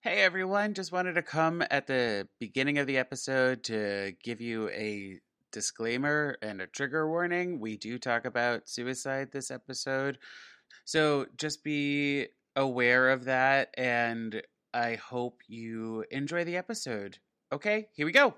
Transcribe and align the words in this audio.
Hey 0.00 0.20
everyone, 0.20 0.74
just 0.74 0.92
wanted 0.92 1.14
to 1.14 1.22
come 1.22 1.60
at 1.72 1.88
the 1.88 2.28
beginning 2.38 2.78
of 2.78 2.86
the 2.86 2.98
episode 2.98 3.64
to 3.64 4.12
give 4.22 4.40
you 4.40 4.68
a 4.68 5.18
disclaimer 5.50 6.36
and 6.40 6.60
a 6.60 6.68
trigger 6.68 7.08
warning. 7.10 7.58
We 7.58 7.76
do 7.76 7.98
talk 7.98 8.24
about 8.24 8.68
suicide 8.68 9.32
this 9.32 9.50
episode. 9.50 10.18
So 10.84 11.26
just 11.36 11.64
be 11.64 12.28
aware 12.54 13.10
of 13.10 13.24
that 13.24 13.74
and 13.76 14.40
I 14.72 14.94
hope 14.94 15.40
you 15.48 16.04
enjoy 16.12 16.44
the 16.44 16.56
episode. 16.56 17.18
Okay, 17.50 17.88
here 17.92 18.06
we 18.06 18.12
go. 18.12 18.34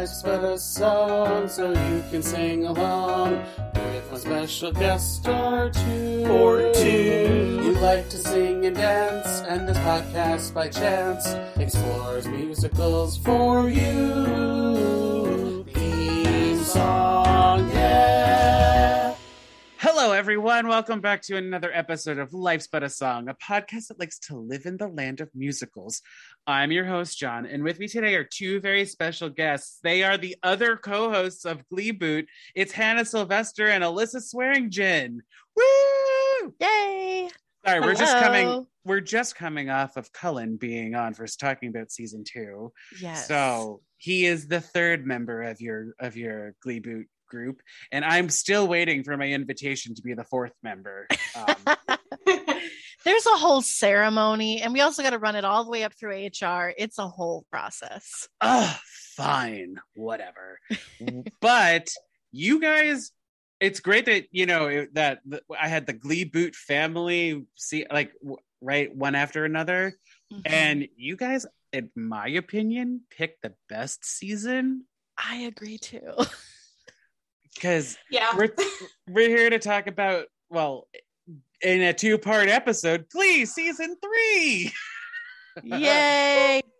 But 0.00 0.42
a 0.44 0.58
song, 0.58 1.46
so 1.46 1.72
you 1.72 2.02
can 2.10 2.22
sing 2.22 2.64
along 2.64 3.32
with 3.74 4.10
a 4.10 4.18
special 4.18 4.72
guest 4.72 5.28
or 5.28 5.68
two. 5.68 6.24
Or 6.26 6.72
two. 6.72 7.60
You 7.62 7.72
like 7.72 8.08
to 8.08 8.16
sing 8.16 8.64
and 8.64 8.74
dance, 8.74 9.42
and 9.46 9.68
this 9.68 9.76
podcast 9.78 10.54
by 10.54 10.68
chance 10.68 11.26
explores 11.56 12.26
musicals 12.26 13.18
for 13.18 13.68
you. 13.68 15.64
Theme 15.74 16.64
song. 16.64 17.19
Hello 20.00 20.12
everyone, 20.12 20.66
welcome 20.66 21.02
back 21.02 21.20
to 21.20 21.36
another 21.36 21.70
episode 21.74 22.16
of 22.16 22.32
Life's 22.32 22.66
But 22.66 22.82
a 22.82 22.88
Song, 22.88 23.28
a 23.28 23.34
podcast 23.34 23.88
that 23.88 24.00
likes 24.00 24.18
to 24.20 24.34
live 24.34 24.64
in 24.64 24.78
the 24.78 24.88
land 24.88 25.20
of 25.20 25.28
musicals. 25.34 26.00
I'm 26.46 26.72
your 26.72 26.86
host, 26.86 27.18
John, 27.18 27.44
and 27.44 27.62
with 27.62 27.78
me 27.78 27.86
today 27.86 28.14
are 28.14 28.24
two 28.24 28.60
very 28.60 28.86
special 28.86 29.28
guests. 29.28 29.78
They 29.82 30.02
are 30.02 30.16
the 30.16 30.36
other 30.42 30.78
co-hosts 30.78 31.44
of 31.44 31.68
Glee 31.68 31.90
Boot. 31.90 32.26
It's 32.54 32.72
Hannah 32.72 33.04
Sylvester 33.04 33.68
and 33.68 33.84
Alyssa 33.84 34.22
Swearingen. 34.22 35.20
Woo! 35.54 36.54
Yay! 36.58 37.28
Sorry, 37.66 37.80
we're 37.80 37.94
just 37.94 38.16
coming 38.24 38.66
we're 38.86 39.02
just 39.02 39.36
coming 39.36 39.68
off 39.68 39.98
of 39.98 40.10
Cullen 40.14 40.56
being 40.56 40.94
on 40.94 41.12
for 41.12 41.26
talking 41.26 41.68
about 41.68 41.92
season 41.92 42.24
two. 42.24 42.72
Yes. 42.98 43.28
So 43.28 43.82
he 43.98 44.24
is 44.24 44.48
the 44.48 44.62
third 44.62 45.06
member 45.06 45.42
of 45.42 45.60
your 45.60 45.92
of 46.00 46.16
your 46.16 46.54
Glee 46.62 46.80
Boot 46.80 47.06
group, 47.30 47.62
and 47.90 48.04
I'm 48.04 48.28
still 48.28 48.68
waiting 48.68 49.02
for 49.04 49.16
my 49.16 49.28
invitation 49.28 49.94
to 49.94 50.02
be 50.02 50.12
the 50.12 50.24
fourth 50.24 50.52
member. 50.62 51.08
Um, 51.34 51.56
there's 53.04 53.26
a 53.26 53.36
whole 53.38 53.62
ceremony, 53.62 54.60
and 54.60 54.74
we 54.74 54.80
also 54.82 55.02
got 55.02 55.10
to 55.10 55.18
run 55.18 55.36
it 55.36 55.44
all 55.44 55.64
the 55.64 55.70
way 55.70 55.84
up 55.84 55.94
through 55.94 56.26
HR. 56.26 56.74
It's 56.76 56.98
a 56.98 57.08
whole 57.08 57.46
process. 57.50 58.28
oh, 58.42 58.76
fine, 59.16 59.76
whatever. 59.94 60.58
but 61.40 61.88
you 62.32 62.60
guys, 62.60 63.10
it's 63.60 63.80
great 63.80 64.04
that 64.06 64.24
you 64.30 64.46
know 64.46 64.86
that 64.92 65.20
that 65.26 65.42
I 65.58 65.68
had 65.68 65.86
the 65.86 65.92
Glee 65.94 66.24
Boot 66.24 66.54
family 66.54 67.46
see 67.56 67.86
like 67.90 68.12
w- 68.20 68.36
right 68.60 68.94
one 68.94 69.14
after 69.14 69.44
another, 69.44 69.94
Mhm. 70.32 70.42
and 70.44 70.88
you 70.96 71.16
guys, 71.16 71.46
in 71.72 71.90
my 71.96 72.28
opinion, 72.28 73.02
picked 73.10 73.42
the 73.42 73.54
best 73.68 74.04
season 74.04 74.84
I 75.22 75.36
agree 75.42 75.76
too. 75.78 76.12
because 77.54 77.96
Yeah. 78.10 78.36
we're 78.36 78.54
we're 79.08 79.28
here 79.28 79.50
to 79.50 79.58
talk 79.58 79.86
about 79.86 80.26
well 80.48 80.86
in 81.62 81.82
a 81.82 81.92
two 81.92 82.18
part 82.18 82.48
episode 82.48 83.06
Glee 83.10 83.44
season 83.44 83.96
three. 84.02 84.72
Yay! 85.62 86.60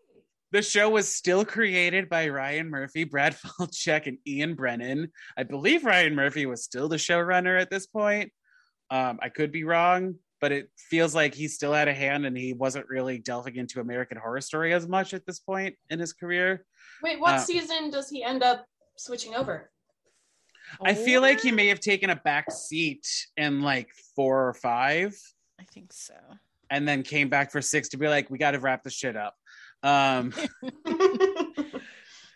The 0.53 0.63
show 0.63 0.91
was 0.91 1.09
still 1.09 1.45
created 1.45 2.09
by 2.09 2.29
Ryan 2.29 2.71
Murphy, 2.71 3.05
Brad 3.05 3.37
Falchuk, 3.37 4.09
and 4.09 4.19
Ian 4.27 4.57
Brennan. 4.57 5.13
I 5.37 5.45
believe 5.45 5.85
Ryan 5.85 6.17
Murphy 6.17 6.45
was 6.45 6.65
still 6.65 6.89
the 6.89 6.97
showrunner 6.97 7.61
at 7.61 7.71
this 7.71 7.87
point. 7.87 8.33
Um, 8.91 9.21
I 9.23 9.29
could 9.29 9.53
be 9.53 9.63
wrong, 9.63 10.17
but 10.41 10.51
it 10.51 10.69
feels 10.77 11.15
like 11.15 11.35
he 11.37 11.47
still 11.47 11.73
had 11.73 11.87
a 11.87 11.95
hand 11.95 12.27
and 12.27 12.37
he 12.37 12.53
wasn't 12.53 12.89
really 12.89 13.19
delving 13.19 13.55
into 13.55 13.79
American 13.79 14.19
Horror 14.19 14.41
Story 14.41 14.73
as 14.73 14.89
much 14.89 15.15
at 15.15 15.25
this 15.25 15.39
point 15.39 15.77
in 15.89 16.01
his 16.01 16.13
career. 16.13 16.65
Wait, 17.01 17.21
what 17.21 17.35
Uh, 17.35 17.39
season 17.39 17.91
does 17.91 18.09
he 18.11 18.25
end 18.25 18.43
up 18.43 18.67
switching 18.97 19.37
over? 19.37 19.71
I 20.83 20.95
feel 20.95 21.21
like 21.21 21.41
he 21.41 21.53
may 21.53 21.69
have 21.69 21.81
taken 21.81 22.11
a 22.11 22.17
back 22.17 22.51
seat 22.53 23.07
in 23.37 23.63
like 23.63 23.91
four 24.17 24.49
or 24.49 24.55
five. 24.55 25.15
I 25.61 25.65
think 25.65 25.93
so. 25.93 26.15
and 26.71 26.87
then 26.89 27.03
came 27.03 27.29
back 27.29 27.51
for 27.53 27.61
six 27.61 27.91
to 27.91 27.97
be 27.99 28.09
like, 28.09 28.31
we 28.31 28.39
got 28.39 28.53
to 28.53 28.59
wrap 28.61 28.83
the 28.83 28.91
shit 28.91 29.17
up. 29.17 29.35
Um, 29.83 30.33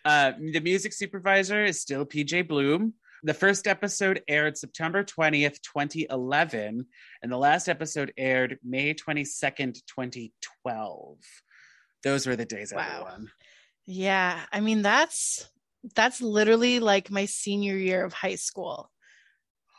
uh, 0.05 0.33
the 0.39 0.61
music 0.63 0.93
supervisor 0.93 1.65
is 1.65 1.81
still 1.81 2.05
PJ 2.05 2.47
Bloom. 2.49 2.95
The 3.23 3.35
first 3.35 3.67
episode 3.67 4.23
aired 4.29 4.59
September 4.59 5.03
20th, 5.03 5.61
2011, 5.63 6.87
and 7.23 7.33
the 7.33 7.39
last 7.39 7.69
episode 7.69 8.13
aired 8.19 8.59
May 8.63 8.93
22nd, 8.93 9.81
2012. 9.87 11.19
Those 12.03 12.27
were 12.27 12.37
the 12.37 12.45
days, 12.45 12.73
Wow. 12.75 12.83
everyone. 12.87 13.31
Yeah, 13.87 14.41
I 14.53 14.61
mean 14.61 14.83
that's 14.83 15.49
that's 15.95 16.21
literally 16.21 16.81
like 16.81 17.11
my 17.11 17.27
senior 17.27 17.77
year 17.77 18.05
of 18.05 18.13
high 18.13 18.37
school. 18.37 18.91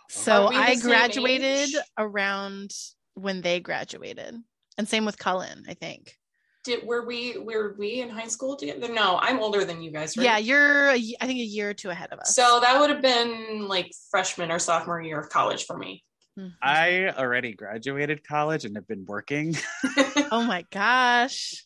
So 0.10 0.46
Are 0.46 0.50
we 0.50 0.56
the 0.56 0.62
I 0.62 0.76
graduated 0.76 1.70
around 1.98 2.72
when 3.16 3.42
they 3.42 3.60
graduated, 3.60 4.36
and 4.78 4.88
same 4.88 5.06
with 5.06 5.18
Cullen. 5.18 5.64
I 5.68 5.74
think. 5.74 6.16
Did 6.64 6.86
were 6.86 7.06
we 7.06 7.38
were 7.38 7.76
we 7.78 8.02
in 8.02 8.10
high 8.10 8.28
school 8.28 8.56
together? 8.56 8.92
No, 8.92 9.18
I'm 9.22 9.40
older 9.40 9.66
than 9.66 9.82
you 9.82 9.92
guys, 9.92 10.18
right? 10.18 10.24
Yeah, 10.24 10.38
you're 10.38 10.90
I 10.90 10.98
think 10.98 11.40
a 11.40 11.44
year 11.44 11.70
or 11.70 11.74
two 11.74 11.90
ahead 11.90 12.12
of 12.12 12.20
us. 12.20 12.36
So 12.36 12.60
that 12.62 12.80
would 12.80 12.90
have 12.90 13.02
been 13.02 13.68
like 13.68 13.92
freshman 14.10 14.52
or 14.52 14.60
sophomore 14.60 15.02
year 15.02 15.20
of 15.20 15.30
college 15.30 15.66
for 15.66 15.78
me. 15.78 16.04
Mhm. 16.38 16.54
I 16.62 17.10
already 17.10 17.54
graduated 17.54 18.28
college 18.28 18.66
and 18.66 18.76
have 18.76 18.88
been 18.88 19.06
working. 19.06 19.56
oh 20.32 20.44
my 20.46 20.66
gosh. 20.72 21.66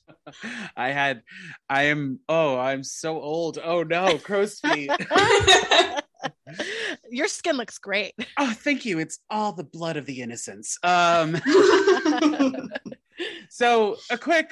I 0.78 0.90
had, 0.92 1.24
I 1.68 1.84
am, 1.84 2.20
oh, 2.30 2.58
I'm 2.58 2.84
so 2.84 3.20
old. 3.20 3.58
Oh 3.64 3.84
no, 3.84 4.18
crow's 4.20 4.60
feet. 4.60 4.92
Your 7.10 7.28
skin 7.28 7.58
looks 7.58 7.80
great. 7.80 8.14
Oh, 8.38 8.54
thank 8.54 8.86
you. 8.86 9.00
It's 9.00 9.20
all 9.30 9.54
the 9.54 9.64
blood 9.64 9.98
of 9.98 10.06
the 10.06 10.22
innocents. 10.22 10.78
Um, 10.84 11.38
so 13.50 13.98
a 14.12 14.18
quick 14.18 14.52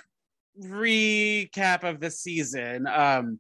recap 0.60 1.84
of 1.84 2.00
the 2.00 2.10
season. 2.10 2.88
Um, 2.88 3.40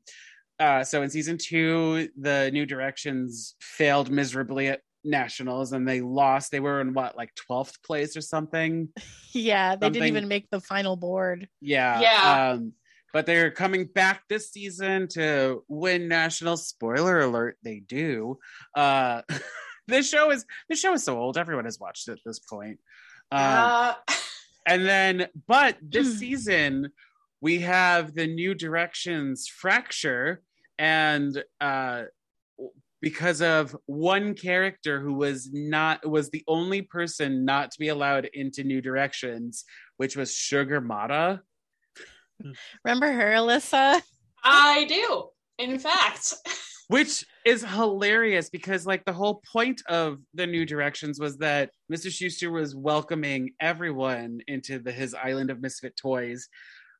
uh, 0.59 0.83
so 0.83 1.01
in 1.01 1.09
season 1.09 1.37
two, 1.37 2.09
the 2.19 2.49
New 2.51 2.65
Directions 2.65 3.55
failed 3.61 4.11
miserably 4.11 4.67
at 4.67 4.81
nationals, 5.07 5.71
and 5.73 5.87
they 5.87 6.01
lost. 6.01 6.51
They 6.51 6.59
were 6.59 6.81
in 6.81 6.93
what, 6.93 7.17
like 7.17 7.33
twelfth 7.35 7.81
place 7.83 8.15
or 8.15 8.21
something? 8.21 8.89
yeah, 9.33 9.75
they 9.75 9.85
Something- 9.85 9.93
didn't 10.01 10.07
even 10.17 10.27
make 10.27 10.49
the 10.49 10.59
final 10.61 10.95
board. 10.95 11.47
Yeah. 11.61 11.99
Yeah. 12.01 12.51
Um, 12.51 12.73
but 13.13 13.25
they're 13.25 13.49
coming 13.51 13.85
back 13.85 14.23
this 14.29 14.51
season 14.51 15.07
to 15.09 15.63
win 15.67 16.07
nationals. 16.07 16.67
Spoiler 16.67 17.21
alert, 17.21 17.57
they 17.63 17.79
do. 17.79 18.37
Uh, 18.75 19.21
this 19.87 20.09
show 20.09 20.29
is 20.29 20.45
this 20.69 20.79
show 20.79 20.93
is 20.93 21.03
so 21.03 21.17
old. 21.17 21.37
Everyone 21.37 21.65
has 21.65 21.79
watched 21.79 22.07
it 22.09 22.13
at 22.13 22.19
this 22.25 22.39
point. 22.39 22.79
Um, 23.31 23.41
Uh, 23.41 23.93
and 24.67 24.85
then, 24.85 25.27
but 25.47 25.77
this 25.81 26.19
season 26.19 26.91
we 27.39 27.59
have 27.59 28.13
the 28.15 28.27
new 28.27 28.53
directions 28.55 29.47
fracture, 29.47 30.41
and 30.79 31.43
uh, 31.61 32.03
because 33.01 33.41
of 33.41 33.75
one 33.85 34.33
character 34.33 34.99
who 34.99 35.13
was 35.13 35.49
not 35.51 36.07
was 36.07 36.29
the 36.29 36.43
only 36.47 36.81
person 36.81 37.45
not 37.45 37.71
to 37.71 37.79
be 37.79 37.89
allowed 37.89 38.25
into 38.33 38.63
new 38.63 38.81
directions, 38.81 39.63
which 39.97 40.15
was 40.15 40.33
Sugar 40.33 40.81
Motta. 40.81 41.41
Remember 42.83 43.11
her, 43.11 43.31
Alyssa? 43.33 44.01
I 44.43 44.85
do. 44.85 45.29
In 45.57 45.79
fact, 45.79 46.33
which 46.87 47.25
is 47.45 47.63
hilarious 47.63 48.49
because 48.49 48.85
like 48.85 49.03
the 49.05 49.13
whole 49.13 49.41
point 49.51 49.81
of 49.89 50.19
the 50.33 50.47
new 50.47 50.65
directions 50.65 51.19
was 51.19 51.37
that 51.37 51.69
mr 51.91 52.07
Schuester 52.07 52.51
was 52.51 52.75
welcoming 52.75 53.51
everyone 53.59 54.39
into 54.47 54.79
the 54.79 54.91
his 54.91 55.13
island 55.13 55.49
of 55.49 55.61
misfit 55.61 55.97
toys 55.97 56.47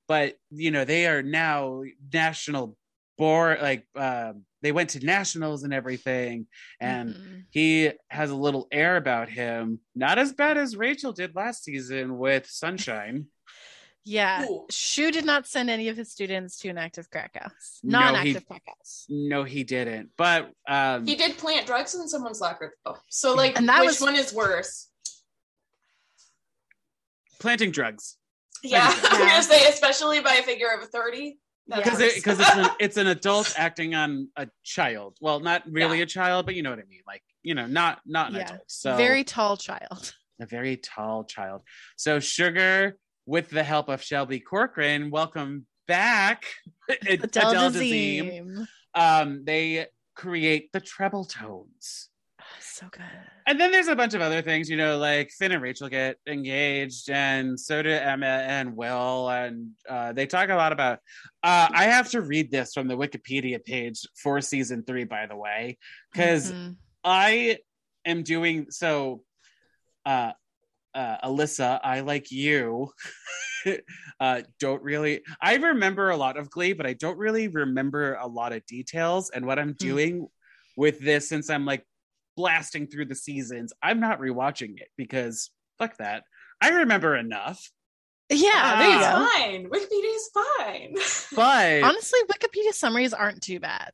but 0.07 0.35
you 0.51 0.71
know 0.71 0.85
they 0.85 1.07
are 1.07 1.23
now 1.23 1.83
national 2.13 2.75
board 3.17 3.59
like 3.61 3.85
um 3.95 4.43
they 4.61 4.71
went 4.71 4.89
to 4.91 5.05
nationals 5.05 5.63
and 5.63 5.73
everything 5.73 6.47
and 6.79 7.13
Mhm. 7.15 7.43
he 7.49 7.91
has 8.09 8.29
a 8.31 8.35
little 8.35 8.67
air 8.71 8.97
about 8.97 9.29
him 9.29 9.79
not 9.95 10.17
as 10.19 10.33
bad 10.33 10.57
as 10.57 10.75
rachel 10.77 11.11
did 11.13 11.35
last 11.35 11.63
season 11.63 12.17
with 12.17 12.47
sunshine 12.47 13.27
yeah, 14.09 14.45
Ooh. 14.45 14.65
Shu 14.71 15.11
did 15.11 15.25
not 15.25 15.45
send 15.47 15.69
any 15.69 15.89
of 15.89 15.97
his 15.97 16.09
students 16.09 16.57
to 16.59 16.69
an 16.69 16.77
active 16.77 17.09
crack 17.09 17.35
house, 17.37 17.79
No, 17.83 17.99
non-active 17.99 18.35
he- 18.43 18.45
crack 18.45 18.63
house. 18.65 19.05
no 19.09 19.43
he 19.43 19.63
didn't 19.65 20.11
but 20.17 20.49
um 20.67 21.05
he 21.05 21.15
did 21.15 21.37
plant 21.37 21.65
drugs 21.67 21.93
in 21.93 22.07
someone's 22.07 22.39
locker 22.39 22.73
though. 22.85 22.95
So 23.09 23.33
like 23.35 23.57
And 23.57 23.67
that 23.67 23.81
which 23.81 23.87
was- 23.87 24.01
one 24.01 24.15
is 24.15 24.31
worse? 24.33 24.87
planting 27.39 27.71
drugs 27.71 28.17
Yeah, 28.63 28.89
Yeah. 29.03 29.09
I'm 29.11 29.27
gonna 29.27 29.43
say 29.43 29.67
especially 29.67 30.19
by 30.21 30.35
a 30.35 30.43
figure 30.43 30.69
of 30.69 30.87
30. 30.89 31.37
Because 31.69 31.99
it, 31.99 32.15
because 32.15 32.39
it's 32.39 32.55
an, 32.55 32.69
it's 32.79 32.97
an 32.97 33.07
adult 33.07 33.53
acting 33.57 33.93
on 33.93 34.29
a 34.37 34.47
child. 34.63 35.17
Well, 35.21 35.39
not 35.39 35.63
really 35.69 35.97
Yeah. 35.97 36.03
a 36.03 36.07
child, 36.07 36.45
but 36.45 36.55
you 36.55 36.63
know 36.63 36.69
what 36.69 36.79
I 36.79 36.85
mean. 36.87 37.01
Like 37.05 37.21
you 37.43 37.55
know, 37.55 37.67
not 37.67 37.99
not 38.05 38.29
an 38.29 38.35
Yeah. 38.35 38.41
adult. 38.43 38.61
So 38.67 38.95
Very 38.95 39.23
tall 39.23 39.57
child. 39.57 40.13
a 40.41 40.45
very 40.45 40.77
tall 40.77 41.23
child. 41.25 41.61
So 41.97 42.19
Sugar 42.19 42.97
with 43.25 43.49
the 43.49 43.63
help 43.63 43.89
of 43.89 44.01
Shelby 44.01 44.39
Corcoran, 44.39 45.09
welcome 45.11 45.65
back, 45.87 46.45
Adele 46.89 47.23
Adele 47.23 47.53
Dazeem. 47.71 48.31
Dazeem. 48.31 48.67
Um, 48.93 49.43
they 49.45 49.87
create 50.15 50.71
the 50.71 50.79
treble 50.79 51.25
tones. 51.25 52.06
So 52.77 52.85
good. 52.91 53.01
And 53.47 53.59
then 53.59 53.71
there's 53.71 53.87
a 53.87 53.95
bunch 53.95 54.13
of 54.13 54.21
other 54.21 54.43
things, 54.43 54.69
you 54.69 54.77
know, 54.77 54.99
like 54.99 55.31
Finn 55.31 55.51
and 55.51 55.63
Rachel 55.63 55.89
get 55.89 56.17
engaged, 56.27 57.09
and 57.09 57.59
so 57.59 57.81
do 57.81 57.89
Emma 57.89 58.27
and 58.27 58.75
Will, 58.75 59.29
and 59.29 59.71
uh, 59.89 60.13
they 60.13 60.27
talk 60.27 60.49
a 60.49 60.55
lot 60.55 60.71
about. 60.71 60.99
Uh, 61.41 61.69
I 61.73 61.85
have 61.85 62.11
to 62.11 62.21
read 62.21 62.51
this 62.51 62.73
from 62.75 62.87
the 62.87 62.95
Wikipedia 62.95 63.63
page 63.65 64.05
for 64.21 64.41
season 64.41 64.83
three, 64.83 65.05
by 65.05 65.25
the 65.25 65.35
way, 65.35 65.79
because 66.11 66.51
Mhm. 66.51 66.75
I 67.03 67.57
am 68.05 68.21
doing 68.21 68.69
so. 68.69 69.23
Uh, 70.05 70.33
uh, 70.93 71.27
Alyssa, 71.27 71.79
I 71.83 72.01
like 72.01 72.29
you. 72.31 72.91
uh, 74.19 74.41
don't 74.59 74.83
really. 74.83 75.23
I 75.41 75.55
remember 75.55 76.11
a 76.11 76.17
lot 76.17 76.37
of 76.37 76.51
Glee, 76.51 76.73
but 76.73 76.85
I 76.85 76.93
don't 76.93 77.17
really 77.17 77.47
remember 77.47 78.13
a 78.15 78.27
lot 78.27 78.53
of 78.53 78.63
details. 78.67 79.31
And 79.31 79.47
what 79.47 79.57
I'm 79.57 79.73
doing 79.73 80.27
with 80.75 80.99
this, 80.99 81.27
since 81.27 81.49
I'm 81.49 81.65
like 81.65 81.83
blasting 82.41 82.87
through 82.87 83.05
the 83.05 83.15
seasons, 83.15 83.73
I'm 83.83 83.99
not 83.99 84.19
rewatching 84.21 84.79
it 84.79 84.87
because 84.95 85.49
fuck 85.77 85.97
that. 85.97 86.23
I 86.61 86.69
remember 86.69 87.15
enough, 87.17 87.69
Yeah, 88.29 88.77
there 88.79 88.89
you 88.89 88.95
Ah. 88.99 89.17
go. 89.17 89.23
It's 89.23 89.33
fine. 89.33 89.69
Wikipedia 89.69 90.15
is 90.15 90.29
fine. 90.33 90.95
but 91.35 91.83
Honestly, 91.83 92.19
Wikipedia 92.31 92.73
summaries 92.73 93.13
aren't 93.13 93.41
too 93.41 93.59
bad. 93.59 93.91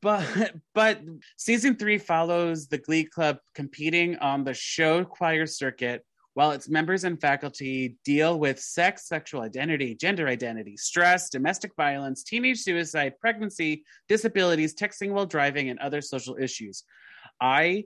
but 0.00 0.54
but 0.74 1.00
season 1.36 1.74
three 1.76 1.98
follows 1.98 2.68
the 2.68 2.78
glee 2.78 3.04
club 3.04 3.38
competing 3.54 4.16
on 4.18 4.44
the 4.44 4.54
show 4.54 5.04
choir 5.04 5.46
circuit 5.46 6.04
while 6.34 6.52
its 6.52 6.68
members 6.68 7.02
and 7.02 7.20
faculty 7.20 7.96
deal 8.04 8.38
with 8.38 8.60
sex 8.60 9.08
sexual 9.08 9.40
identity 9.42 9.96
gender 9.96 10.28
identity 10.28 10.76
stress 10.76 11.28
domestic 11.28 11.72
violence 11.76 12.22
teenage 12.22 12.60
suicide 12.60 13.14
pregnancy 13.20 13.82
disabilities 14.08 14.74
texting 14.76 15.10
while 15.10 15.26
driving 15.26 15.70
and 15.70 15.78
other 15.80 16.00
social 16.00 16.36
issues 16.40 16.84
i 17.40 17.84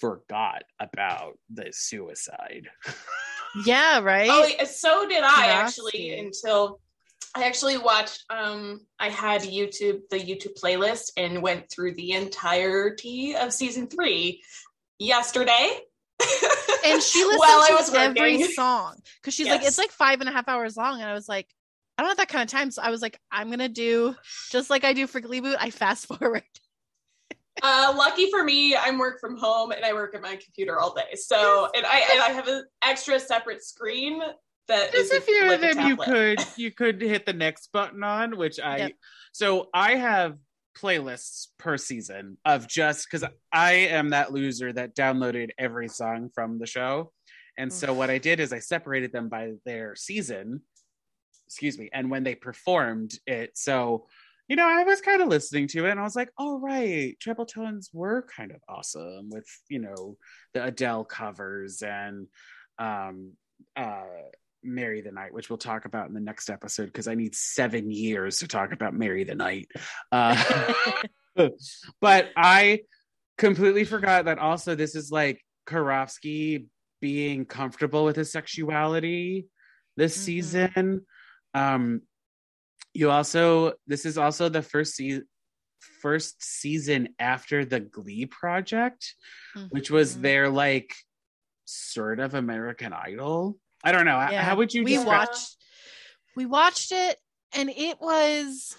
forgot 0.00 0.62
about 0.80 1.38
the 1.52 1.68
suicide 1.72 2.68
Yeah, 3.66 4.00
right. 4.00 4.30
Oh, 4.30 4.64
so 4.64 5.06
did 5.06 5.22
I 5.22 5.46
Nasty. 5.48 5.50
actually 5.50 6.18
until 6.18 6.80
I 7.34 7.44
actually 7.44 7.76
watched. 7.76 8.24
Um, 8.30 8.80
I 8.98 9.10
had 9.10 9.42
YouTube 9.42 10.00
the 10.10 10.18
YouTube 10.18 10.58
playlist 10.58 11.10
and 11.18 11.42
went 11.42 11.70
through 11.70 11.94
the 11.94 12.12
entirety 12.12 13.34
of 13.36 13.52
season 13.52 13.88
three 13.88 14.42
yesterday. 14.98 15.80
and 16.84 17.02
she 17.02 17.24
listens 17.24 17.38
while 17.40 17.60
I 17.60 17.66
to 17.68 17.74
was 17.74 17.94
every 17.94 18.38
working. 18.38 18.54
song 18.54 18.96
because 19.20 19.34
she's 19.34 19.48
like, 19.48 19.64
it's 19.64 19.76
like 19.78 19.90
five 19.90 20.20
and 20.20 20.28
a 20.28 20.32
half 20.32 20.48
hours 20.48 20.76
long, 20.76 21.00
and 21.00 21.10
I 21.10 21.12
was 21.14 21.28
like, 21.28 21.48
I 21.98 22.02
don't 22.02 22.08
have 22.08 22.18
that 22.18 22.28
kind 22.28 22.42
of 22.42 22.48
time, 22.48 22.70
so 22.70 22.80
I 22.80 22.88
was 22.88 23.02
like, 23.02 23.18
I'm 23.30 23.50
gonna 23.50 23.68
do 23.68 24.14
just 24.50 24.70
like 24.70 24.84
I 24.84 24.94
do 24.94 25.06
for 25.06 25.20
Glee 25.20 25.40
Boot. 25.40 25.56
I 25.60 25.68
fast 25.68 26.06
forward. 26.06 26.42
Uh, 27.62 27.92
lucky 27.96 28.30
for 28.30 28.44
me, 28.44 28.74
I'm 28.76 28.98
work 28.98 29.20
from 29.20 29.36
home 29.36 29.72
and 29.72 29.84
I 29.84 29.92
work 29.92 30.14
at 30.14 30.22
my 30.22 30.36
computer 30.36 30.80
all 30.80 30.94
day. 30.94 31.14
So, 31.14 31.68
and 31.74 31.84
I 31.84 32.08
and 32.12 32.20
I 32.22 32.28
have 32.30 32.48
an 32.48 32.64
extra 32.82 33.20
separate 33.20 33.62
screen 33.62 34.20
that 34.68 34.92
There's 34.92 35.10
is 35.10 35.18
a 35.18 35.20
few 35.20 35.48
like 35.48 35.62
of 35.62 35.76
them 35.76 35.86
you 35.86 35.96
could 35.96 36.40
you 36.56 36.70
could 36.70 37.02
hit 37.02 37.26
the 37.26 37.32
next 37.32 37.70
button 37.72 38.02
on, 38.02 38.36
which 38.36 38.58
I 38.58 38.76
Yep. 38.78 38.92
so 39.32 39.68
I 39.74 39.96
have 39.96 40.38
playlists 40.76 41.48
per 41.58 41.76
season 41.76 42.38
of 42.44 42.66
just 42.66 43.06
because 43.10 43.28
I 43.52 43.72
am 43.72 44.10
that 44.10 44.32
loser 44.32 44.72
that 44.72 44.96
downloaded 44.96 45.50
every 45.58 45.88
song 45.88 46.30
from 46.34 46.58
the 46.58 46.66
show. 46.66 47.12
And 47.58 47.70
so 47.70 47.92
what 47.92 48.08
I 48.08 48.16
did 48.16 48.40
is 48.40 48.52
I 48.52 48.60
separated 48.60 49.12
them 49.12 49.28
by 49.28 49.52
their 49.66 49.94
season, 49.94 50.62
excuse 51.46 51.78
me, 51.78 51.90
and 51.92 52.10
when 52.10 52.24
they 52.24 52.34
performed 52.34 53.12
it. 53.26 53.50
So, 53.58 54.06
you 54.48 54.56
know, 54.56 54.66
I 54.66 54.84
was 54.84 55.00
kind 55.00 55.22
of 55.22 55.28
listening 55.28 55.68
to 55.68 55.86
it 55.86 55.90
and 55.90 56.00
I 56.00 56.02
was 56.02 56.16
like, 56.16 56.30
oh 56.38 56.60
right, 56.60 57.16
treble 57.20 57.46
tones 57.46 57.90
were 57.92 58.26
kind 58.36 58.50
of 58.50 58.58
awesome 58.68 59.30
with, 59.30 59.46
you 59.68 59.78
know, 59.78 60.16
the 60.54 60.64
Adele 60.64 61.04
covers 61.04 61.82
and 61.82 62.26
um 62.78 63.32
uh 63.76 64.02
Marry 64.64 65.00
the 65.00 65.10
Night, 65.12 65.32
which 65.34 65.50
we'll 65.50 65.58
talk 65.58 65.84
about 65.86 66.08
in 66.08 66.14
the 66.14 66.20
next 66.20 66.48
episode 66.50 66.86
because 66.86 67.08
I 67.08 67.14
need 67.14 67.34
seven 67.34 67.90
years 67.90 68.38
to 68.38 68.48
talk 68.48 68.72
about 68.72 68.94
Marry 68.94 69.24
the 69.24 69.34
Night. 69.34 69.68
Uh, 70.12 70.72
but 72.00 72.30
I 72.36 72.82
completely 73.38 73.84
forgot 73.84 74.26
that 74.26 74.38
also 74.38 74.74
this 74.74 74.94
is 74.94 75.10
like 75.10 75.40
Karofsky 75.66 76.66
being 77.00 77.44
comfortable 77.44 78.04
with 78.04 78.14
his 78.16 78.30
sexuality 78.30 79.46
this 79.96 80.16
Mhm. 80.16 80.20
season. 80.20 81.06
Um, 81.54 82.02
you 82.94 83.10
also 83.10 83.72
this 83.86 84.04
is 84.04 84.18
also 84.18 84.48
the 84.48 84.62
first 84.62 84.94
season 84.94 85.26
first 86.00 86.42
season 86.42 87.08
after 87.18 87.64
the 87.64 87.80
Glee 87.80 88.26
project, 88.26 89.14
which 89.70 89.90
was 89.90 90.16
Mhm. 90.16 90.22
their 90.22 90.48
like 90.50 90.94
sort 91.64 92.20
of 92.20 92.34
American 92.34 92.92
Idol. 92.92 93.58
I 93.84 93.90
don't 93.92 94.04
know. 94.04 94.18
Yeah. 94.18 94.42
How 94.42 94.56
would 94.56 94.72
you 94.74 94.84
we 94.84 94.94
describe? 94.96 95.28
watched 95.28 95.56
we 96.36 96.46
watched 96.46 96.92
it 96.92 97.18
and 97.54 97.68
it 97.70 98.00
was 98.00 98.76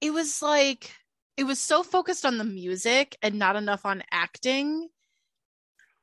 it 0.00 0.12
was 0.12 0.40
like 0.42 0.92
it 1.36 1.44
was 1.44 1.58
so 1.58 1.82
focused 1.82 2.24
on 2.24 2.38
the 2.38 2.44
music 2.44 3.16
and 3.22 3.38
not 3.38 3.56
enough 3.56 3.84
on 3.86 4.02
acting 4.10 4.88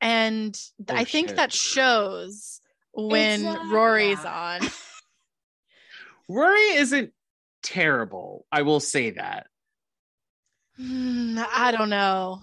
and 0.00 0.58
Oh, 0.88 0.94
i 0.94 1.04
think 1.04 1.28
shit. 1.28 1.36
that 1.36 1.52
shows 1.52 2.60
when 2.92 3.44
It's, 3.44 3.64
rory's 3.70 4.22
yeah. 4.24 4.58
on 4.62 4.68
Rory 6.28 6.74
isn't 6.74 7.12
terrible. 7.72 8.46
I 8.52 8.62
will 8.62 8.80
say 8.80 9.10
that. 9.10 9.46
Hmm, 10.76 11.38
i 11.52 11.72
don't 11.76 11.90
know 11.90 12.40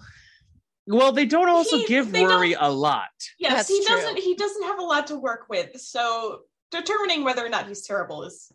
Well, 0.86 1.10
they 1.12 1.26
don't 1.26 1.48
also 1.48 1.78
He- 1.78 1.86
give 1.86 2.12
they 2.12 2.20
don't- 2.20 2.30
Rory 2.30 2.52
a 2.52 2.68
lot. 2.68 3.08
Yes, 3.38 3.52
That's 3.52 3.68
he 3.68 3.84
true. 3.84 3.96
doesn't. 3.96 4.18
He 4.18 4.34
doesn't 4.36 4.62
have 4.64 4.78
a 4.78 4.82
lot 4.84 5.08
to 5.08 5.16
work 5.16 5.46
with. 5.48 5.80
So 5.80 6.42
determining 6.70 7.24
whether 7.24 7.44
or 7.44 7.48
not 7.48 7.66
he's 7.66 7.82
terrible 7.82 8.22
is 8.22 8.52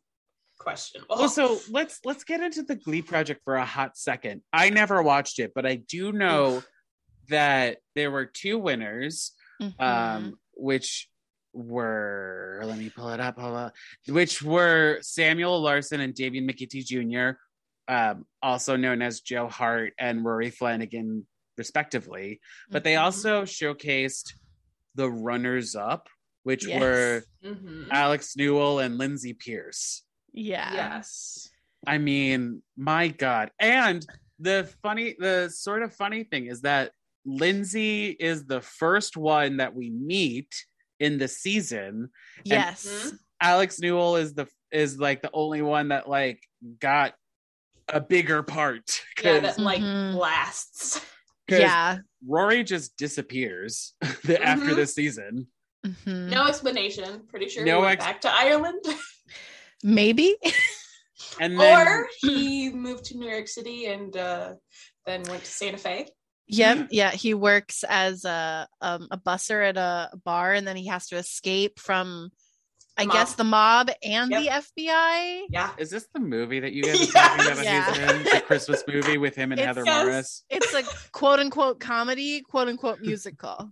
questionable. 0.59 1.17
Well, 1.17 1.27
so 1.29 1.59
let's 1.69 1.99
let's 2.05 2.23
get 2.23 2.39
into 2.41 2.63
the 2.63 2.75
Glee 2.75 3.01
project 3.01 3.41
for 3.43 3.55
a 3.55 3.65
hot 3.65 3.97
second. 3.97 4.43
I 4.53 4.69
never 4.69 5.01
watched 5.03 5.39
it, 5.39 5.51
but 5.53 5.65
I 5.65 5.75
do 5.75 6.13
know 6.13 6.63
that 7.27 7.79
there 7.95 8.11
were 8.11 8.25
two 8.27 8.57
winners, 8.59 9.33
Mhm. 9.61 9.81
um, 9.81 10.39
which 10.53 11.09
were 11.53 12.61
let 12.63 12.77
me 12.77 12.89
pull 12.89 13.09
it 13.09 13.19
up, 13.19 13.37
hold 13.39 13.55
on, 13.55 13.71
which 14.07 14.41
were 14.41 14.99
Samuel 15.01 15.59
Larsen 15.61 15.99
and 16.01 16.13
Damian 16.13 16.47
McGinty 16.47 16.85
Jr., 16.85 17.37
um, 17.87 18.25
also 18.41 18.75
known 18.75 19.01
as 19.01 19.21
Joe 19.21 19.47
Hart 19.47 19.93
and 19.99 20.23
Rory 20.23 20.49
Flanagan, 20.51 21.25
respectively. 21.57 22.39
But 22.69 22.83
they 22.83 22.93
Mhm. 22.93 23.01
also 23.01 23.43
showcased 23.43 24.33
the 24.95 25.09
runners 25.09 25.75
up, 25.75 26.07
which 26.43 26.65
Yes. 26.65 26.79
were 26.79 27.23
Mhm. 27.43 27.87
Alex 27.91 28.35
Newell 28.35 28.79
and 28.79 28.97
Lindsay 28.97 29.33
Pearce. 29.33 30.03
yeah 30.33 30.73
yes, 30.73 31.49
I 31.85 31.97
mean, 31.97 32.63
my 32.77 33.09
God. 33.09 33.51
And 33.59 34.05
the 34.39 34.73
funny, 34.81 35.15
the 35.19 35.49
sort 35.49 35.83
of 35.83 35.93
funny 35.93 36.23
thing 36.23 36.45
is 36.45 36.61
that 36.61 36.93
Lindsay 37.25 38.11
is 38.11 38.45
the 38.45 38.61
first 38.61 39.17
one 39.17 39.57
that 39.57 39.75
we 39.75 39.89
meet 39.89 40.65
in 41.01 41.17
the 41.17 41.27
season. 41.27 42.09
yes 42.45 42.85
Mhm. 42.85 43.17
Alex 43.41 43.79
Newell 43.79 44.15
is 44.17 44.33
the 44.35 44.47
is 44.71 44.99
like 44.99 45.21
the 45.23 45.31
only 45.33 45.61
one 45.63 45.87
that 45.89 46.07
like 46.07 46.39
got 46.79 47.15
a 47.89 47.99
bigger 47.99 48.43
part. 48.43 49.01
yeah, 49.23 49.39
'Cause- 49.39 49.55
that 49.57 49.59
like 49.59 49.81
Mhm. 49.81 50.15
lasts. 50.15 50.99
'cause 51.49 51.59
yeah 51.59 51.97
Rory 52.25 52.63
just 52.63 52.95
disappears 52.97 53.95
the, 54.23 54.41
after 54.41 54.75
the 54.75 54.85
season. 54.85 55.47
Mhm. 55.85 56.29
No 56.29 56.45
explanation. 56.45 57.25
Pretty 57.27 57.49
sure 57.49 57.65
No 57.65 57.77
he 57.77 57.81
went 57.81 57.93
ex- 57.99 58.05
back 58.05 58.21
to 58.21 58.29
Ireland, 58.31 58.85
maybe 59.83 60.35
And 61.39 61.59
then 61.59 61.87
or 61.87 62.07
he 62.19 62.69
moved 62.71 63.05
to 63.05 63.17
New 63.17 63.27
York 63.29 63.47
City 63.47 63.85
and 63.87 64.15
uh, 64.15 64.53
then 65.07 65.23
went 65.29 65.43
to 65.43 65.51
Santa 65.51 65.77
Fe. 65.79 66.07
Yep. 66.51 66.87
Yeah. 66.91 67.11
He 67.11 67.33
works 67.33 67.83
as 67.87 68.25
a 68.25 68.67
um, 68.81 69.07
a 69.11 69.17
busser 69.17 69.67
at 69.67 69.77
a 69.77 70.09
bar, 70.23 70.53
and 70.53 70.67
then 70.67 70.75
he 70.75 70.87
has 70.87 71.07
to 71.07 71.15
escape 71.17 71.79
from, 71.79 72.29
I 72.97 73.05
Mob. 73.05 73.13
guess, 73.15 73.35
the 73.35 73.43
mob 73.45 73.89
and 74.03 74.29
the 74.31 74.47
FBI. 74.47 75.43
Yeah, 75.49 75.71
is 75.77 75.89
this 75.89 76.07
the 76.13 76.19
movie 76.19 76.59
that 76.59 76.73
you 76.73 76.83
guys 76.83 76.95
are 76.99 77.03
Yes. 77.03 77.11
talking 77.13 77.51
about? 77.53 77.63
Yeah. 77.63 77.91
he's 77.93 78.11
in? 78.17 78.23
The 78.23 78.41
Christmas 78.45 78.83
movie 78.87 79.17
with 79.17 79.33
him 79.35 79.51
and 79.53 79.59
It's- 79.61 79.67
Heather 79.75 79.85
Yes. 79.85 80.05
Morris. 80.05 80.43
It's 80.49 80.73
a 80.73 80.83
quote 81.13 81.39
unquote 81.39 81.79
comedy, 81.79 82.41
quote 82.41 82.67
unquote 82.67 82.99
musical. 83.01 83.71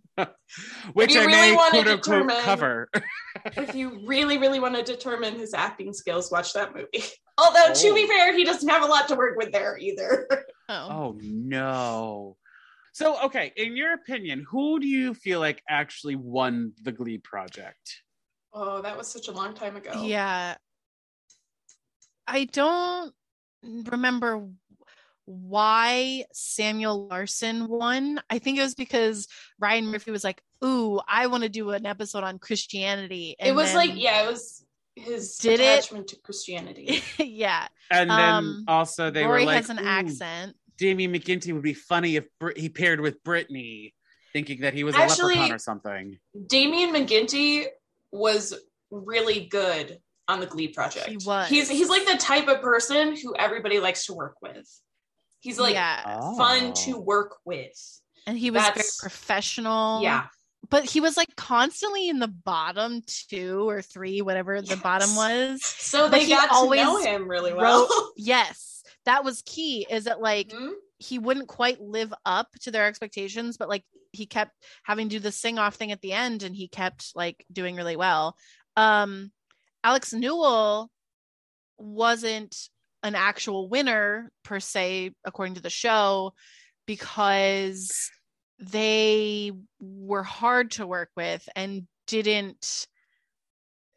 Which 0.94 1.16
I 1.16 1.26
really 1.26 1.32
may 1.32 1.56
wanna 1.56 1.70
quote 1.72 1.88
unquote 1.88 2.04
determine- 2.04 2.42
cover. 2.44 2.90
if 3.58 3.76
you 3.76 4.02
really, 4.06 4.38
really 4.38 4.60
want 4.62 4.76
to 4.76 4.84
determine 4.84 5.38
his 5.38 5.54
acting 5.54 5.94
skills, 5.94 6.32
watch 6.32 6.54
that 6.54 6.74
movie. 6.74 7.04
Although 7.38 7.74
to 7.74 7.94
be 7.94 8.04
Oh. 8.06 8.08
fair, 8.08 8.34
he 8.36 8.44
doesn't 8.46 8.68
have 8.70 8.84
a 8.84 8.88
lot 8.88 9.08
to 9.10 9.16
work 9.16 9.38
with 9.38 9.52
there 9.52 9.78
either. 9.78 10.28
Oh. 10.70 10.88
Oh 10.90 11.18
no. 11.22 12.38
So 12.94 13.22
okay, 13.26 13.52
in 13.56 13.76
your 13.78 13.94
opinion, 13.94 14.46
who 14.50 14.80
do 14.80 14.88
you 14.88 15.14
feel 15.14 15.40
like 15.40 15.62
actually 15.70 16.16
won 16.16 16.74
the 16.82 16.92
Glee 16.92 17.18
project? 17.18 18.02
Oh, 18.54 18.82
that 18.82 18.98
was 18.98 19.08
such 19.08 19.28
a 19.28 19.32
long 19.32 19.54
time 19.54 19.76
ago. 19.76 20.04
Yeah. 20.04 20.56
I 22.28 22.46
don't 22.46 23.14
remember 23.64 24.48
why 25.26 26.26
Samuel 26.34 27.08
Larsen 27.08 27.68
won. 27.68 28.20
I 28.30 28.40
think 28.40 28.58
it 28.58 28.62
was 28.64 28.76
because 28.76 29.28
Ryan 29.60 29.88
Murphy 29.88 30.12
was 30.12 30.24
like, 30.24 30.42
"Ooh, 30.64 31.00
I 31.08 31.28
want 31.28 31.44
to 31.44 31.50
do 31.50 31.70
an 31.72 31.86
episode 31.86 32.24
on 32.24 32.40
Christianity." 32.40 33.36
it 33.40 33.54
was 33.54 33.74
like, 33.74 33.92
yeah, 33.94 34.24
it 34.24 34.28
was 34.28 34.66
his 34.96 35.38
Did 35.38 35.60
it? 35.60 35.64
attachment 35.64 36.08
to 36.10 36.20
Christianity. 36.22 37.02
yeah. 37.20 37.68
And 37.92 38.10
then 38.10 38.20
Um, 38.20 38.66
also 38.68 39.12
they 39.12 39.24
Rory 39.24 39.42
were 39.42 39.46
like, 39.46 39.56
has 39.58 39.70
an 39.70 39.80
"Ooh, 39.80 39.88
accent. 39.88 40.56
Damian 40.80 41.14
McGinty 41.14 41.54
would 41.54 41.62
be 41.64 41.74
funny 41.74 42.16
if 42.16 42.26
Brit- 42.40 42.58
he 42.58 42.70
paired 42.70 43.00
with 43.02 43.24
Brittany, 43.24 43.94
thinking 44.34 44.62
that 44.62 44.74
he 44.74 44.84
was 44.84 44.96
a 44.96 45.00
Actually- 45.00 45.36
leprechaun 45.36 45.56
or 45.56 45.60
something. 45.60 46.20
Damian 46.48 46.92
McGinty 46.94 47.66
was 48.12 48.54
really 48.90 49.46
good 49.46 50.00
on 50.28 50.40
the 50.40 50.46
Glee 50.46 50.70
project. 50.70 51.08
He 51.10 51.18
was. 51.18 51.50
He's 51.50 51.70
he's 51.70 51.90
like 51.90 52.06
the 52.06 52.18
type 52.18 52.48
of 52.48 52.62
person 52.62 53.16
who 53.16 53.36
everybody 53.36 53.80
likes 53.80 54.06
to 54.06 54.14
work 54.14 54.36
with. 54.42 54.68
He's 55.42 55.60
like 55.60 55.74
yeah. 55.74 56.04
fun 56.38 56.68
Oh. 56.68 56.74
to 56.86 56.98
work 56.98 57.38
with. 57.46 58.02
And 58.28 58.38
he 58.38 58.52
was 58.52 58.62
very 58.64 58.86
professional. 59.00 60.02
Yeah. 60.04 60.28
But 60.70 60.86
he 60.86 61.00
was 61.02 61.18
like 61.18 61.36
constantly 61.36 62.10
in 62.10 62.20
the 62.20 62.28
bottom 62.28 63.02
two 63.08 63.68
or 63.68 63.82
three, 63.82 64.22
whatever 64.22 64.62
the 64.62 64.76
bottom 64.78 65.16
was. 65.16 65.64
So 65.64 66.04
But 66.10 66.12
they 66.12 66.26
he 66.26 66.30
got 66.32 66.48
to 66.50 66.54
always 66.54 66.82
know 66.84 67.02
him 67.02 67.28
really 67.28 67.54
well. 67.54 67.88
wrote- 67.90 68.12
Yes. 68.18 68.79
That 69.06 69.24
was 69.24 69.42
key, 69.46 69.86
is 69.90 70.06
that 70.06 70.22
like 70.22 70.50
Mhm. 70.50 70.74
he 70.98 71.20
wouldn't 71.20 71.48
quite 71.48 71.80
live 71.82 72.14
up 72.26 72.52
to 72.62 72.72
their 72.72 72.86
expectations, 72.86 73.58
but 73.58 73.70
like 73.70 73.86
he 74.12 74.26
kept 74.26 74.54
having 74.84 75.10
to 75.10 75.16
do 75.16 75.20
the 75.20 75.32
sing 75.32 75.60
off 75.60 75.76
thing 75.76 75.92
at 75.92 76.02
the 76.02 76.14
end 76.14 76.44
and 76.44 76.56
he 76.56 76.68
kept 76.68 77.16
like 77.16 77.46
doing 77.52 77.76
really 77.76 77.96
well. 77.96 78.36
Um 78.76 79.32
Alex 79.84 80.12
Newell 80.14 80.92
wasn't 81.78 82.70
an 83.04 83.16
actual 83.16 83.70
winner 83.70 84.32
per 84.44 84.60
se, 84.60 85.12
according 85.24 85.56
to 85.56 85.62
the 85.62 85.70
show, 85.70 86.34
because 86.86 88.12
they 88.60 89.54
were 89.80 90.24
hard 90.24 90.72
to 90.72 90.86
work 90.86 91.12
with 91.16 91.48
and 91.56 91.88
didn't 92.08 92.88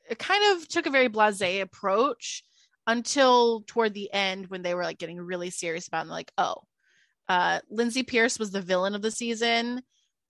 it 0.08 0.18
kind 0.18 0.56
of 0.56 0.68
took 0.68 0.86
a 0.86 0.90
very 0.90 1.08
blasé 1.08 1.62
approach 1.62 2.44
until 2.86 3.62
toward 3.66 3.94
the 3.94 4.12
end 4.12 4.46
when 4.48 4.62
they 4.62 4.74
were 4.74 4.82
like 4.84 4.98
getting 4.98 5.20
really 5.20 5.50
serious 5.50 5.86
about 5.88 5.98
it 6.00 6.02
and 6.02 6.10
like 6.10 6.32
oh 6.38 6.56
uh 7.28 7.60
lindsay 7.70 8.02
pearce 8.02 8.38
was 8.38 8.50
the 8.50 8.60
villain 8.60 8.94
of 8.94 9.02
the 9.02 9.10
season. 9.10 9.82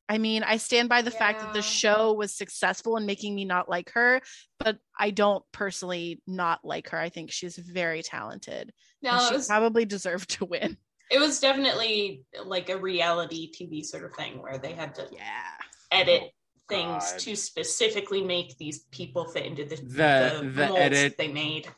I 0.09 0.18
mean 0.18 0.42
i 0.42 0.59
stand 0.59 0.88
by 0.90 1.00
the 1.02 1.11
fact 1.11 1.40
that 1.40 1.54
the 1.54 1.62
show 1.62 2.12
was 2.12 2.35
successful 2.35 2.97
in 2.99 3.06
making 3.06 3.35
me 3.35 3.44
not 3.47 3.68
like 3.71 3.90
her 3.92 4.21
but 4.59 4.78
i 4.99 5.11
don't 5.11 5.42
personally 5.52 6.21
not 6.26 6.61
like 6.64 6.90
her. 6.90 6.99
I 6.99 7.09
think 7.09 7.30
she's 7.30 7.56
very 7.56 8.02
talented 8.02 8.73
No, 9.00 9.18
she 9.28 9.35
was 9.35 9.47
probably 9.47 9.85
deserved 9.87 10.30
to 10.30 10.44
win. 10.44 10.76
It 11.11 11.18
was 11.21 11.40
definitely 11.40 12.25
like 12.44 12.68
a 12.71 12.76
reality 12.78 13.50
TV 13.52 13.85
sort 13.85 14.04
of 14.04 14.14
thing 14.14 14.40
where 14.42 14.59
they 14.59 14.73
had 14.73 14.94
to 14.97 15.06
yeah. 15.12 15.50
edit 15.90 16.23
Oh, 16.25 16.28
things 16.68 17.11
God. 17.12 17.18
to 17.21 17.37
specifically 17.37 18.23
make 18.23 18.56
these 18.56 18.80
people 18.90 19.26
fit 19.26 19.44
into 19.47 19.64
the 19.64 19.76
The- 19.76 20.40
the, 20.42 20.50
the 20.50 20.66
edit- 20.78 21.18
they 21.18 21.28
made. 21.28 21.68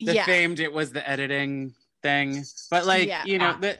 The 0.00 0.14
yeah 0.14 0.26
famed 0.26 0.60
it 0.60 0.72
was 0.72 0.92
the 0.92 1.08
editing 1.08 1.74
thing. 2.02 2.44
But 2.70 2.86
like, 2.86 3.08
Yeah. 3.08 3.24
you 3.24 3.38
know, 3.38 3.56
the 3.58 3.78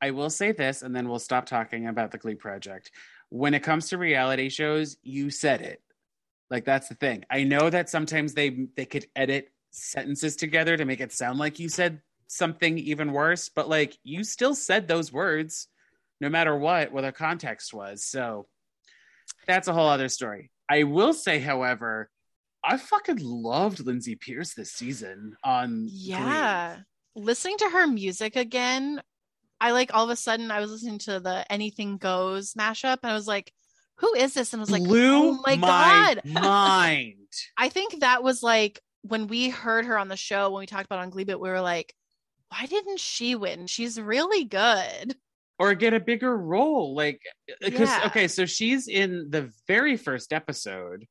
I 0.00 0.10
will 0.10 0.30
say 0.30 0.52
this 0.52 0.82
and 0.82 0.94
then 0.94 1.08
we'll 1.08 1.18
stop 1.18 1.46
talking 1.46 1.86
about 1.88 2.10
the 2.10 2.18
Glee 2.18 2.34
project. 2.34 2.90
When 3.30 3.54
it 3.54 3.62
comes 3.62 3.88
to 3.88 3.98
reality 3.98 4.48
shows, 4.48 4.96
you 5.02 5.30
said 5.30 5.62
it. 5.62 5.82
Like 6.50 6.64
that's 6.64 6.88
the 6.88 6.94
thing. 6.94 7.24
I 7.30 7.44
know 7.44 7.70
that 7.70 7.88
sometimes 7.88 8.34
they 8.34 8.66
they 8.76 8.84
could 8.84 9.06
edit 9.16 9.50
sentences 9.70 10.36
together 10.36 10.76
to 10.76 10.84
make 10.84 11.00
it 11.00 11.12
sound 11.12 11.38
like 11.38 11.58
you 11.58 11.68
said 11.68 12.00
something 12.26 12.78
even 12.78 13.12
worse, 13.12 13.48
but 13.48 13.68
like 13.68 13.96
you 14.04 14.24
still 14.24 14.54
said 14.54 14.86
those 14.86 15.12
words 15.12 15.68
no 16.20 16.28
matter 16.28 16.56
what 16.56 16.92
what 16.92 17.02
the 17.02 17.12
context 17.12 17.74
was. 17.74 18.04
So 18.04 18.46
that's 19.46 19.68
a 19.68 19.72
whole 19.72 19.88
other 19.88 20.08
story. 20.08 20.50
I 20.68 20.84
will 20.84 21.12
say, 21.12 21.38
however, 21.38 22.10
I 22.66 22.76
fucking 22.78 23.18
loved 23.20 23.84
Lindsay 23.84 24.16
Pearce 24.16 24.54
this 24.54 24.72
season 24.72 25.36
on 25.44 25.82
Glee. 25.86 25.90
Yeah. 25.92 26.76
Listening 27.14 27.58
to 27.58 27.68
her 27.70 27.86
music 27.86 28.36
again, 28.36 29.00
I 29.60 29.72
like 29.72 29.92
all 29.94 30.04
of 30.04 30.10
a 30.10 30.16
sudden 30.16 30.50
I 30.50 30.60
was 30.60 30.70
listening 30.70 30.98
to 31.00 31.20
the 31.20 31.44
Anything 31.52 31.96
Goes 31.98 32.54
mashup 32.54 32.98
and 33.02 33.12
I 33.12 33.14
was 33.14 33.26
like, 33.28 33.52
who 33.98 34.12
is 34.14 34.34
this? 34.34 34.52
And 34.52 34.60
I 34.60 34.62
was 34.62 34.70
like, 34.70 34.82
blew 34.82 35.30
oh 35.30 35.42
my, 35.46 35.56
my 35.56 35.66
God. 35.66 36.20
mind. 36.42 37.28
I 37.56 37.68
think 37.68 38.00
that 38.00 38.22
was 38.22 38.42
like 38.42 38.80
when 39.02 39.26
we 39.28 39.50
heard 39.50 39.84
her 39.84 39.98
on 39.98 40.08
the 40.08 40.16
show, 40.16 40.50
when 40.50 40.60
we 40.60 40.66
talked 40.66 40.86
about 40.86 40.98
on 41.00 41.10
Gleebit, 41.10 41.38
we 41.38 41.50
were 41.50 41.60
like, 41.60 41.94
why 42.48 42.66
didn't 42.66 42.98
she 42.98 43.34
win? 43.36 43.66
She's 43.66 44.00
really 44.00 44.44
good. 44.44 45.14
or 45.58 45.74
get 45.74 45.94
a 45.94 46.00
bigger 46.00 46.36
role 46.36 46.94
like 46.96 47.20
because 47.60 47.88
Yeah. 47.88 48.06
okay 48.06 48.26
so 48.26 48.44
she's 48.46 48.88
in 48.88 49.28
the 49.30 49.52
very 49.68 49.96
first 49.96 50.32
episode 50.32 51.06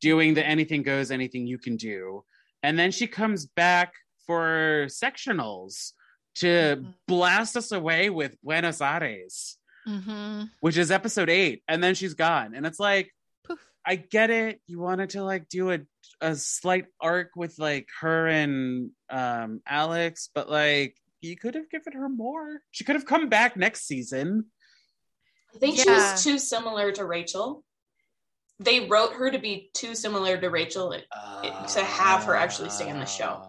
doing 0.00 0.34
the 0.34 0.46
anything 0.46 0.82
goes 0.82 1.10
anything 1.10 1.46
you 1.46 1.58
can 1.58 1.76
do. 1.76 2.24
And 2.62 2.78
then 2.78 2.90
she 2.90 3.06
comes 3.06 3.46
back 3.46 3.92
for 4.26 4.86
sectionals 4.88 5.92
to 6.36 6.46
Mhm. 6.82 6.94
blast 7.06 7.56
us 7.56 7.72
away 7.72 8.10
with 8.10 8.36
buenos 8.42 8.80
aires 8.80 9.58
hmm 9.86 10.44
which 10.60 10.78
is 10.78 10.90
episode 10.90 11.28
eight 11.28 11.62
and 11.68 11.84
then 11.84 11.94
she's 11.94 12.14
gone. 12.14 12.54
And 12.54 12.64
it's 12.66 12.80
like 12.80 13.12
Poof. 13.46 13.58
i 13.84 13.96
get 13.96 14.30
it. 14.30 14.60
You 14.66 14.78
wanted 14.80 15.10
to 15.10 15.22
like 15.22 15.48
do 15.50 15.72
a, 15.72 15.80
a 16.22 16.34
slight 16.34 16.86
arc 17.00 17.32
with 17.36 17.58
like 17.58 17.88
her 18.00 18.26
and 18.26 18.90
um 19.10 19.60
alex 19.66 20.30
but 20.34 20.48
like 20.50 20.96
you 21.20 21.36
could 21.36 21.54
have 21.54 21.68
given 21.70 21.92
her 21.92 22.08
more. 22.08 22.60
She 22.70 22.84
could 22.84 22.96
have 22.96 23.04
come 23.06 23.28
back 23.28 23.56
next 23.58 23.86
season. 23.86 24.46
I 25.54 25.58
think 25.58 25.78
she 25.78 25.88
was 25.90 26.22
too 26.24 26.38
similar 26.38 26.90
to 26.92 27.04
Rachel. 27.04 27.62
They 28.60 28.86
wrote 28.86 29.14
her 29.14 29.30
to 29.30 29.38
be 29.38 29.70
too 29.74 29.94
similar 29.94 30.36
to 30.36 30.48
Rachel. 30.48 30.90
to 30.92 31.84
have 31.84 32.24
her 32.24 32.36
actually 32.36 32.70
stay 32.70 32.88
in 32.88 32.98
the 32.98 33.06
show. 33.06 33.42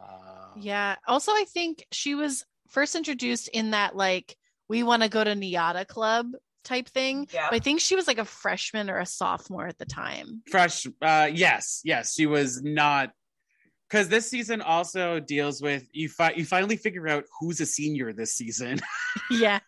Yeah. 0.58 0.96
Also, 1.08 1.32
I 1.32 1.46
think 1.48 1.86
she 1.92 2.16
was 2.16 2.44
first 2.70 2.96
introduced 2.96 3.48
in 3.50 3.72
that 3.72 3.96
like 3.96 4.36
we 4.68 4.84
want 4.84 5.04
to 5.04 5.10
go 5.10 5.24
to 5.24 5.36
NYADA 5.36 5.88
Club 5.88 6.28
type 6.64 6.88
thing. 6.90 7.28
Yeah. 7.34 7.48
But 7.50 7.58
I 7.58 7.60
think 7.60 7.80
she 7.80 7.96
was 7.96 8.08
like 8.08 8.18
a 8.18 8.26
freshman 8.26 8.90
or 8.90 9.00
a 9.00 9.06
sophomore 9.06 9.68
at 9.68 9.78
the 9.78 9.86
time. 9.86 10.42
fresh 10.50 10.88
uh 11.02 11.30
yes 11.32 11.82
yes 11.84 12.14
she 12.16 12.26
was 12.26 12.64
not 12.64 13.12
because 13.88 14.10
this 14.10 14.30
season 14.30 14.62
also 14.62 15.20
deals 15.20 15.62
with 15.62 15.88
you 15.92 16.10
fi- 16.10 16.34
you 16.36 16.46
finally 16.46 16.76
figure 16.78 17.08
out 17.08 17.26
who's 17.40 17.62
a 17.62 17.66
senior 17.66 18.14
this 18.14 18.34
season 18.34 18.80
yeah. 19.30 19.60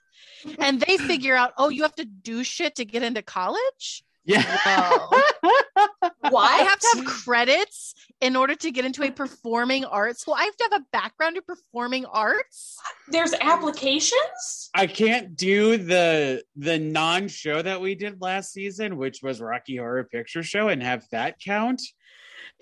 And 0.60 0.79
they 0.79 0.98
figure 0.98 1.36
out, 1.36 1.53
oh, 1.58 1.70
you 1.70 1.82
have 1.84 1.96
to 1.96 2.06
do 2.06 2.44
shit 2.44 2.75
to 2.75 2.86
get 2.86 3.03
into 3.03 3.22
college. 3.22 4.03
Yeah 4.27 4.43
Why 6.29 6.48
I 6.60 6.63
have 6.63 6.79
to 6.79 6.88
have 6.98 7.05
credits 7.05 7.96
in 8.19 8.36
order 8.36 8.55
to 8.55 8.72
get 8.72 8.84
into 8.84 9.03
a 9.03 9.12
performing 9.12 9.86
arts 9.86 10.22
school. 10.22 10.34
I 10.34 10.43
have 10.43 10.57
to 10.57 10.69
have 10.72 10.81
a 10.81 10.86
background 10.91 11.38
in 11.38 11.43
performing 11.43 12.05
arts. 12.05 12.77
There's 13.07 13.34
applications. 13.39 14.69
i 14.75 14.86
can't 14.86 15.36
do 15.38 15.77
the 15.77 16.43
the 16.57 16.77
non-show 16.77 17.62
that 17.62 17.79
we 17.79 17.96
did 17.96 18.22
last 18.22 18.51
season 18.51 18.98
which 18.98 19.24
was 19.24 19.39
rocky 19.41 19.77
horror 19.77 20.03
picture 20.03 20.43
show 20.43 20.67
and 20.67 20.84
have 20.84 21.05
that 21.12 21.39
count 21.39 21.81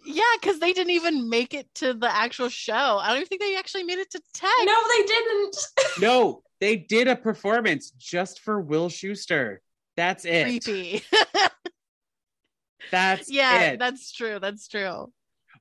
Yeah, 0.05 0.24
because 0.39 0.60
they 0.60 0.72
didn't 0.72 0.91
even 0.91 1.29
make 1.29 1.55
it 1.55 1.67
to 1.75 1.95
the 1.95 2.15
actual 2.15 2.50
show. 2.50 3.00
I 3.01 3.07
don't 3.07 3.17
even 3.17 3.27
think 3.27 3.41
they 3.41 3.57
actually 3.57 3.84
made 3.84 3.98
it 3.98 4.12
to 4.12 4.22
tech. 4.34 4.51
No, 4.63 4.77
they 4.95 5.03
didn't. 5.03 5.57
no 6.00 6.43
they 6.60 6.75
did 6.75 7.07
a 7.07 7.15
performance 7.15 7.91
just 7.91 8.39
for 8.39 8.62
will 8.62 8.89
Schuester 8.89 9.57
that's 9.97 10.25
it 10.25 10.43
Creepy. 10.43 11.03
that's 12.91 13.31
yeah, 13.31 13.61
it. 13.71 13.79
that's 13.79 14.11
true. 14.11 14.39
That's 14.39 14.67
true. 14.67 15.11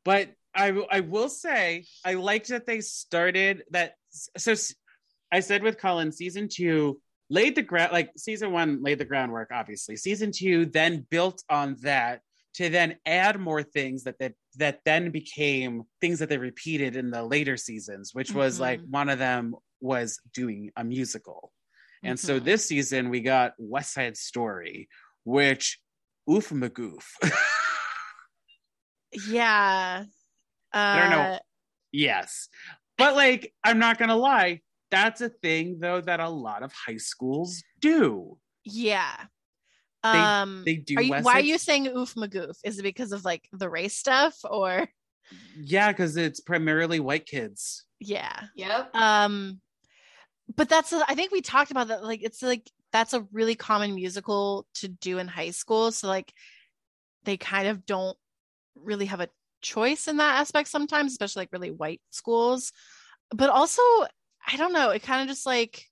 but 0.04 0.30
I 0.54 0.68
I 0.90 1.00
will 1.00 1.28
say 1.28 1.84
I 2.04 2.14
liked 2.14 2.48
that 2.48 2.66
they 2.66 2.80
started 2.80 3.64
that. 3.70 3.94
So 4.36 4.54
I 5.32 5.40
said 5.40 5.62
with 5.62 5.78
Colin, 5.78 6.12
season 6.12 6.48
two 6.48 7.00
laid 7.30 7.54
the 7.56 7.62
ground 7.62 7.92
like 7.92 8.10
season 8.16 8.52
one 8.52 8.82
laid 8.82 8.98
the 8.98 9.04
groundwork. 9.04 9.50
Obviously, 9.52 9.96
season 9.96 10.30
two 10.32 10.66
then 10.66 11.06
built 11.10 11.42
on 11.48 11.76
that 11.82 12.20
to 12.54 12.68
then 12.68 12.96
add 13.04 13.40
more 13.40 13.62
things 13.62 14.04
that 14.04 14.18
that 14.20 14.34
that 14.56 14.80
then 14.84 15.10
became 15.10 15.82
things 16.00 16.20
that 16.20 16.28
they 16.28 16.38
repeated 16.38 16.94
in 16.94 17.10
the 17.10 17.22
later 17.24 17.56
seasons, 17.56 18.10
which 18.14 18.32
was 18.32 18.58
Mhm. 18.58 18.60
like 18.60 18.80
one 18.88 19.08
of 19.08 19.18
them 19.18 19.54
was 19.80 20.20
doing 20.32 20.70
a 20.76 20.84
musical. 20.84 21.52
And 22.04 22.18
so 22.20 22.38
Mhm. 22.38 22.44
this 22.44 22.66
season 22.68 23.08
we 23.11 23.20
got 23.20 23.52
West 23.58 23.94
Side 23.94 24.16
Story, 24.16 24.88
which 25.25 25.80
oof 26.30 26.50
magoof. 26.50 27.04
Yeah. 29.28 30.04
Uh, 30.73 30.76
I 30.76 30.99
don't 30.99 31.11
know. 31.11 31.38
Yes. 31.92 32.49
But 32.99 33.14
like, 33.14 33.52
I'm 33.62 33.78
not 33.78 33.99
gonna 33.99 34.16
lie, 34.16 34.61
that's 34.90 35.20
a 35.20 35.28
thing 35.28 35.78
though 35.80 36.00
that 36.00 36.20
a 36.20 36.28
lot 36.28 36.62
of 36.62 36.73
high 36.73 36.96
schools 36.96 37.62
do. 37.80 38.38
Yeah. 38.64 39.14
Um, 40.02 40.64
they 40.66 40.76
do 40.76 40.96
are 40.99 41.02
you, 41.02 41.14
why 41.14 41.34
are 41.34 41.40
you 41.40 41.58
saying 41.58 41.87
oof 41.88 42.14
magoof? 42.14 42.56
Is 42.64 42.78
it 42.78 42.82
because 42.82 43.12
of 43.12 43.25
like 43.25 43.49
the 43.52 43.70
race 43.70 43.96
stuff 43.96 44.37
or 44.44 44.88
Yeah, 45.56 45.92
because 45.92 46.16
it's 46.16 46.40
primarily 46.40 47.00
white 47.00 47.25
kids. 47.26 47.84
yeah? 48.00 48.49
Yep. 48.56 48.94
Um, 48.94 49.61
but 50.54 50.68
that's 50.68 50.92
a, 50.92 51.04
I 51.08 51.14
think 51.14 51.32
we 51.32 51.40
talked 51.40 51.70
about 51.70 51.88
that. 51.88 52.04
Like 52.04 52.22
it's 52.22 52.42
like 52.42 52.70
that's 52.92 53.12
a 53.12 53.26
really 53.32 53.54
common 53.54 53.94
musical 53.94 54.66
to 54.74 54.88
do 54.88 55.18
in 55.18 55.28
high 55.28 55.50
school. 55.50 55.90
So 55.92 56.08
like 56.08 56.32
they 57.24 57.36
kind 57.36 57.68
of 57.68 57.86
don't 57.86 58.16
really 58.74 59.06
have 59.06 59.20
a 59.20 59.28
choice 59.62 60.08
in 60.08 60.18
that 60.18 60.40
aspect 60.40 60.68
sometimes, 60.68 61.12
especially 61.12 61.42
like 61.42 61.52
really 61.52 61.70
white 61.70 62.00
schools. 62.10 62.72
But 63.30 63.50
also, 63.50 63.82
I 64.46 64.56
don't 64.56 64.72
know. 64.72 64.90
It 64.90 65.02
kind 65.02 65.22
of 65.22 65.28
just 65.28 65.46
like 65.46 65.86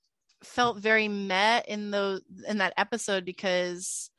felt 0.44 0.78
very 0.78 1.09
met 1.09 1.68
in 1.68 1.90
the 1.90 2.21
in 2.47 2.59
that 2.59 2.75
episode 2.76 3.25
because 3.25 4.11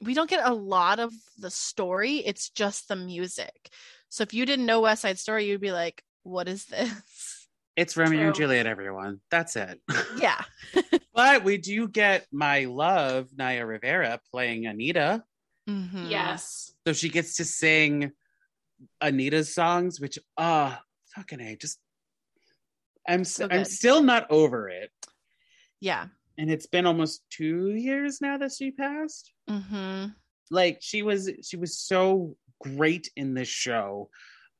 we 0.00 0.14
don't 0.14 0.30
get 0.30 0.46
a 0.46 0.54
lot 0.54 1.00
of 1.00 1.12
the 1.38 1.50
story. 1.50 2.16
It's 2.16 2.50
just 2.50 2.88
the 2.88 2.96
music. 2.96 3.70
So 4.08 4.22
if 4.22 4.34
you 4.34 4.46
didn't 4.46 4.66
know 4.66 4.80
West 4.82 5.02
Side 5.02 5.18
Story, 5.18 5.46
you'd 5.46 5.60
be 5.60 5.72
like, 5.72 6.02
"What 6.22 6.48
is 6.48 6.66
this?" 6.66 6.92
It's 7.76 7.96
Romeo 7.96 8.26
and 8.26 8.34
Juliet, 8.34 8.66
everyone. 8.66 9.20
That's 9.30 9.56
it. 9.56 9.80
Yeah. 10.18 10.42
but 11.14 11.42
we 11.42 11.56
do 11.56 11.88
get 11.88 12.26
my 12.30 12.66
love, 12.66 13.28
Naya 13.36 13.64
Rivera, 13.64 14.20
playing 14.30 14.66
Anita. 14.66 15.24
Mhm. 15.68 16.10
Yes. 16.10 16.74
So 16.86 16.92
she 16.92 17.08
gets 17.08 17.36
to 17.36 17.44
sing 17.44 18.12
Anita's 19.00 19.54
songs, 19.54 20.00
which 20.00 20.18
ah, 20.36 20.80
fucking 21.16 21.40
a, 21.40 21.56
just 21.56 21.78
I'm 23.08 23.24
So 23.24 23.48
I'm 23.50 23.64
still 23.64 24.02
not 24.02 24.30
over 24.30 24.68
it, 24.68 24.90
Yeah. 25.80 26.06
and 26.38 26.50
it's 26.50 26.66
been 26.66 26.86
almost 26.86 27.22
two 27.30 27.70
years 27.70 28.20
now 28.20 28.36
that 28.38 28.52
she 28.52 28.70
passed. 28.70 29.32
hmm 29.48 30.06
Like 30.50 30.78
she 30.82 31.02
was, 31.02 31.30
she 31.42 31.56
was 31.56 31.76
so 31.78 32.36
great 32.60 33.10
in 33.16 33.34
this 33.34 33.48
show 33.48 34.10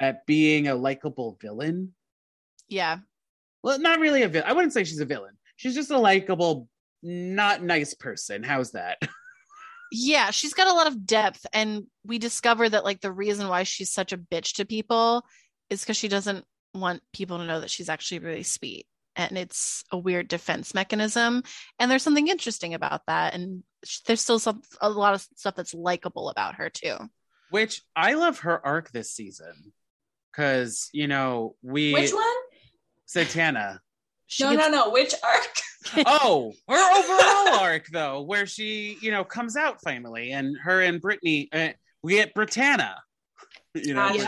at 0.01 0.25
being 0.27 0.67
a 0.69 0.75
likable 0.75 1.37
villain. 1.41 1.95
Yeah. 2.69 2.99
Well, 3.63 3.79
not 3.79 4.01
really 4.01 4.23
a 4.23 4.29
villain. 4.29 4.49
I 4.49 4.53
wouldn't 4.53 4.73
say 4.73 4.85
she's 4.85 5.01
a 5.01 5.05
villain. 5.05 5.37
She's 5.57 5.75
just 5.75 5.91
a 5.91 5.99
likable, 5.99 6.69
not 7.03 7.63
nice 7.63 7.95
person. 7.95 8.43
How's 8.43 8.73
that? 8.73 8.99
Yeah. 9.95 10.31
She's 10.31 10.55
got 10.55 10.69
a 10.69 10.73
lot 10.73 10.87
of 10.87 11.05
depth. 11.05 11.45
And 11.53 11.85
we 12.03 12.19
discover 12.19 12.67
that, 12.67 12.83
like, 12.83 13.03
the 13.03 13.13
reason 13.13 13.47
why 13.49 13.65
she's 13.65 13.93
such 13.93 14.15
a 14.15 14.17
bitch 14.17 14.55
to 14.55 14.65
people 14.65 15.23
is 15.69 15.83
because 15.83 15.99
she 15.99 16.09
doesn't 16.09 16.47
want 16.73 17.03
people 17.13 17.37
to 17.37 17.45
know 17.45 17.61
that 17.61 17.69
she's 17.69 17.91
actually 17.91 18.21
really 18.21 18.43
sweet. 18.43 18.87
And 19.17 19.37
it's 19.37 19.85
a 19.93 19.99
weird 19.99 20.29
defense 20.29 20.73
mechanism. 20.73 21.43
And 21.79 21.91
there's 21.91 22.03
something 22.03 22.29
interesting 22.29 22.73
about 22.73 23.03
that. 23.07 23.35
And 23.35 23.65
there's 24.07 24.23
still 24.23 24.39
some, 24.39 24.63
a 24.81 24.89
lot 24.89 25.13
of 25.13 25.27
stuff 25.37 25.57
that's 25.57 25.75
likable 25.75 26.31
about 26.31 26.55
her, 26.55 26.71
too. 26.71 26.97
Which 27.51 27.83
I 27.95 28.15
love 28.15 28.39
her 28.39 28.65
arc 28.65 28.93
this 28.93 29.13
season 29.13 29.75
because 30.33 30.89
you 30.93 31.07
know 31.07 31.57
we 31.63 31.93
Which 31.93 32.13
one? 32.13 32.25
Santana. 33.13 33.81
She 34.27 34.45
no, 34.45 34.57
gets- 34.57 34.71
no, 34.71 34.85
no. 34.85 34.91
Which 34.91 35.15
arc? 35.23 36.05
oh, 36.07 36.53
her 36.69 36.99
overall 36.99 37.61
arc 37.61 37.87
though, 37.89 38.23
where 38.23 38.47
she 38.47 38.97
you 39.03 39.11
know 39.11 39.25
comes 39.25 39.57
out 39.57 39.83
finally, 39.83 40.33
and 40.33 40.57
her 40.63 40.81
and 40.81 41.01
Brittany, 41.01 41.49
uh, 41.53 41.69
we 42.03 42.15
get 42.15 42.35
Brittana. 42.35 42.95
You 43.75 43.95
know, 43.95 44.09
Gotcha. 44.17 44.19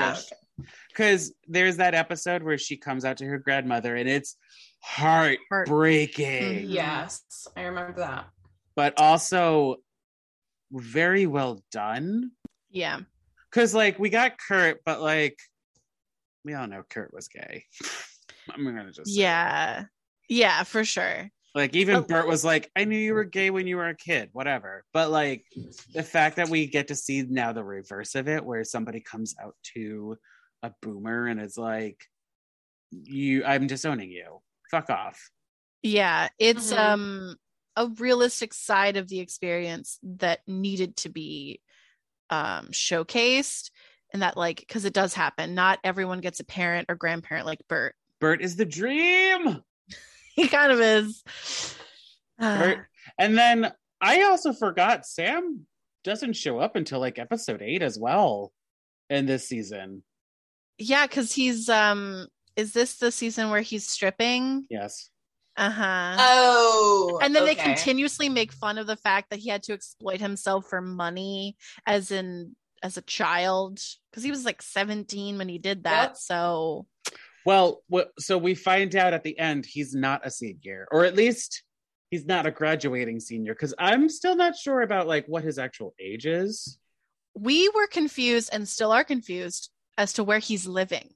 Yeah. 0.58 0.64
because 0.88 1.32
there's 1.48 1.76
that 1.78 1.94
episode 1.94 2.42
where 2.42 2.58
she 2.58 2.76
comes 2.76 3.04
out 3.04 3.18
to 3.18 3.24
her 3.26 3.38
grandmother, 3.38 3.94
and 3.96 4.08
it's 4.08 4.36
heartbreaking, 4.82 6.42
Mhm. 6.42 6.64
Yes, 6.68 7.22
I 7.56 7.62
remember 7.62 8.00
that. 8.00 8.26
but 8.76 8.94
also 8.98 9.76
very 10.72 11.26
well 11.26 11.62
done. 11.70 12.30
yeah. 12.70 13.00
Because 13.50 13.72
like 13.72 13.98
we 14.00 14.10
got 14.10 14.36
Kurt, 14.36 14.80
but 14.84 15.00
like 15.00 15.38
we 16.44 16.54
all 16.54 16.66
know 16.66 16.82
Kurt 16.90 17.14
was 17.14 17.28
gay. 17.28 17.64
I'm 18.52 18.64
gonna 18.64 18.92
just 18.92 19.06
say 19.14 19.20
it. 19.20 19.22
Yeah. 19.22 19.84
Yeah, 20.28 20.62
for 20.64 20.84
sure. 20.84 21.30
Like 21.54 21.74
even 21.76 21.96
But- 22.00 22.08
Burt 22.08 22.26
was 22.26 22.44
like, 22.44 22.70
I 22.74 22.84
knew 22.84 22.98
you 22.98 23.14
were 23.14 23.24
gay 23.24 23.50
when 23.50 23.66
you 23.66 23.76
were 23.76 23.88
a 23.88 23.96
kid, 23.96 24.30
whatever. 24.32 24.84
But 24.92 25.10
like 25.10 25.44
the 25.92 26.02
fact 26.02 26.36
that 26.36 26.48
we 26.48 26.66
get 26.66 26.88
to 26.88 26.94
see 26.96 27.22
now 27.22 27.52
the 27.52 27.62
reverse 27.64 28.14
of 28.16 28.26
it, 28.28 28.44
where 28.44 28.64
somebody 28.64 29.00
comes 29.00 29.34
out 29.40 29.54
to 29.74 30.16
a 30.62 30.72
boomer 30.82 31.26
and 31.26 31.40
is 31.40 31.56
like, 31.56 31.98
You 32.90 33.44
I'm 33.44 33.66
disowning 33.66 34.10
you. 34.10 34.40
Fuck 34.70 34.90
off. 34.90 35.30
Yeah, 35.82 36.28
it's 36.38 36.72
Mhm. 36.72 36.78
um 36.78 37.36
a 37.76 37.88
realistic 37.88 38.54
side 38.54 38.96
of 38.96 39.08
the 39.08 39.18
experience 39.20 39.98
that 40.02 40.40
needed 40.46 40.96
to 40.98 41.08
be 41.08 41.60
um 42.30 42.68
showcased 42.68 43.70
and 44.12 44.22
that 44.22 44.36
like 44.36 44.60
because 44.60 44.84
it 44.84 44.92
does 44.94 45.12
happen 45.12 45.54
not 45.54 45.78
everyone 45.84 46.20
gets 46.20 46.40
a 46.40 46.44
parent 46.44 46.86
or 46.88 46.94
grandparent 46.94 47.46
like 47.46 47.58
burt 47.68 47.94
Burt 48.24 48.40
is 48.40 48.56
the 48.56 48.64
dream. 48.64 49.62
he 50.34 50.48
kind 50.48 50.72
of 50.72 50.80
is 50.80 51.22
Burt- 52.38 52.86
And 53.18 53.36
then 53.36 53.70
I 54.00 54.22
also 54.22 54.54
forgot 54.54 55.04
Sam 55.06 55.66
doesn't 56.04 56.32
show 56.32 56.58
up 56.58 56.74
until 56.74 57.00
like 57.00 57.18
episode 57.18 57.60
eight 57.60 57.82
as 57.82 57.98
well 57.98 58.50
in 59.10 59.26
this 59.26 59.46
season. 59.46 60.02
yeah 60.78 61.06
because 61.06 61.32
he's 61.32 61.68
um 61.68 62.26
is 62.56 62.72
this 62.72 62.96
the 62.96 63.12
season 63.12 63.50
where 63.50 63.60
he's 63.60 63.86
stripping 63.86 64.66
Yes. 64.70 65.10
uh-huh 65.58 66.16
Oh, 66.18 67.18
and 67.22 67.34
then 67.36 67.44
they 67.44 67.54
continuously 67.54 68.28
make 68.30 68.52
fun 68.52 68.78
of 68.78 68.86
the 68.86 68.96
fact 68.96 69.28
that 69.30 69.38
he 69.38 69.50
had 69.50 69.62
to 69.64 69.72
exploit 69.74 70.20
himself 70.20 70.66
for 70.70 70.80
money 70.80 71.56
as 71.86 72.10
in 72.10 72.56
as 72.82 72.96
a 72.96 73.02
child 73.02 73.78
because 74.10 74.22
he 74.24 74.30
was 74.30 74.44
like 74.46 74.62
17 74.62 75.36
when 75.38 75.48
he 75.48 75.58
did 75.58 75.84
that 75.84 76.10
Yep. 76.10 76.16
so 76.16 76.86
Well, 77.46 77.82
so 78.18 78.38
we 78.38 78.54
find 78.54 78.94
out 78.96 79.12
at 79.12 79.22
the 79.22 79.38
end 79.38 79.66
he's 79.66 79.94
not 79.94 80.26
a 80.26 80.30
senior, 80.30 80.86
or 80.90 81.04
at 81.04 81.14
least 81.14 81.62
he's 82.10 82.24
not 82.26 82.46
a 82.46 82.50
graduating 82.50 83.20
senior, 83.20 83.54
because 83.54 83.74
I'm 83.78 84.08
still 84.08 84.36
not 84.36 84.56
sure 84.56 84.80
about 84.82 85.06
like 85.06 85.26
what 85.26 85.44
his 85.44 85.58
actual 85.58 85.94
age 86.00 86.26
is. 86.26 86.78
we 87.34 87.68
were 87.74 87.86
confused 87.88 88.50
and 88.52 88.68
still 88.68 88.92
are 88.92 89.04
confused 89.04 89.70
as 89.98 90.12
to 90.14 90.24
where 90.24 90.38
he's 90.38 90.66
living 90.66 91.10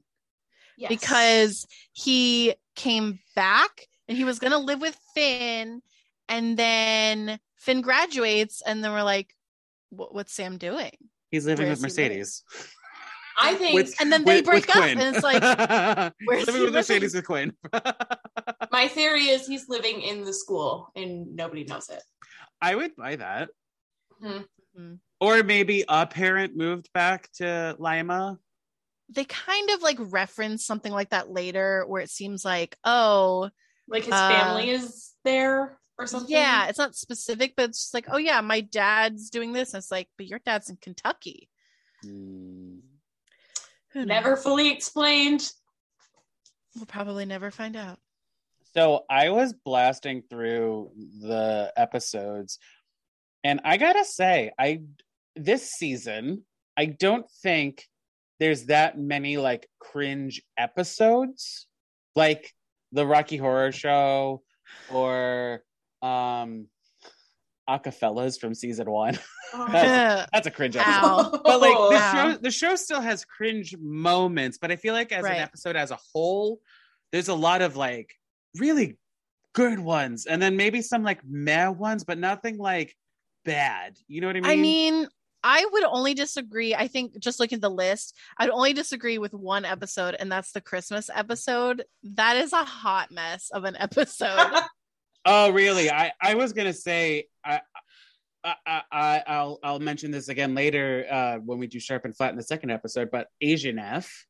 Yes. 0.76 0.88
because 0.88 1.66
he 1.92 2.54
came 2.76 3.18
back 3.34 3.86
and 4.08 4.16
he 4.16 4.24
was 4.24 4.38
going 4.38 4.52
to 4.52 4.58
live 4.58 4.80
with 4.80 4.96
Finn 5.14 5.80
and 6.28 6.56
then 6.56 7.38
Finn 7.56 7.80
graduates 7.80 8.62
and 8.66 8.82
then 8.84 8.92
we're 8.92 9.02
like 9.02 9.34
what's 9.90 10.32
Sam 10.32 10.58
doing? 10.58 10.92
He's 11.30 11.46
living 11.46 11.64
Where 11.66 11.72
with 11.72 11.82
Mercedes. 11.82 12.42
living? 12.52 12.68
Mercedes. 13.42 13.54
I 13.54 13.58
think 13.58 13.74
With- 13.74 14.00
And 14.00 14.12
then 14.12 14.24
they 14.24 14.36
with- 14.36 14.44
break 14.44 14.66
with 14.66 14.76
up 14.76 14.82
Quinn. 14.82 14.98
and 15.00 15.14
it's 15.16 15.24
like 15.24 15.42
where's 16.24 16.46
living 16.46 16.60
he 16.60 16.64
with 16.66 16.74
Mercedes 16.74 17.14
with 17.14 17.26
Quinn. 17.26 17.52
my 18.72 18.88
theory 18.88 19.28
is 19.28 19.46
he's 19.46 19.68
living 19.68 20.00
in 20.02 20.24
the 20.24 20.32
school 20.32 20.90
and 20.96 21.34
nobody 21.36 21.64
knows 21.64 21.88
it. 21.88 22.02
I 22.60 22.74
would 22.74 22.96
buy 22.96 23.16
that. 23.16 23.50
Mhm. 24.22 24.44
Mhm. 24.78 24.98
Or 25.20 25.42
maybe 25.42 25.84
a 25.88 26.06
parent 26.06 26.56
moved 26.56 26.90
back 26.92 27.28
to 27.34 27.76
Lima. 27.78 28.38
they 29.10 29.24
kind 29.24 29.70
of 29.70 29.82
like 29.82 29.96
reference 29.98 30.64
something 30.66 30.92
like 30.92 31.10
that 31.10 31.30
later 31.30 31.84
where 31.86 32.02
it 32.02 32.10
seems 32.10 32.44
like 32.44 32.76
oh 32.84 33.48
Like 33.88 34.04
his 34.04 34.12
Uh, 34.12 34.28
family 34.28 34.68
is 34.70 35.12
there 35.24 35.78
or 35.98 36.06
something. 36.06 36.30
yeah 36.30 36.68
it's 36.68 36.78
not 36.78 36.94
specific 36.94 37.54
but 37.56 37.70
it's 37.70 37.80
just 37.84 37.94
like 37.94 38.04
oh 38.10 38.18
yeah 38.18 38.40
my 38.42 38.60
dad's 38.60 39.30
doing 39.30 39.52
this 39.54 39.72
and 39.72 39.80
it's 39.80 39.90
like 39.90 40.08
but 40.18 40.26
your 40.26 40.40
dad's 40.44 40.68
in 40.68 40.76
kentucky 40.76 41.48
Hmm. 42.02 42.80
Who 43.98 44.06
knows? 44.06 44.22
Never 44.22 44.36
fully 44.36 44.70
explained. 44.70 45.50
we'll 46.76 46.86
probably 46.86 47.24
never 47.24 47.50
find 47.50 47.74
out 47.74 47.98
So 48.72 49.04
I 49.10 49.30
was 49.30 49.52
blasting 49.52 50.22
through 50.30 50.92
the 51.20 51.72
episodes, 51.76 52.60
and 53.42 53.60
I 53.64 53.76
gotta 53.76 54.04
say, 54.04 54.52
I 54.56 54.82
this 55.34 55.72
season 55.72 56.44
I 56.76 56.86
don't 56.86 57.28
think 57.42 57.88
there's 58.38 58.66
that 58.66 58.96
many 58.96 59.36
like 59.36 59.68
cringe 59.80 60.42
episodes, 60.56 61.66
like 62.14 62.54
the 62.92 63.04
Rocky 63.04 63.36
Horror 63.36 63.72
Show 63.72 64.42
or 64.92 65.64
um 66.02 66.68
Acafellas 67.68 68.40
from 68.40 68.54
season 68.54 68.90
one. 68.90 69.18
Oh, 69.54 69.66
that's, 69.72 70.28
that's 70.30 70.46
a 70.46 70.50
cringe 70.50 70.76
episode. 70.76 70.92
Ow. 71.06 71.40
But 71.42 71.60
like 71.62 71.72
the 71.74 71.94
Wow. 71.94 72.12
show, 72.12 72.38
the 72.38 72.50
show 72.50 72.76
still 72.76 73.00
has 73.00 73.24
cringe 73.24 73.74
moments. 73.80 74.58
But 74.58 74.70
I 74.70 74.76
feel 74.76 74.92
like 74.92 75.10
as 75.10 75.24
Right. 75.24 75.36
an 75.36 75.40
episode 75.42 75.74
as 75.74 75.90
a 75.90 75.98
whole, 76.12 76.60
there's 77.12 77.28
a 77.28 77.34
lot 77.34 77.62
of 77.62 77.74
like 77.74 78.14
really 78.58 78.98
good 79.54 79.78
ones, 79.80 80.26
and 80.26 80.42
then 80.42 80.56
maybe 80.58 80.82
some 80.82 81.02
like 81.02 81.20
meh 81.26 81.68
ones, 81.68 82.04
but 82.04 82.18
nothing 82.18 82.58
like 82.58 82.94
bad. 83.46 83.96
You 84.06 84.20
know 84.20 84.26
what 84.26 84.36
I 84.36 84.40
mean? 84.40 84.50
I 84.50 84.56
mean, 84.56 85.08
I 85.42 85.66
would 85.72 85.84
only 85.84 86.12
disagree. 86.12 86.74
I 86.74 86.86
think 86.86 87.18
just 87.18 87.40
looking 87.40 87.56
at 87.56 87.62
the 87.62 87.70
list, 87.70 88.14
I'd 88.36 88.50
only 88.50 88.74
disagree 88.74 89.16
with 89.16 89.32
one 89.32 89.64
episode, 89.64 90.14
and 90.20 90.30
that's 90.30 90.52
the 90.52 90.60
Christmas 90.60 91.08
episode. 91.14 91.84
That 92.02 92.36
is 92.36 92.52
a 92.52 92.64
hot 92.64 93.10
mess 93.10 93.48
of 93.50 93.64
an 93.64 93.76
episode. 93.76 94.52
oh 95.24 95.50
really? 95.50 95.90
I 95.90 96.12
I 96.20 96.34
was 96.34 96.52
gonna 96.52 96.72
say 96.72 97.26
I 97.44 97.60
I, 98.44 98.82
I, 98.90 99.22
I'll 99.26 99.58
I'll 99.62 99.80
mention 99.80 100.10
this 100.10 100.28
again 100.28 100.54
later 100.54 101.06
uh, 101.10 101.38
when 101.38 101.58
we 101.58 101.66
do 101.66 101.80
sharp 101.80 102.04
and 102.04 102.16
flat 102.16 102.30
in 102.30 102.36
the 102.36 102.42
second 102.42 102.70
episode. 102.70 103.10
But 103.10 103.28
Asian 103.40 103.78
F, 103.78 104.26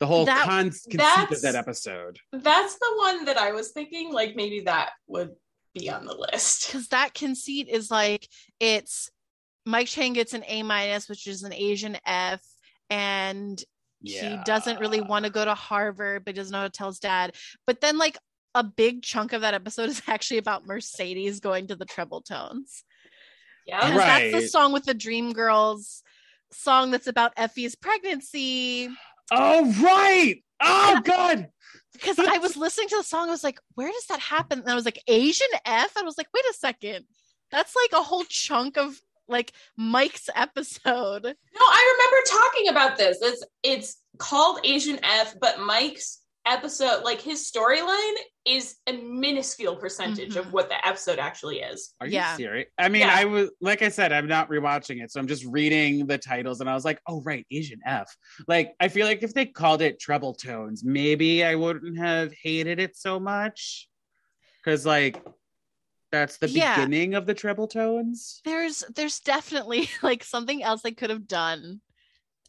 the 0.00 0.06
whole 0.06 0.24
That- 0.24 0.46
con- 0.46 0.70
conceit 0.90 1.30
of 1.30 1.42
that 1.42 1.54
episode. 1.54 2.18
That's 2.32 2.74
the 2.74 2.92
one 2.96 3.26
that 3.26 3.36
I 3.36 3.52
was 3.52 3.70
thinking. 3.72 4.12
Like 4.12 4.34
maybe 4.34 4.60
that 4.60 4.90
would 5.06 5.32
be 5.74 5.90
on 5.90 6.06
the 6.06 6.14
list. 6.14 6.66
because 6.66 6.88
that 6.88 7.14
conceit 7.14 7.68
is 7.68 7.90
like 7.90 8.28
it's 8.60 9.10
Mike 9.66 9.86
Chang 9.88 10.12
gets 10.14 10.34
an 10.34 10.44
A 10.46 10.62
minus, 10.62 11.08
which 11.08 11.26
is 11.26 11.42
an 11.42 11.52
Asian 11.52 11.96
F, 12.06 12.42
and 12.90 13.62
he 14.02 14.36
doesn't 14.44 14.80
really 14.80 15.00
want 15.00 15.24
to 15.24 15.30
go 15.30 15.44
to 15.44 15.54
Harvard, 15.54 16.24
but 16.24 16.34
doesn't 16.34 16.52
know 16.52 16.58
how 16.58 16.64
to 16.64 16.70
tell 16.70 16.88
his 16.88 16.98
dad. 16.98 17.34
But 17.66 17.80
then, 17.80 17.96
like 17.96 18.18
a 18.54 18.62
big 18.64 19.02
chunk 19.02 19.32
of 19.32 19.40
that 19.42 19.54
episode 19.54 19.88
is 19.88 20.02
actually 20.08 20.38
about 20.38 20.66
Mercedes 20.66 21.40
going 21.40 21.66
to 21.68 21.76
the 21.76 21.84
treble 21.84 22.20
tones. 22.22 22.84
Yeah. 23.66 23.80
Because 23.80 24.02
that's 24.02 24.32
the 24.32 24.48
song 24.48 24.72
with 24.72 24.84
the 24.84 24.94
Dream 24.94 25.32
Girls 25.32 26.02
song 26.52 26.90
that's 26.90 27.06
about 27.06 27.34
Effie's 27.36 27.74
pregnancy. 27.74 28.88
Oh 29.32 29.72
right! 29.82 30.36
Oh 30.62 30.92
And- 30.96 31.04
god! 31.04 31.48
Because 31.92 32.18
I 32.18 32.38
was 32.38 32.56
listening 32.56 32.88
to 32.88 32.96
the 32.96 33.02
song, 33.04 33.28
I 33.28 33.30
was 33.30 33.44
like, 33.44 33.60
where 33.76 33.90
does 33.90 34.06
that 34.06 34.18
happen? 34.18 34.58
And 34.60 34.68
I 34.68 34.74
was 34.74 34.84
like, 34.84 35.00
Asian 35.06 35.46
F? 35.64 35.96
I 35.96 36.02
was 36.02 36.18
like, 36.18 36.26
wait 36.34 36.44
a 36.50 36.54
second. 36.54 37.04
That's 37.52 37.74
like 37.76 37.98
a 37.98 38.02
whole 38.02 38.24
chunk 38.24 38.76
of 38.76 39.00
like 39.28 39.52
Mike's 39.76 40.28
episode. 40.34 41.22
No, 41.24 41.60
I 41.60 41.94
remember 41.94 42.42
talking 42.42 42.68
about 42.68 42.96
this. 42.98 43.18
It's 43.22 43.44
it's 43.62 43.96
called 44.18 44.60
Asian 44.64 44.98
F, 45.04 45.36
but 45.40 45.60
Mike's 45.60 46.20
episode, 46.46 47.02
like 47.04 47.20
his 47.20 47.50
storyline, 47.50 48.14
is 48.44 48.76
a 48.86 48.92
minuscule 48.98 49.74
percentage 49.76 50.34
Mhm. 50.34 50.40
of 50.40 50.52
what 50.52 50.68
the 50.68 50.86
episode 50.86 51.18
actually 51.18 51.60
is. 51.60 51.94
Are 52.00 52.06
Yeah. 52.06 52.32
you 52.32 52.36
serious? 52.44 52.68
I 52.78 52.88
mean, 52.90 53.00
Yeah. 53.02 53.14
I 53.14 53.24
was 53.24 53.50
like 53.60 53.80
I 53.82 53.88
said, 53.88 54.12
I'm 54.12 54.26
not 54.28 54.50
rewatching 54.50 55.02
it, 55.02 55.10
so 55.10 55.18
I'm 55.20 55.26
just 55.26 55.44
reading 55.46 56.06
the 56.06 56.18
titles, 56.18 56.60
and 56.60 56.68
I 56.68 56.74
was 56.74 56.84
like, 56.84 57.00
oh 57.06 57.22
right, 57.22 57.46
Asian 57.50 57.80
F. 57.86 58.14
Like, 58.46 58.74
I 58.80 58.88
feel 58.88 59.06
like 59.06 59.22
if 59.22 59.32
they 59.32 59.46
called 59.46 59.80
it 59.80 59.98
Treble 59.98 60.34
Tones, 60.34 60.84
maybe 60.84 61.42
I 61.44 61.54
wouldn't 61.54 61.96
have 61.98 62.34
hated 62.42 62.78
it 62.78 62.96
so 62.96 63.18
much, 63.18 63.88
because 64.62 64.84
like 64.84 65.22
that's 66.12 66.36
the 66.36 66.48
Yeah. 66.48 66.76
beginning 66.76 67.14
of 67.14 67.26
the 67.26 67.34
Treble 67.34 67.66
Tones. 67.66 68.40
There's 68.44 68.84
there's 68.94 69.18
definitely 69.20 69.88
like 70.02 70.22
something 70.22 70.62
else 70.62 70.82
they 70.82 70.92
could 70.92 71.10
have 71.10 71.26
done. 71.26 71.80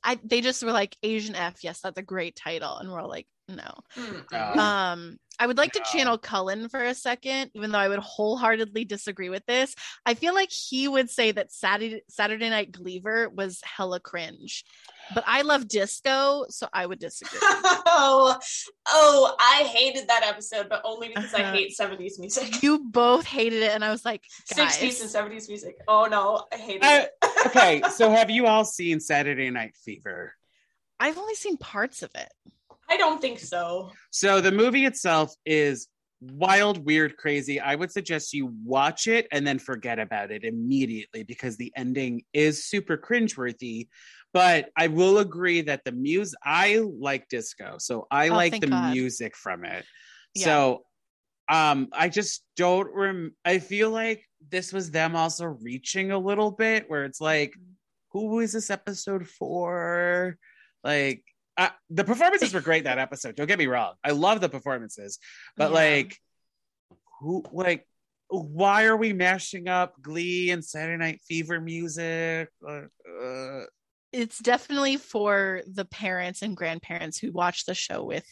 I 0.06 0.20
they 0.24 0.42
just 0.42 0.64
were 0.64 0.72
like 0.72 0.96
Asian 1.04 1.36
F, 1.36 1.64
yes, 1.64 1.82
that's 1.82 1.98
a 1.98 2.04
great 2.04 2.36
title. 2.36 2.78
And 2.78 2.92
we're 2.92 3.02
all 3.02 3.10
like, 3.10 3.28
no. 3.50 3.74
Mm-mm. 3.98 4.24
Oh. 4.32 4.60
Um, 4.60 5.18
I 5.40 5.48
would 5.48 5.58
like 5.58 5.74
to 5.74 5.82
channel 5.92 6.18
Cullen 6.18 6.70
for 6.70 6.82
a 6.84 6.94
second, 6.94 7.52
even 7.54 7.72
though 7.72 7.78
I 7.80 7.90
would 7.90 8.00
wholeheartedly 8.00 8.86
disagree 8.86 9.30
with 9.30 9.46
this. 9.46 9.76
I 10.06 10.14
feel 10.14 10.34
like 10.34 10.52
he 10.52 10.88
would 10.88 11.10
say 11.10 11.32
that 11.32 11.52
Saturday 11.52 12.02
Saturday 12.10 12.50
Night 12.50 12.72
Glee-ver 12.72 13.30
was 13.30 13.60
hella 13.64 14.00
cringe, 14.00 14.64
but 15.14 15.24
I 15.28 15.42
love 15.42 15.68
disco, 15.68 16.46
so 16.50 16.68
I 16.72 16.86
would 16.86 17.00
disagree. 17.08 17.40
oh, 17.42 18.38
oh, 18.88 19.36
I 19.40 19.64
hated 19.64 20.08
that 20.08 20.24
episode, 20.24 20.70
but 20.70 20.82
only 20.86 21.10
because 21.10 21.34
I 21.34 21.42
Uh-huh. 21.42 21.52
hate 21.54 21.76
70s 21.78 22.18
music. 22.20 22.62
you 22.64 22.80
both 22.80 23.26
hated 23.26 23.62
it, 23.64 23.72
and 23.72 23.84
I 23.84 23.92
was 23.92 24.06
like, 24.06 24.24
guys, 24.56 24.78
60s 24.78 25.02
and 25.02 25.32
70s 25.32 25.50
music. 25.50 25.76
Oh 25.88 26.06
no, 26.06 26.46
I 26.54 26.58
hated 26.58 26.84
Uh, 26.84 27.06
it. 27.24 27.32
okay, 27.48 27.82
so 27.94 28.10
have 28.10 28.30
you 28.30 28.48
all 28.48 28.64
seen 28.66 29.00
Saturday 29.00 29.50
Night 29.50 29.76
Fever? 29.84 30.34
I've 31.00 31.18
only 31.18 31.36
seen 31.36 31.58
parts 31.58 32.04
of 32.04 32.12
it. 32.16 32.32
I 32.90 32.98
don't 32.98 33.22
think 33.22 33.40
so. 33.40 33.92
So 34.12 34.42
the 34.42 34.52
movie 34.52 34.86
itself 34.86 35.34
is 35.46 35.88
wild, 36.22 36.86
weird, 36.86 37.18
crazy. 37.18 37.60
I 37.60 37.76
would 37.76 37.92
suggest 37.92 38.34
you 38.34 38.54
watch 38.64 39.08
it 39.08 39.28
and 39.32 39.46
then 39.46 39.60
forget 39.60 40.00
about 40.00 40.32
it 40.32 40.44
immediately 40.44 41.24
because 41.24 41.58
the 41.58 41.72
ending 41.76 42.24
is 42.34 42.66
super 42.66 42.98
cringeworthy. 42.98 43.88
But 44.34 44.70
I 44.78 44.88
will 44.88 45.20
agree 45.20 45.62
that 45.62 45.84
the 45.86 45.92
music, 45.92 46.38
I 46.44 46.82
like 47.00 47.28
disco, 47.30 47.76
so 47.80 48.08
I 48.12 48.30
Oh, 48.30 48.36
like 48.36 48.60
the 48.60 48.68
God. 48.68 48.92
music 48.92 49.36
from 49.36 49.66
it. 49.66 49.86
Yeah. 50.34 50.46
So 50.46 50.86
um 51.48 51.90
I 51.94 52.10
just 52.10 52.44
don't 52.56 52.90
rem 52.92 53.36
I 53.46 53.60
feel 53.60 53.92
like 53.92 54.26
this 54.50 54.74
was 54.74 54.90
them 54.90 55.16
also 55.16 55.46
reaching 55.46 56.12
a 56.12 56.18
little 56.18 56.50
bit 56.50 56.90
where 56.90 57.06
it's 57.06 57.22
like 57.22 57.54
who 58.16 58.40
is 58.40 58.54
this 58.54 58.70
episode 58.70 59.28
for? 59.28 60.38
Like, 60.86 61.24
uh, 61.58 61.70
the 61.90 62.04
performances 62.04 62.54
were 62.54 62.62
great 62.62 62.84
that 62.84 62.98
episode. 63.00 63.36
Don't 63.36 63.48
get 63.48 63.60
me 63.60 63.68
wrong. 63.68 63.94
I 64.04 64.12
love 64.12 64.42
the 64.42 64.50
performances, 64.50 65.20
but 65.58 65.70
Yeah. 65.72 65.76
like, 65.76 66.18
who, 67.22 67.44
like, 67.52 67.88
why 68.28 68.86
are 68.86 68.98
we 68.98 69.14
mashing 69.14 69.68
up 69.68 70.02
Glee 70.02 70.50
and 70.52 70.64
Saturday 70.66 70.98
Night 70.98 71.22
Fever 71.28 71.62
music? 71.62 72.50
Uh, 72.68 72.82
uh, 73.24 73.66
it's 74.12 74.40
definitely 74.40 74.98
for 74.98 75.62
the 75.72 75.86
parents 75.86 76.42
and 76.42 76.56
grandparents 76.58 77.18
who 77.18 77.32
watch 77.32 77.66
the 77.66 77.74
show 77.76 78.04
with 78.04 78.26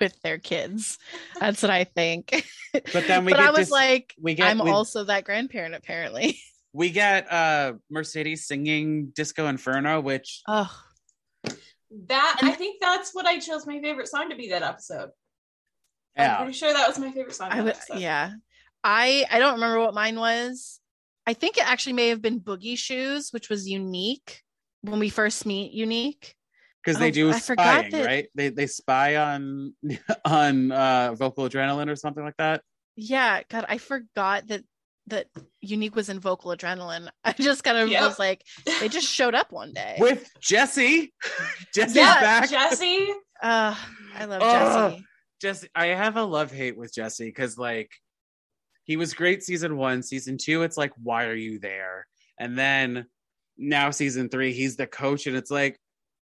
with 0.00 0.20
their 0.22 0.38
kids. 0.38 0.98
That's 1.40 1.62
what 1.62 1.70
I 1.70 1.84
think. 1.84 2.44
But 2.92 3.06
then 3.06 3.24
we 3.24 3.32
but 3.32 3.38
get 3.38 3.46
I 3.46 3.50
was 3.50 3.58
this- 3.60 3.70
like, 3.70 4.14
we 4.20 4.34
get 4.34 4.46
I'm 4.48 4.58
we, 4.62 4.70
also 4.70 5.04
that 5.04 5.24
grandparent 5.24 5.74
apparently. 5.74 6.38
we 6.74 6.90
get 6.90 7.32
uh 7.32 7.72
Mercedes 7.90 8.46
singing 8.46 9.06
Disco 9.16 9.46
Inferno, 9.46 10.00
which 10.02 10.42
Oh, 10.46 10.70
That 12.08 12.36
And- 12.40 12.50
I 12.50 12.54
think 12.54 12.80
that's 12.80 13.14
what 13.14 13.26
I 13.26 13.38
chose 13.38 13.66
my 13.66 13.80
favorite 13.80 14.08
song 14.08 14.30
to 14.30 14.36
be 14.36 14.48
that 14.50 14.62
episode. 14.62 15.10
I'm 16.16 16.24
yeah, 16.24 16.36
pretty 16.38 16.52
sure 16.52 16.72
that 16.72 16.88
was 16.88 16.98
my 16.98 17.10
favorite 17.12 17.34
song. 17.34 17.48
I 17.52 17.62
would 17.62 17.76
yeah. 17.96 18.32
I 18.84 19.24
I 19.30 19.38
don't 19.38 19.54
remember 19.54 19.80
what 19.80 19.94
mine 19.94 20.18
was. 20.18 20.80
I 21.26 21.34
think 21.34 21.58
it 21.58 21.68
actually 21.70 21.92
may 21.94 22.08
have 22.08 22.22
been 22.22 22.40
Boogie 22.40 22.76
Shoes, 22.78 23.30
which 23.32 23.48
was 23.48 23.68
unique 23.68 24.42
when 24.82 24.98
we 24.98 25.10
first 25.10 25.44
meet 25.46 25.72
Unique. 25.72 26.34
because 26.82 26.98
they 26.98 27.08
Oh, 27.08 27.12
do 27.12 27.30
I 27.30 27.38
forgot 27.40 27.78
spying, 27.78 27.90
that- 27.92 28.06
right? 28.06 28.28
They 28.34 28.48
they 28.50 28.66
spy 28.66 29.16
on 29.16 29.74
on 30.24 30.72
uh 30.72 31.14
vocal 31.14 31.48
adrenaline 31.48 31.88
or 31.90 31.96
something 31.96 32.24
like 32.24 32.36
that. 32.38 32.62
Yeah, 32.96 33.42
God, 33.48 33.64
I 33.68 33.78
forgot 33.78 34.48
that 34.48 34.64
that 35.08 35.26
Unique 35.60 35.94
was 35.96 36.08
in 36.08 36.20
Vocal 36.20 36.50
Adrenaline. 36.56 37.08
I 37.24 37.32
just 37.32 37.64
kind 37.64 37.78
of 37.78 37.88
Yep. 37.88 38.02
was 38.02 38.18
like, 38.18 38.44
they 38.80 38.88
just 38.88 39.06
showed 39.08 39.34
up 39.34 39.52
one 39.52 39.72
day. 39.72 39.96
with 39.98 40.28
Jesse. 40.40 41.12
Jesse's 41.74 41.96
Yeah, 41.96 42.20
back. 42.20 42.50
Jesse. 42.50 43.08
Uh, 43.42 43.74
I 44.16 44.24
love 44.24 44.42
Ugh. 44.42 44.90
Jesse. 44.92 45.04
Jesse, 45.40 45.68
I 45.74 45.86
have 45.88 46.16
a 46.16 46.22
love 46.24 46.50
hate 46.50 46.76
with 46.76 46.92
Jesse 46.92 47.26
because 47.26 47.56
like 47.56 47.90
he 48.84 48.96
was 48.96 49.14
great 49.14 49.42
season 49.44 49.76
one, 49.76 50.02
season 50.02 50.36
two. 50.38 50.62
It's 50.62 50.76
like, 50.76 50.92
why 51.02 51.26
are 51.26 51.34
you 51.34 51.58
there? 51.60 52.06
And 52.40 52.58
then 52.58 53.06
now 53.56 53.90
season 53.90 54.28
three, 54.28 54.52
he's 54.52 54.76
the 54.76 54.86
coach, 54.86 55.26
and 55.26 55.36
it's 55.36 55.50
like, 55.50 55.78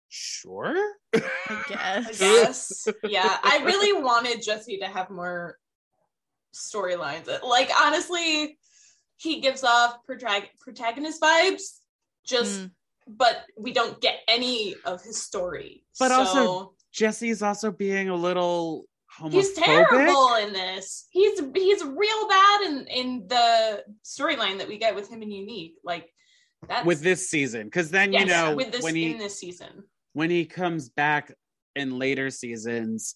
sure. 0.09 0.77
I 1.15 1.21
I 1.49 2.03
guess. 2.05 2.19
guess. 2.19 2.89
yeah, 3.05 3.39
I 3.43 3.63
really 3.65 3.93
wanted 4.03 4.43
Jesse 4.43 4.79
to 4.79 4.87
have 4.87 5.09
more 5.11 5.57
storylines. 6.55 7.27
Like 7.43 7.71
honestly, 7.83 8.59
he 9.17 9.41
gives 9.41 9.65
off 9.65 10.05
protag- 10.05 10.51
protagonist 10.61 11.21
vibes. 11.21 11.79
Just, 12.25 12.61
Mm. 12.61 12.71
but 13.07 13.45
we 13.57 13.73
don't 13.73 14.01
get 14.01 14.21
any 14.29 14.75
of 14.85 15.03
his 15.03 15.23
story. 15.23 15.85
But 15.99 16.09
So, 16.09 16.15
also, 16.19 16.75
Jesse's 16.93 17.43
also 17.43 17.71
being 17.71 18.09
a 18.09 18.17
little 18.17 18.85
homophobic. 19.19 19.33
he's 19.33 19.53
terrible 19.55 20.35
in 20.35 20.53
this. 20.53 21.07
He's 21.11 21.39
he's 21.55 21.85
real 21.85 22.29
bad 22.29 22.61
in 22.63 22.87
in 22.89 23.29
the 23.29 23.85
storyline 24.05 24.59
that 24.59 24.69
we 24.69 24.77
get 24.79 24.95
with 24.95 25.09
him 25.09 25.23
and 25.23 25.33
Unique. 25.33 25.77
Like 25.85 26.13
that's 26.69 26.85
with 26.87 27.01
this 27.01 27.29
season 27.31 27.65
because 27.69 27.91
then 27.91 28.13
yes, 28.13 28.23
you 28.23 28.27
know 28.29 28.57
with 28.57 28.73
this 28.73 28.83
when 28.83 28.95
he 28.97 29.13
in 29.13 29.19
this 29.19 29.39
season. 29.39 29.85
when 30.15 30.31
he 30.31 30.45
comes 30.45 30.89
back 30.89 31.33
in 31.77 31.99
later 31.99 32.29
seasons 32.31 33.15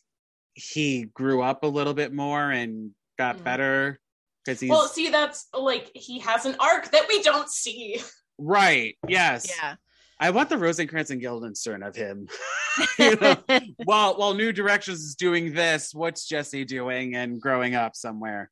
he 0.54 1.04
grew 1.04 1.42
up 1.42 1.64
a 1.64 1.66
little 1.66 1.94
bit 1.94 2.12
more 2.12 2.50
and 2.50 2.94
got 3.18 3.38
Mhm. 3.38 3.44
better 3.44 4.00
because 4.44 4.60
he's 4.60 4.70
Well, 4.70 4.86
see, 4.88 5.10
that's 5.10 5.48
like 5.52 5.90
he 5.94 6.18
has 6.20 6.46
an 6.46 6.56
arc 6.60 6.90
that 6.92 7.06
we 7.08 7.22
don't 7.22 7.48
see. 7.48 8.00
right 8.38 8.96
yes 9.08 9.52
Yeah. 9.54 9.74
i 10.18 10.30
want 10.30 10.48
the 10.48 10.56
rosencrantz 10.56 11.10
and 11.10 11.20
guildenstern 11.20 11.82
of 11.82 11.94
him 11.94 12.26
you 12.98 13.16
know 13.16 13.36
while 13.84 14.16
while 14.16 14.32
new 14.34 14.50
directions 14.52 15.00
is 15.00 15.14
doing 15.14 15.52
this 15.52 15.92
what's 15.94 16.26
jesse 16.26 16.64
doing 16.64 17.14
and 17.16 17.38
growing 17.40 17.74
up 17.74 17.94
somewhere 17.94 18.50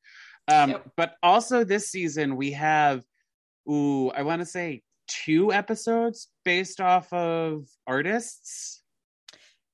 um 0.53 0.71
Yep. 0.71 0.91
but 0.97 1.15
also 1.23 1.65
this 1.65 1.89
season 1.91 2.37
we 2.37 2.53
have 2.53 3.03
ooh 3.71 4.11
i 4.11 4.23
want 4.23 4.41
to 4.43 4.47
say 4.47 4.83
two 5.07 5.53
episodes 5.55 6.29
based 6.45 6.81
off 6.83 7.11
of 7.15 7.65
artists 7.87 8.83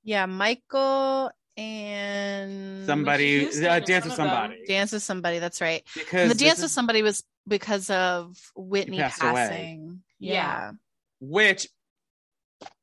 yeah, 0.06 0.26
Michael 0.26 1.30
and 1.56 2.86
somebody 2.86 3.46
uh, 3.46 3.80
dance 3.80 4.04
with 4.04 4.12
of 4.12 4.16
them. 4.16 4.28
somebody 4.28 4.64
Dance 4.66 4.92
with 4.92 5.02
somebody. 5.02 5.38
That's 5.38 5.60
right. 5.60 5.82
because 5.94 6.22
And 6.22 6.30
the 6.30 6.34
dance 6.34 6.58
is- 6.58 6.64
with 6.64 6.72
somebody 6.72 7.02
was 7.02 7.22
because 7.46 7.90
of 7.90 8.36
Whitney 8.56 8.98
passed 8.98 9.22
away. 9.22 9.32
passing. 9.32 10.02
Yeah. 10.18 10.32
Yeah. 10.32 10.72
which 11.20 11.68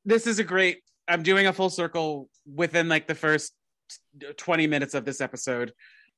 this 0.06 0.28
is 0.28 0.38
a 0.40 0.44
great 0.44 0.82
i'm 1.08 1.24
doing 1.24 1.48
a 1.48 1.54
full 1.54 1.70
circle 1.70 2.30
within 2.46 2.88
like 2.88 3.08
the 3.08 3.16
first 3.16 3.54
20 4.38 4.68
minutes 4.68 4.94
of 4.94 5.06
this 5.06 5.22
episode 5.22 5.74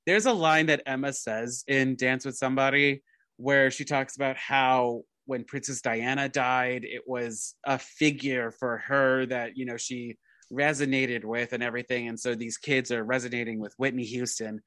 there's 0.05 0.25
a 0.25 0.33
line 0.33 0.65
that 0.67 0.81
emma 0.85 1.13
says 1.13 1.63
in 1.67 1.95
dance 1.95 2.25
with 2.25 2.35
somebody 2.35 3.01
where 3.37 3.71
she 3.71 3.85
talks 3.85 4.15
about 4.15 4.35
how 4.37 5.01
when 5.25 5.45
Princess 5.45 5.81
Diana 5.81 6.27
died, 6.27 6.83
it 6.83 7.03
was 7.07 7.55
a 7.63 7.79
figure 7.79 8.51
for 8.51 8.79
her 8.79 9.25
that, 9.27 9.55
you 9.55 9.63
know, 9.65 9.77
she 9.77 10.17
resonated 10.51 11.23
with 11.23 11.53
and 11.53 11.63
everything. 11.63 12.07
And 12.07 12.19
so 12.19 12.35
these 12.35 12.57
kids 12.57 12.91
are 12.91 13.03
resonating 13.03 13.59
with 13.59 13.73
Whitney 13.77 14.05
Houston. 14.05 14.61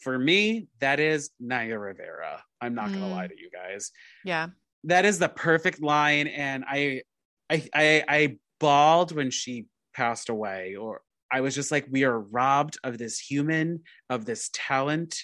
For 0.00 0.18
me, 0.18 0.68
that 0.80 1.00
is 1.00 1.30
Naya 1.40 1.78
Rivera. 1.78 2.42
I'm 2.60 2.74
not 2.74 2.92
gonna 2.92 3.06
Mm. 3.06 3.10
lie 3.10 3.26
to 3.26 3.38
you 3.38 3.50
guys. 3.50 3.90
Yeah. 4.24 4.48
That 4.84 5.04
is 5.04 5.18
the 5.18 5.28
perfect 5.28 5.80
line. 5.82 6.28
And 6.28 6.64
I 6.68 7.02
I 7.50 7.68
I, 7.74 8.04
I 8.08 8.38
bawled 8.60 9.12
when 9.12 9.30
she 9.30 9.66
passed 9.94 10.28
away, 10.28 10.76
or 10.76 11.02
I 11.32 11.40
was 11.40 11.54
just 11.54 11.70
like, 11.72 11.86
we 11.90 12.04
are 12.04 12.18
robbed 12.18 12.78
of 12.84 12.96
this 12.98 13.18
human, 13.18 13.82
of 14.08 14.24
this 14.24 14.50
talent. 14.52 15.16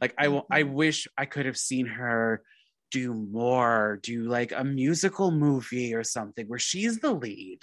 Like 0.00 0.14
I 0.18 0.28
will 0.28 0.46
I 0.50 0.62
wish 0.64 1.06
I 1.18 1.26
could 1.26 1.46
have 1.46 1.58
seen 1.58 1.86
her 1.86 2.42
do 2.90 3.12
more, 3.12 3.98
do 4.02 4.24
like 4.24 4.52
a 4.52 4.64
musical 4.64 5.30
movie 5.32 5.94
or 5.94 6.04
something 6.04 6.46
where 6.46 6.58
she's 6.58 6.98
the 7.00 7.12
lead. 7.12 7.58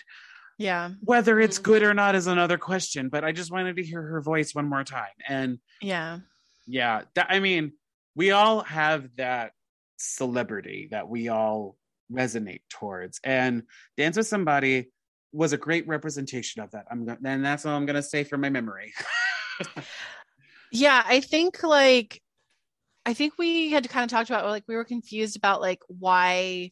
Yeah. 0.62 0.92
Whether 1.02 1.40
it's 1.40 1.58
Mhm. 1.60 1.64
good 1.64 1.84
or 1.84 1.94
not 1.94 2.14
is 2.16 2.28
another 2.28 2.58
question, 2.58 3.10
but 3.10 3.24
I 3.24 3.32
just 3.32 3.52
wanted 3.52 3.78
to 3.78 3.84
hear 3.84 4.02
her 4.02 4.22
voice 4.22 4.54
one 4.54 4.70
more 4.70 4.84
time. 4.84 5.10
And 5.28 5.60
Yeah. 5.82 6.20
yeah, 6.68 7.04
that, 7.16 7.28
I 7.30 7.40
mean, 7.40 7.74
we 8.16 8.32
all 8.32 8.62
have 8.64 9.16
that 9.16 9.54
celebrity 9.98 10.90
that 10.92 11.10
we 11.10 11.30
all 11.30 11.78
resonate 12.12 12.62
towards, 12.70 13.20
and 13.24 13.64
Dance 13.98 14.18
with 14.18 14.28
Somebody 14.28 14.92
was 15.32 15.54
a 15.54 15.58
great 15.58 15.88
representation 15.88 16.62
of 16.62 16.72
that. 16.72 16.86
I'm 16.92 17.06
go- 17.06 17.18
and 17.24 17.44
that's 17.44 17.66
all 17.66 17.76
I'm 17.76 17.86
gonna 17.86 18.04
say 18.04 18.24
for 18.24 18.38
my 18.38 18.50
memory. 18.50 18.94
Yeah, 20.74 21.04
I 21.06 21.20
think 21.20 21.64
like 21.64 22.22
I 23.06 23.14
think 23.14 23.34
we 23.38 23.72
had 23.72 23.90
kind 23.90 24.04
of 24.06 24.10
talked 24.10 24.30
about 24.30 24.46
like 24.46 24.64
we 24.68 24.76
were 24.76 24.86
confused 24.86 25.36
about 25.36 25.60
like 25.60 25.80
why 25.88 26.72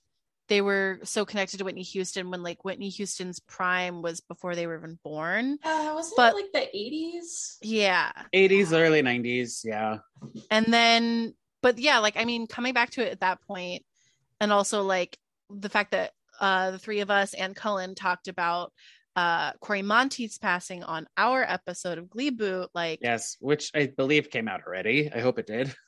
they 0.49 0.61
were 0.61 0.99
so 1.03 1.23
connected 1.25 1.57
to 1.59 1.63
Whitney 1.63 1.83
Houston 1.83 2.29
when 2.31 2.43
like 2.43 2.65
Whitney 2.65 2.89
Houston's 2.89 3.39
prime 3.39 4.01
was 4.01 4.19
before 4.19 4.55
they 4.55 4.67
were 4.67 4.77
even 4.77 4.99
born. 5.03 5.57
Uh, 5.63 5.91
wasn't 5.95 6.17
But- 6.17 6.33
it 6.33 6.35
like 6.35 6.51
the 6.71 6.77
80s? 6.77 7.57
Yeah. 7.61 8.11
80s, 8.35 8.73
early 8.73 9.01
90s, 9.01 9.61
yeah. 9.63 9.99
And 10.51 10.65
then 10.73 11.33
but 11.61 11.77
yeah, 11.77 11.99
like 11.99 12.17
I 12.17 12.25
mean 12.25 12.47
coming 12.47 12.73
back 12.73 12.89
to 12.91 13.05
it 13.05 13.11
at 13.11 13.19
that 13.21 13.41
point 13.43 13.83
and 14.41 14.51
also 14.51 14.81
like 14.83 15.17
the 15.49 15.69
fact 15.69 15.91
that 15.91 16.11
uh 16.39 16.71
the 16.71 16.79
three 16.79 16.99
of 17.01 17.09
us 17.11 17.33
and 17.33 17.55
Cullen 17.55 17.95
talked 17.95 18.27
about 18.27 18.71
uh 19.15 19.51
Cory 19.61 19.81
Monteith's 19.81 20.37
passing 20.37 20.83
on 20.83 21.07
our 21.17 21.43
episode 21.43 21.97
of 21.97 22.09
Glee 22.09 22.29
Boot 22.29 22.69
like 22.73 22.99
Yes, 23.01 23.37
which 23.39 23.71
I 23.75 23.87
believe 23.87 24.29
came 24.29 24.47
out 24.47 24.61
already. 24.65 25.11
I 25.13 25.19
hope 25.19 25.37
it 25.39 25.47
did. 25.47 25.73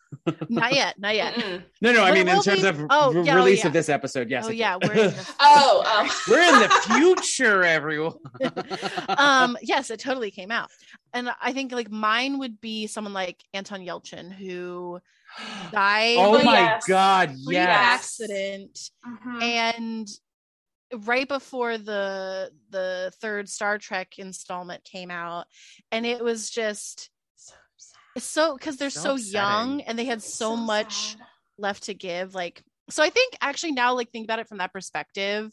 not 0.50 0.74
yet, 0.76 1.00
not 1.00 1.16
yet. 1.16 1.34
Mm-mm. 1.36 1.64
No, 1.82 1.92
no, 1.94 2.04
I 2.04 2.10
But 2.12 2.18
it 2.20 2.26
mean 2.26 2.36
in 2.36 2.42
terms 2.42 2.62
be- 2.62 2.68
of 2.68 2.86
oh, 2.90 3.14
re- 3.14 3.24
yeah, 3.24 3.34
oh, 3.34 3.38
release 3.38 3.60
yeah. 3.60 3.68
of 3.68 3.74
this 3.74 3.90
episode. 3.90 4.30
Yes. 4.30 4.46
oh 4.48 4.52
yeah, 4.52 4.78
we're 4.82 4.92
in 4.94 4.98
the 5.12 5.34
Oh, 5.40 5.84
oh. 5.86 6.22
we're 6.30 6.42
in 6.42 6.60
the 6.60 6.70
future, 6.70 7.64
everyone. 7.64 8.14
um 9.18 9.58
yes 9.62 9.90
it 9.90 10.00
totally 10.00 10.32
came 10.32 10.52
out 10.52 10.70
and 11.14 11.30
i 11.42 11.52
think 11.54 11.72
like 11.72 11.90
mine 11.92 12.40
would 12.40 12.60
be 12.62 12.88
someone 12.88 13.14
like 13.14 13.44
anton 13.54 13.82
yelchin 13.82 14.32
who 14.32 15.00
died 15.72 16.16
oh 16.18 16.40
Oh, 16.40 16.44
my 16.44 16.54
yes. 16.60 16.86
god, 16.88 17.30
freak 17.46 17.56
yes. 17.56 17.68
accident 17.70 18.80
Mhm. 19.06 19.42
and 19.42 20.08
right 21.06 21.28
before 21.28 21.78
the 21.78 22.52
the 22.70 23.12
third 23.22 23.48
star 23.50 23.78
trek 23.78 24.18
installment 24.20 24.84
came 24.84 25.10
out 25.12 25.46
and 25.92 26.06
it 26.06 26.22
was 26.24 26.50
just 26.50 27.00
So 27.00 27.06
sad. 27.06 27.10
It's 28.16 28.26
so 28.26 28.56
because 28.58 28.78
they're 28.78 28.90
So 28.90 29.16
so, 29.18 29.40
young 29.40 29.82
and 29.82 29.98
they 29.98 30.06
had 30.06 30.22
so, 30.22 30.56
So 30.56 30.56
much 30.56 31.12
sad. 31.14 31.22
left 31.58 31.84
to 31.84 31.94
give 31.94 32.34
like 32.34 32.64
so 32.90 33.04
i 33.04 33.10
think 33.10 33.36
actually 33.42 33.72
now 33.74 33.94
like 33.96 34.12
think 34.12 34.26
about 34.26 34.40
it 34.40 34.48
from 34.48 34.58
that 34.58 34.74
perspective 34.74 35.52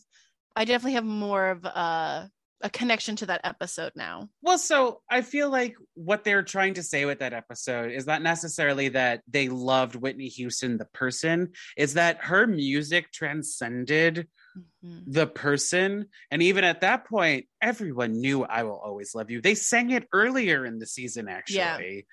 i 0.57 0.65
definitely 0.65 0.95
have 0.95 1.05
more 1.05 1.51
of 1.51 1.65
a 1.65 2.31
a 2.63 2.71
connection 2.71 3.15
to 3.15 3.27
that 3.27 3.41
episode 3.45 3.93
now 3.95 4.29
Well, 4.43 4.59
so 4.59 5.01
I 5.09 5.23
feel 5.23 5.49
like 5.49 5.77
what 5.95 6.25
they're 6.25 6.43
trying 6.43 6.75
to 6.75 6.83
say 6.83 7.05
with 7.05 7.21
that 7.21 7.33
episode 7.33 7.93
is 7.93 8.05
not 8.05 8.21
necessarily 8.21 8.89
that 8.89 9.23
they 9.29 9.49
loved 9.49 9.95
Whitney 9.95 10.27
Houston, 10.27 10.77
the 10.77 10.87
person, 10.87 11.53
is 11.77 11.95
that 11.95 12.25
her 12.25 12.49
music 12.49 13.13
transcended 13.13 14.27
Mhm. 14.85 15.05
the 15.07 15.27
person. 15.29 16.07
And 16.33 16.43
even 16.43 16.65
at 16.65 16.81
that 16.81 17.07
point, 17.07 17.47
everyone 17.63 18.13
knew 18.21 18.43
I 18.43 18.65
Will 18.65 18.79
Always 18.79 19.15
Love 19.15 19.31
You. 19.31 19.41
They 19.41 19.55
sang 19.55 19.91
it 19.91 20.09
earlier 20.13 20.65
in 20.67 20.81
the 20.81 20.87
season, 20.87 21.29
actually. 21.29 22.07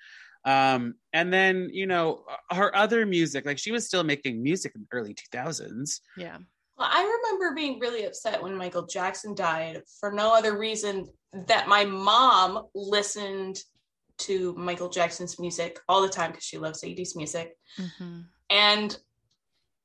Um, 0.46 0.94
and 1.12 1.32
then, 1.32 1.68
you 1.72 1.86
know, 1.86 2.24
her 2.52 2.74
other 2.74 3.04
music, 3.04 3.44
like 3.44 3.58
she 3.58 3.72
was 3.72 3.84
still 3.84 4.04
making 4.04 4.42
music 4.42 4.72
in 4.76 4.82
the 4.82 4.96
early 4.96 5.12
2000s. 5.12 6.00
yeah 6.16 6.38
Well, 6.78 6.88
I 6.90 7.02
remember 7.02 7.54
being 7.54 7.80
really 7.80 8.04
upset 8.04 8.42
when 8.42 8.56
Michael 8.56 8.86
Jackson 8.86 9.34
died 9.34 9.82
for 10.00 10.12
no 10.12 10.32
other 10.32 10.56
reason 10.56 11.08
that 11.48 11.66
my 11.68 11.84
mom 11.84 12.66
listened 12.74 13.58
to 14.18 14.54
Michael 14.56 14.88
Jackson's 14.88 15.38
music 15.38 15.78
all 15.88 16.00
the 16.00 16.08
time 16.08 16.30
because 16.30 16.44
she 16.44 16.58
loves 16.58 16.82
80s 16.84 17.16
music. 17.16 17.56
Mhm. 17.76 18.26
And 18.48 18.98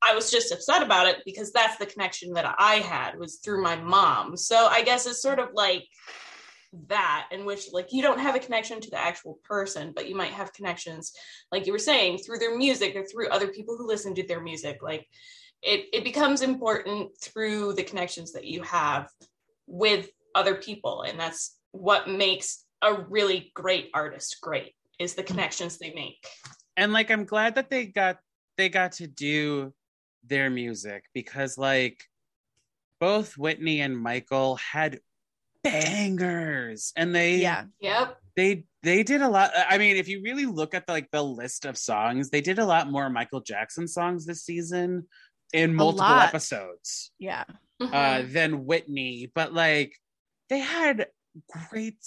I 0.04 0.16
was 0.16 0.32
just 0.32 0.52
upset 0.52 0.82
about 0.82 1.08
it 1.08 1.18
because 1.26 1.52
that's 1.52 1.78
the 1.78 1.86
connection 1.86 2.34
that 2.34 2.56
I 2.58 2.76
had 2.76 3.18
was 3.20 3.38
through 3.44 3.62
my 3.62 3.76
mom. 3.76 4.38
So 4.38 4.68
I 4.68 4.84
guess 4.84 5.06
it's 5.06 5.22
sort 5.22 5.40
of 5.40 5.50
like 5.54 5.86
that 6.88 7.28
in 7.32 7.46
which 7.46 7.66
like 7.74 7.92
you 7.92 8.02
don't 8.02 8.20
have 8.20 8.36
a 8.36 8.40
connection 8.40 8.80
to 8.82 8.90
the 8.90 9.00
actual 9.00 9.40
person, 9.44 9.94
but 9.96 10.08
you 10.08 10.16
might 10.16 10.32
have 10.32 10.54
connections, 10.54 11.14
like 11.52 11.66
you 11.66 11.74
were 11.74 11.80
saying, 11.80 12.20
through 12.20 12.40
their 12.40 12.58
music 12.58 12.96
or 12.96 13.04
through 13.04 13.30
other 13.30 13.48
people 13.48 13.78
who 13.78 13.88
listen 13.88 14.16
to 14.16 14.28
their 14.28 14.42
music. 14.42 14.82
Like 14.82 15.08
it, 15.62 15.86
it 15.94 16.04
becomes 16.04 16.42
important 16.42 17.12
through 17.22 17.74
the 17.74 17.84
connections 17.84 18.32
that 18.34 18.46
you 18.46 18.62
have 18.64 19.10
with 19.68 20.10
other 20.34 20.56
people. 20.56 21.04
And 21.04 21.20
that's 21.20 21.58
what 21.72 22.10
makes 22.10 22.66
a 22.82 22.94
really 22.94 23.52
great 23.54 23.90
artist 23.94 24.38
great 24.42 24.74
is 25.00 25.14
the 25.14 25.24
connections 25.24 25.78
they 25.78 25.94
make. 25.94 26.26
and 26.78 26.94
like 26.94 27.12
i'm 27.12 27.26
glad 27.26 27.56
that 27.56 27.70
they 27.70 27.86
got 27.86 28.18
they 28.58 28.70
got 28.70 28.94
to 28.94 29.08
do 29.08 29.74
their 30.24 30.50
music 30.50 31.04
because 31.14 31.58
like 31.58 32.04
both 33.00 33.38
whitney 33.38 33.82
and 33.82 33.98
michael 33.98 34.56
had 34.56 35.00
bangers. 35.64 36.92
And 36.96 37.14
they 37.16 37.38
yeah. 37.38 37.66
Yep. 37.80 38.18
they 38.36 38.66
they 38.84 39.04
did 39.04 39.22
a 39.22 39.30
lot 39.30 39.52
i 39.70 39.78
mean 39.78 39.96
if 39.98 40.08
you 40.08 40.22
really 40.24 40.46
look 40.46 40.74
at 40.74 40.88
the, 40.88 40.94
like 40.94 41.10
the 41.12 41.22
list 41.24 41.66
of 41.66 41.78
songs 41.78 42.30
they 42.30 42.42
did 42.42 42.58
a 42.60 42.66
lot 42.66 42.90
more 42.90 43.10
michael 43.10 43.42
jackson 43.42 43.88
songs 43.88 44.26
this 44.26 44.44
season 44.44 45.06
in 45.54 45.76
multiple 45.76 46.06
episodes. 46.08 47.12
Yeah. 47.20 47.44
Uh 47.80 47.86
Mhm. 47.86 48.32
than 48.34 48.66
whitney 48.66 49.32
but 49.36 49.54
like 49.54 49.94
they 50.50 50.60
had 50.60 51.08
great 51.70 51.98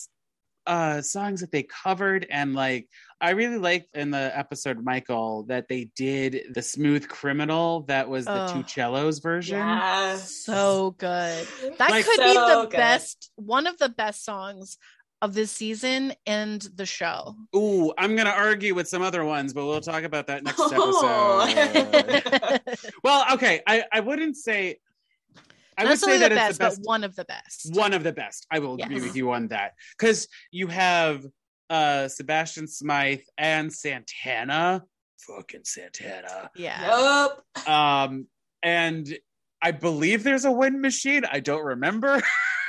uh 0.67 1.01
songs 1.03 1.41
that 1.41 1.53
they 1.53 1.63
covered 1.63 2.27
and 2.31 2.55
like 2.55 2.89
i 3.21 3.31
really 3.31 3.59
liked 3.59 3.95
in 3.95 4.11
the 4.11 4.33
episode 4.37 4.83
michael 4.83 5.43
that 5.45 5.69
they 5.69 5.91
did 5.97 6.41
the 6.55 6.63
smooth 6.63 7.07
criminal 7.09 7.83
that 7.83 8.09
was 8.09 8.25
the 8.25 8.47
two 8.53 8.61
Oh. 8.61 8.65
cellos 8.67 9.19
version 9.19 9.59
Yes. 9.59 10.31
so 10.45 10.93
good 10.99 11.47
that 11.79 11.91
Like, 11.91 12.05
could 12.07 12.17
be 12.19 12.33
the 12.35 12.67
good. 12.71 12.77
best 12.77 13.31
one 13.37 13.67
of 13.67 13.77
the 13.79 13.89
best 13.91 14.25
songs 14.25 14.79
of 15.23 15.33
this 15.35 15.51
season 15.51 16.13
and 16.27 16.61
the 16.75 16.85
show 16.87 17.35
ooh 17.57 17.93
i'm 17.99 18.17
gonna 18.17 18.31
argue 18.31 18.75
with 18.75 18.89
some 18.89 19.01
other 19.03 19.25
ones 19.25 19.53
but 19.55 19.65
we'll 19.67 19.81
talk 19.81 20.03
about 20.05 20.27
that 20.29 20.45
next 20.45 20.59
Oh. 20.73 21.41
episode 21.47 22.63
well 23.05 23.25
okay 23.35 23.61
i 23.67 23.85
i 23.93 24.01
wouldn't 24.01 24.37
say 24.37 24.79
i 25.79 25.85
would 25.85 25.99
say 25.99 26.19
that 26.19 26.29
the 26.31 26.35
it's 26.37 26.59
best, 26.59 26.59
the 26.59 26.65
best 26.65 26.83
but 26.83 26.89
one 26.89 27.05
of 27.05 27.15
the 27.17 27.25
best 27.25 27.75
one 27.75 27.93
of 27.93 28.03
the 28.03 28.13
best. 28.13 28.47
I 28.51 28.59
will 28.59 28.75
agree 28.81 29.01
with 29.01 29.17
you 29.17 29.33
on 29.33 29.49
that 29.49 29.73
because 29.99 30.29
you 30.51 30.67
have 30.69 31.25
uh 31.71 32.09
Sebastian 32.09 32.67
Smythe 32.69 33.21
and 33.39 33.73
Santana, 33.73 34.83
fucking 35.27 35.65
Santana. 35.65 36.51
yeah 36.55 36.87
Yup. 36.87 37.69
Um, 37.69 38.27
and 38.63 39.17
I 39.63 39.71
believe 39.71 40.23
there's 40.25 40.45
a 40.45 40.53
wind 40.53 40.81
machine. 40.83 41.25
I 41.25 41.41
don't 41.41 41.65
remember. 41.65 42.21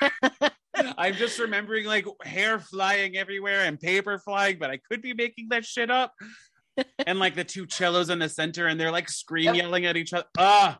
I'm 0.97 1.13
just 1.15 1.39
remembering 1.39 1.85
like 1.85 2.05
hair 2.23 2.59
flying 2.59 3.17
everywhere 3.17 3.61
and 3.65 3.79
paper 3.79 4.17
flying, 4.19 4.57
but 4.59 4.69
I 4.71 4.77
could 4.89 5.01
be 5.01 5.13
making 5.13 5.49
that 5.49 5.65
shit 5.65 5.91
up. 5.91 6.13
and 7.07 7.19
like 7.19 7.35
the 7.35 7.43
two 7.43 7.65
cellos 7.69 8.09
in 8.09 8.19
the 8.19 8.29
center, 8.29 8.67
and 8.67 8.79
they're 8.79 8.91
like 8.91 9.09
scream 9.09 9.45
Yep. 9.45 9.55
yelling 9.55 9.85
at 9.85 9.95
each 9.97 10.13
other. 10.13 10.25
Ah, 10.37 10.77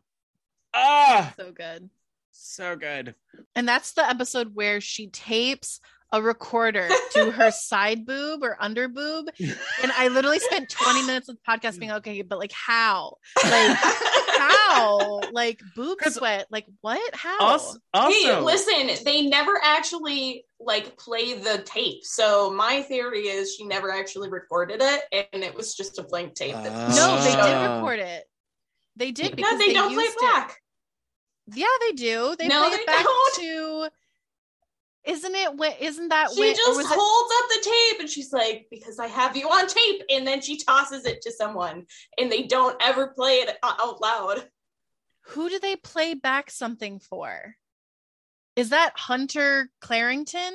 ah, 0.74 1.34
so 1.38 1.52
good 1.52 1.88
so 2.38 2.76
good. 2.76 3.14
and 3.54 3.66
that's 3.68 3.92
the 3.92 4.08
episode 4.08 4.54
where 4.54 4.80
she 4.80 5.08
tapes 5.08 5.80
a 6.12 6.22
recorder 6.22 6.88
to 7.12 7.30
her 7.32 7.50
side 7.68 8.06
boob 8.06 8.42
or 8.44 8.56
under 8.60 8.86
boob 8.88 9.26
and 9.40 9.92
i 9.98 10.06
literally 10.08 10.38
spent 10.38 10.68
20 10.70 11.02
minutes 11.04 11.28
of 11.28 11.36
the 11.36 11.42
podcast 11.52 11.78
being 11.80 11.90
okay 11.90 12.22
but 12.22 12.38
like 12.38 12.52
how 12.52 13.16
like 13.44 13.76
how 14.38 15.20
like 15.32 15.60
boob 15.74 15.98
sweat 16.08 16.46
like 16.50 16.66
what 16.80 17.00
how 17.14 17.36
Also, 17.40 17.78
Hey, 17.94 18.38
listen, 18.40 18.90
they 19.04 19.22
never 19.26 19.58
actually 19.62 20.44
like 20.60 20.96
play 20.98 21.34
the 21.34 21.62
tape. 21.64 22.02
So 22.04 22.50
my 22.50 22.82
theory 22.82 23.28
is 23.28 23.54
she 23.54 23.66
never 23.66 23.90
actually 23.90 24.28
recorded 24.30 24.80
it 24.82 25.28
and 25.32 25.42
it 25.42 25.54
was 25.54 25.74
just 25.74 25.98
a 25.98 26.02
blank 26.02 26.34
tape. 26.34 26.54
That 26.54 26.72
no 26.90 27.18
they 27.24 27.30
did 27.30 27.54
Ah. 27.54 27.76
record 27.76 27.98
it 28.00 28.24
they 28.96 29.10
did 29.12 29.30
no, 29.30 29.36
because 29.36 29.58
they, 29.58 29.72
don't 29.72 29.92
play 29.94 30.04
used 30.04 30.16
it 30.16 30.20
back. 30.20 30.56
Yeah, 31.54 31.66
they 31.80 31.92
do. 31.92 32.34
They 32.38 32.48
No, 32.48 32.60
play 32.68 32.76
they 32.76 32.82
it 32.82 32.86
back 32.86 33.04
don't. 33.04 33.34
to. 33.36 33.90
Isn't 35.04 35.34
it? 35.36 35.54
when- 35.56 35.76
Isn't 35.78 36.08
that 36.08 36.32
She 36.32 36.40
when? 36.40 36.50
or 36.52 36.56
just 36.56 36.76
was 36.76 36.90
it- 36.90 36.98
holds 36.98 37.32
up 37.38 37.48
the 37.48 37.70
tape 37.70 38.00
and 38.00 38.10
she's 38.10 38.32
like, 38.32 38.66
"Because 38.70 38.98
I 38.98 39.06
have 39.06 39.36
you 39.36 39.48
on 39.48 39.68
tape," 39.68 40.02
and 40.10 40.26
then 40.26 40.40
she 40.40 40.56
tosses 40.58 41.06
it 41.06 41.22
to 41.22 41.30
someone, 41.30 41.86
and 42.18 42.30
they 42.32 42.42
don't 42.42 42.76
ever 42.82 43.08
play 43.08 43.40
it 43.42 43.56
out 43.62 44.00
loud. 44.00 44.50
who 45.30 45.48
do 45.48 45.58
they 45.58 45.74
play 45.76 46.14
back 46.14 46.50
something 46.50 47.00
for? 47.00 47.56
Is 48.54 48.70
that 48.70 48.96
Hunter 48.96 49.70
Clarington? 49.80 50.52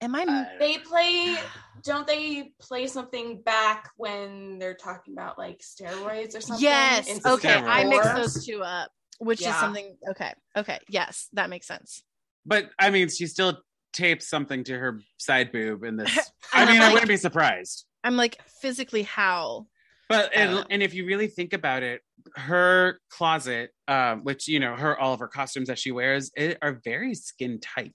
Am 0.00 0.14
I? 0.14 0.22
Uh, 0.24 0.58
They 0.58 0.78
play, 0.78 1.36
don't 1.82 2.06
they 2.06 2.54
play 2.58 2.86
something 2.86 3.42
back 3.42 3.90
when 3.96 4.58
they're 4.58 4.74
talking 4.74 5.12
about 5.12 5.36
like 5.38 5.60
steroids 5.60 6.34
or 6.36 6.40
something? 6.40 6.62
yes. 6.62 7.08
Okay, 7.24 7.48
season 7.52 7.64
I 7.68 7.84
mixed 7.84 8.10
four? 8.10 8.18
those 8.20 8.44
two 8.46 8.62
up, 8.62 8.90
which 9.22 9.40
is 9.40 9.54
something. 9.56 9.96
Okay. 10.10 10.32
Okay. 10.56 10.78
Yes, 10.88 11.28
that 11.34 11.48
makes 11.48 11.66
sense. 11.66 12.02
But 12.44 12.70
I 12.78 12.90
mean, 12.90 13.08
she 13.08 13.26
still 13.26 13.58
tapes 13.92 14.28
something 14.28 14.64
to 14.64 14.76
her 14.76 15.00
side 15.18 15.52
boob 15.52 15.84
in 15.84 15.96
this. 15.96 16.10
I 16.52 16.62
And 16.62 16.70
I'm 16.70 16.74
mean, 16.74 16.82
I 16.82 16.92
wouldn't 16.92 17.08
be 17.08 17.16
surprised. 17.16 17.84
I'm 18.02 18.16
like 18.16 18.38
physically 18.60 19.02
how? 19.02 19.66
But 20.08 20.34
and, 20.34 20.66
and 20.68 20.82
if 20.82 20.92
you 20.92 21.06
really 21.06 21.28
think 21.28 21.52
about 21.52 21.82
it, 21.82 22.02
her 22.36 22.98
closet, 23.08 23.70
um, 23.88 24.24
which 24.24 24.48
you 24.48 24.60
know, 24.60 24.74
her 24.74 24.98
all 24.98 25.14
of 25.14 25.20
her 25.20 25.28
costumes 25.28 25.68
that 25.68 25.78
she 25.78 25.92
wears 25.92 26.30
it, 26.36 26.58
are 26.60 26.80
very 26.84 27.14
skin 27.14 27.60
tight. 27.60 27.94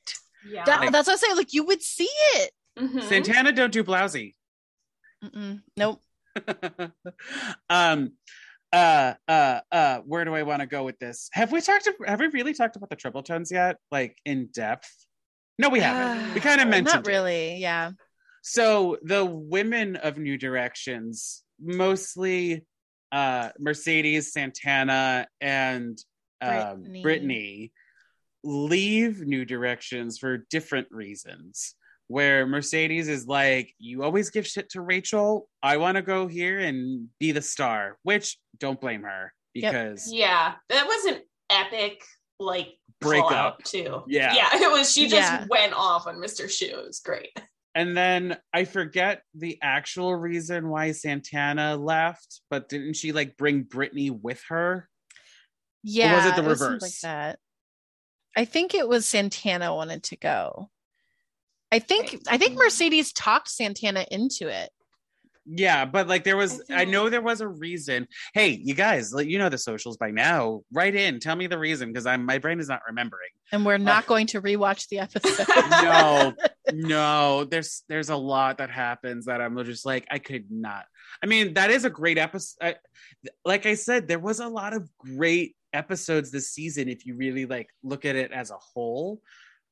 Yeah. 0.50 0.64
That, 0.66 0.92
that's 0.92 1.08
what 1.08 1.14
i 1.14 1.18
say 1.18 1.28
saying. 1.28 1.38
Like 1.38 1.54
you 1.54 1.66
would 1.66 1.84
see 1.84 2.10
it. 2.36 2.52
Mhm. 2.80 3.04
Santana 3.04 3.52
don't 3.52 3.74
do 3.74 3.84
blousy. 3.84 4.34
Mm-mm. 5.24 5.62
Nope. 5.76 6.02
um 7.70 8.12
uh 8.78 9.14
uh 9.28 9.60
uh 9.72 9.98
where 10.06 10.24
do 10.26 10.36
i 10.36 10.44
want 10.44 10.60
to 10.62 10.68
go 10.68 10.84
with 10.84 10.98
this 11.00 11.30
have 11.34 11.52
we 11.52 11.62
talked 11.62 11.90
have 12.06 12.20
we 12.20 12.28
really 12.28 12.54
talked 12.54 12.76
about 12.76 12.90
the 12.90 12.96
triple 12.96 13.24
tones 13.24 13.52
yet 13.52 13.78
like 13.92 14.18
in 14.26 14.48
depth 14.54 14.90
no 15.58 15.70
we 15.70 15.80
haven't 15.80 16.34
we 16.36 16.40
kind 16.40 16.62
of 16.62 16.68
mentioned 16.68 17.04
Not 17.04 17.08
it. 17.08 17.12
really. 17.12 17.58
Yeah. 17.58 17.92
so 18.44 18.98
the 19.04 19.26
women 19.26 19.96
of 19.96 20.18
new 20.18 20.38
directions 20.38 21.44
mostly 21.60 22.66
uh 23.12 23.50
mercedes 23.58 24.32
santana 24.34 25.28
and 25.42 25.98
um 26.42 26.82
Brittany. 26.84 27.02
brittany 27.02 27.72
leave 28.44 29.22
new 29.26 29.44
directions 29.44 30.20
for 30.20 30.46
different 30.52 30.88
reasons 30.92 31.74
where 32.10 32.46
mercedes 32.48 33.08
is 33.08 33.28
like 33.28 33.74
you 33.80 34.04
always 34.04 34.30
give 34.30 34.48
shit 34.48 34.70
to 34.70 34.80
rachel 34.82 35.48
i 35.62 35.76
want 35.78 35.96
to 35.98 36.02
go 36.02 36.26
here 36.28 36.60
and 36.60 37.08
be 37.20 37.32
the 37.34 37.42
star 37.42 37.98
which 38.04 38.38
don't 38.60 38.80
blame 38.82 39.04
her 39.04 39.34
Yep. 39.54 39.72
because 39.74 40.14
Yeah, 40.14 40.54
that 40.70 40.86
was 40.86 41.06
an 41.16 41.22
epic 41.50 42.04
like 42.40 42.70
Break 43.02 43.22
call 43.22 43.34
up. 43.34 43.36
out 43.56 43.66
too. 43.66 44.04
Yeah. 44.08 44.36
yeah, 44.36 44.50
it 44.54 44.72
was. 44.72 44.92
She 44.94 45.08
just 45.08 45.16
Yeah. 45.32 45.46
went 45.50 45.74
off 45.74 46.06
on 46.06 46.18
Mr. 46.18 46.46
Schue. 46.46 46.74
It 46.74 46.86
was 46.86 47.00
great. 47.00 47.30
And 47.74 47.98
then 47.98 48.38
I 48.54 48.66
forget 48.66 49.24
the 49.34 49.58
actual 49.64 50.14
reason 50.16 50.70
why 50.70 50.92
Santana 50.92 51.76
left, 51.76 52.42
but 52.52 52.70
didn't 52.70 52.98
she 52.98 53.14
like 53.14 53.36
bring 53.38 53.64
Brittany 53.64 54.12
with 54.12 54.44
her? 54.50 54.88
Yeah. 55.84 56.16
was 56.18 56.26
it 56.26 56.30
the 56.30 56.36
something 56.36 56.50
reverse? 56.50 56.82
like 56.84 57.00
that. 57.02 57.40
I 58.36 58.46
think 58.46 58.76
it 58.76 58.88
was 58.88 59.08
Santana 59.08 59.74
wanted 59.74 60.04
to 60.04 60.18
go. 60.18 60.70
I 61.72 61.80
think 61.80 62.12
Right. 62.12 62.22
I 62.30 62.38
think 62.38 62.56
Mercedes 62.56 63.12
talked 63.14 63.50
Santana 63.50 64.06
into 64.10 64.48
it. 64.48 64.70
Yeah, 65.50 65.86
but 65.86 66.10
like 66.10 66.26
there 66.26 66.36
was, 66.36 66.62
I 66.70 66.82
I 66.82 66.86
know 66.86 67.10
there 67.10 67.22
was 67.22 67.40
a 67.40 67.48
reason. 67.48 68.10
Hey, 68.34 68.50
you 68.50 68.74
guys, 68.74 69.14
like, 69.14 69.28
you 69.28 69.38
know 69.38 69.48
the 69.48 69.58
socials 69.58 69.96
by 69.96 70.12
now. 70.12 70.64
Write 70.74 70.94
in, 70.94 71.22
tell 71.22 71.38
me 71.38 71.48
the 71.48 71.58
reason 71.58 71.88
because 71.88 72.06
I'm 72.06 72.26
my 72.26 72.38
brain 72.38 72.60
is 72.60 72.68
not 72.68 72.82
remembering. 72.86 73.30
And 73.54 73.66
we're 73.66 73.78
not 73.78 74.08
going 74.08 74.28
to 74.28 74.42
rewatch 74.42 74.90
the 74.90 75.00
episode. 75.00 75.48
No, 75.72 76.34
no, 76.74 77.44
there's 77.46 77.84
there's 77.88 78.10
a 78.10 78.16
lot 78.16 78.58
that 78.58 78.70
happens 78.70 79.26
that 79.26 79.40
I'm 79.40 79.56
just 79.64 79.86
like 79.86 80.06
I 80.12 80.20
could 80.20 80.52
not. 80.52 80.86
I 81.24 81.28
mean, 81.28 81.54
that 81.54 81.70
is 81.72 81.86
a 81.86 81.90
great 81.90 82.18
episode. 82.18 82.58
I, 82.62 82.76
like 83.46 83.66
I 83.66 83.76
said, 83.76 84.10
there 84.10 84.20
was 84.20 84.42
a 84.42 84.50
lot 84.50 84.74
of 84.74 84.90
great 84.98 85.56
episodes 85.72 86.30
this 86.30 86.50
season. 86.50 86.90
If 86.90 87.06
you 87.06 87.16
really 87.16 87.46
like 87.46 87.70
look 87.84 88.04
at 88.04 88.18
it 88.18 88.34
as 88.34 88.52
a 88.52 88.58
whole, 88.58 89.22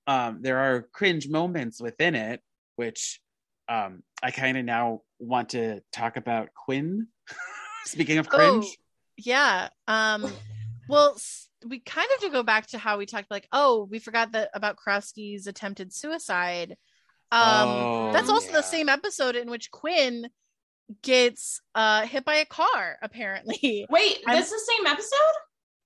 um, 0.07 0.39
there 0.41 0.59
are 0.59 0.87
cringe 0.93 1.27
moments 1.27 1.81
within 1.81 2.15
it, 2.15 2.41
which 2.75 3.19
um, 3.67 4.03
I 4.21 4.31
kind 4.31 4.57
of 4.57 4.65
now 4.65 5.01
want 5.19 5.49
to 5.49 5.81
talk 5.91 6.17
about. 6.17 6.49
Quinn. 6.53 7.07
Speaking 7.85 8.17
of 8.17 8.27
cringe, 8.29 8.65
Oh, 8.65 8.73
yeah. 9.17 9.69
Um 9.87 10.25
well 10.89 11.15
we 11.65 11.79
kind 11.79 12.07
of 12.15 12.21
do 12.21 12.29
go 12.31 12.43
back 12.43 12.67
to 12.67 12.77
how 12.77 12.97
we 12.97 13.05
talked 13.05 13.31
like, 13.31 13.47
oh, 13.51 13.87
we 13.89 13.99
forgot 13.99 14.31
that 14.33 14.49
about 14.53 14.75
Karofsky's 14.77 15.47
attempted 15.47 15.93
suicide. 15.93 16.71
Um 17.31 17.69
Oh, 17.69 18.09
that's 18.13 18.29
also 18.29 18.49
yeah. 18.49 18.57
the 18.57 18.61
same 18.63 18.89
episode 18.89 19.35
in 19.35 19.49
which 19.49 19.69
Quinn 19.71 20.27
gets 21.03 21.61
uh 21.75 22.05
hit 22.07 22.25
by 22.25 22.35
a 22.35 22.45
car, 22.45 22.97
apparently. 23.01 23.85
Wait, 23.89 24.17
I'm- 24.27 24.35
that's 24.37 24.49
the 24.51 24.73
same 24.75 24.87
episode? 24.87 25.35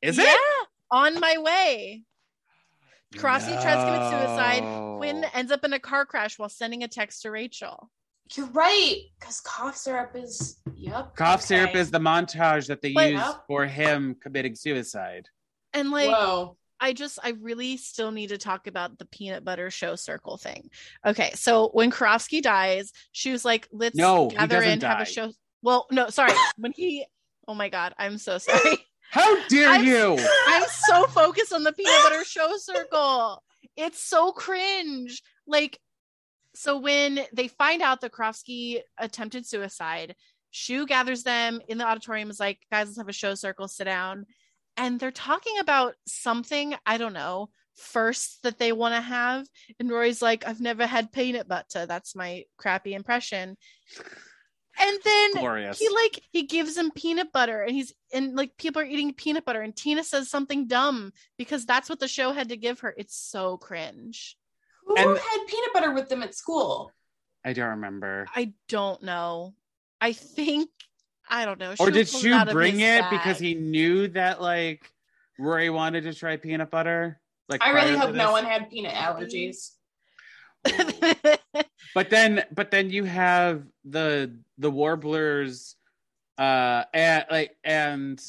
is 0.02 0.18
yeah, 0.18 0.24
it? 0.28 0.68
on 0.92 1.20
my 1.20 1.38
way. 1.38 2.04
Karofsky 3.16 3.60
tries 3.62 3.78
to 3.78 3.86
commit 3.86 4.10
suicide. 4.12 4.98
Quinn 4.98 5.26
ends 5.34 5.52
up 5.52 5.64
in 5.66 5.74
a 5.74 5.80
car 5.80 6.06
crash 6.06 6.38
while 6.38 6.50
sending 6.50 6.84
a 6.84 6.88
text 6.88 7.24
to 7.24 7.32
Rachel. 7.32 7.90
You're 8.36 8.46
right, 8.48 9.02
because 9.20 9.42
cough 9.42 9.76
syrup 9.76 10.12
is. 10.16 10.58
Yep. 10.76 11.16
Cough 11.16 11.40
okay. 11.40 11.46
syrup 11.46 11.76
is 11.76 11.90
the 11.90 12.00
montage 12.00 12.68
that 12.68 12.82
they 12.82 12.94
But- 12.94 13.12
use 13.12 13.20
Yep. 13.22 13.44
for 13.48 13.66
him 13.66 14.16
committing 14.22 14.56
suicide. 14.56 15.28
And 15.74 15.90
like 15.92 16.10
Whoa. 16.10 16.58
I 16.80 16.94
just 16.94 17.20
I 17.24 17.32
really 17.42 17.78
still 17.78 18.12
need 18.12 18.28
to 18.30 18.38
talk 18.38 18.68
about 18.68 18.98
the 19.00 19.06
peanut 19.06 19.44
butter 19.44 19.70
show 19.72 19.96
circle 19.96 20.38
thing. 20.38 20.70
Okay, 21.06 21.32
so 21.34 21.70
when 21.74 21.92
Karofsky 21.92 22.42
dies, 22.42 22.92
she 23.12 23.32
was 23.32 23.44
like, 23.44 23.68
"Let's 23.72 23.96
No, 23.96 24.30
he 24.30 24.36
gather 24.36 24.56
doesn't 24.58 24.72
and 24.72 24.84
have 24.84 25.02
a 25.02 25.06
show." 25.06 25.32
Well, 25.62 25.88
no, 25.92 26.10
sorry. 26.10 26.32
when 26.58 26.72
he, 26.72 27.06
oh 27.48 27.54
my 27.56 27.70
god, 27.70 27.94
I'm 27.98 28.18
so 28.18 28.38
sorry. 28.38 28.78
How 29.10 29.48
dare 29.48 29.70
I'm- 29.70 29.86
you? 29.86 30.18
I'm 30.48 30.68
so 30.70 31.06
focused 31.08 31.54
on 31.54 31.64
the 31.64 31.74
peanut 31.74 32.04
butter 32.04 32.24
show 32.24 32.56
circle. 32.58 33.44
It's 33.76 34.02
so 34.02 34.32
cringe. 34.32 35.22
Like, 35.48 35.80
so 36.56 36.78
when 36.78 37.22
they 37.34 37.48
find 37.48 37.82
out 37.82 38.02
that 38.02 38.12
Karofsky 38.12 38.82
attempted 38.98 39.46
suicide, 39.46 40.16
Schue 40.54 40.88
gathers 40.88 41.24
them 41.24 41.62
in 41.68 41.78
the 41.78 41.86
auditorium, 41.86 42.30
is 42.30 42.40
like, 42.40 42.60
guys, 42.72 42.88
let's 42.88 42.98
have 42.98 43.10
a 43.10 43.14
show 43.14 43.36
circle, 43.36 43.68
sit 43.68 43.86
down. 43.86 44.26
And 44.78 45.00
they're 45.00 45.12
talking 45.12 45.60
about 45.60 45.96
something, 46.08 46.74
I 46.86 46.98
don't 46.98 47.14
know, 47.14 47.50
first 47.76 48.44
that 48.44 48.58
they 48.58 48.72
want 48.72 48.96
to 48.96 49.02
have. 49.02 49.46
And 49.80 49.90
Rory's 49.90 50.22
like, 50.22 50.48
I've 50.48 50.62
never 50.62 50.86
had 50.86 51.12
peanut 51.12 51.48
butter. 51.48 51.86
That's 51.86 52.16
my 52.16 52.44
crappy 52.58 52.94
impression. 52.94 53.58
And 54.82 54.98
then 55.04 55.34
Glorious. 55.34 55.78
he 55.78 55.90
like 55.90 56.22
he 56.32 56.44
gives 56.44 56.78
him 56.78 56.92
peanut 56.92 57.32
butter 57.34 57.62
and 57.62 57.72
he's 57.76 57.94
and 58.14 58.36
like 58.36 58.56
people 58.58 58.82
are 58.82 58.86
eating 58.86 59.14
peanut 59.14 59.44
butter 59.46 59.62
and 59.62 59.76
Tina 59.76 60.04
says 60.04 60.30
something 60.30 60.68
dumb 60.68 61.12
because 61.38 61.66
that's 61.66 61.90
what 61.90 62.00
the 62.00 62.08
show 62.08 62.32
had 62.32 62.50
to 62.50 62.58
give 62.58 62.80
her. 62.80 62.94
It's 62.98 63.16
so 63.18 63.58
cringe. 63.58 64.38
Who 64.86 64.96
And- 64.96 65.18
had 65.18 65.48
peanut 65.48 65.74
butter 65.74 65.94
with 65.94 66.08
them 66.10 66.24
at 66.24 66.34
school? 66.34 66.92
I 67.46 67.54
don't 67.54 67.70
remember. 67.70 68.26
I 68.36 68.54
don't 68.68 69.04
know. 69.04 69.54
I 70.02 70.14
think 70.14 70.70
I 71.30 71.46
don't 71.46 71.60
know. 71.60 71.76
Or 71.80 71.92
did 71.92 72.10
pulled 72.10 72.24
Schue 72.24 72.52
bring 72.52 72.80
his 72.80 73.00
it 73.02 73.10
because 73.10 73.38
he 73.38 73.54
knew 73.54 74.08
that 74.10 74.42
like 74.42 74.90
Rory 75.38 75.70
wanted 75.70 76.04
to 76.06 76.14
try 76.14 76.38
peanut 76.38 76.72
butter? 76.72 77.20
Like 77.50 77.62
I 77.64 77.72
really 77.72 77.98
hope 77.98 78.16
no 78.16 78.32
one 78.32 78.46
had 78.46 78.70
peanut 78.70 78.94
allergies. 78.94 79.72
But 81.96 82.10
then 82.10 82.44
but 82.52 82.72
then 82.72 82.90
you 82.90 83.04
have 83.06 83.64
the 83.86 84.36
the 84.58 84.70
warblers 84.72 85.76
uh 86.38 86.84
and 86.94 87.26
like 87.32 87.58
and 87.64 88.22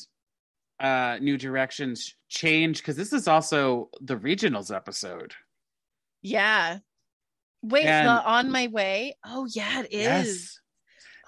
uh 0.81 1.19
new 1.21 1.37
directions 1.37 2.15
change 2.29 2.79
because 2.79 2.97
this 2.97 3.13
is 3.13 3.29
also 3.29 3.91
the 4.01 4.17
regionals 4.17 4.75
episode. 4.75 5.35
yeah. 6.23 6.79
Wait, 7.63 7.85
And- 7.85 8.09
the 8.09 8.25
on 8.25 8.51
my 8.51 8.69
way. 8.69 9.17
Oh 9.23 9.47
yeah, 9.55 9.81
it 9.83 9.93
is. 9.93 10.03
Yes. 10.03 10.61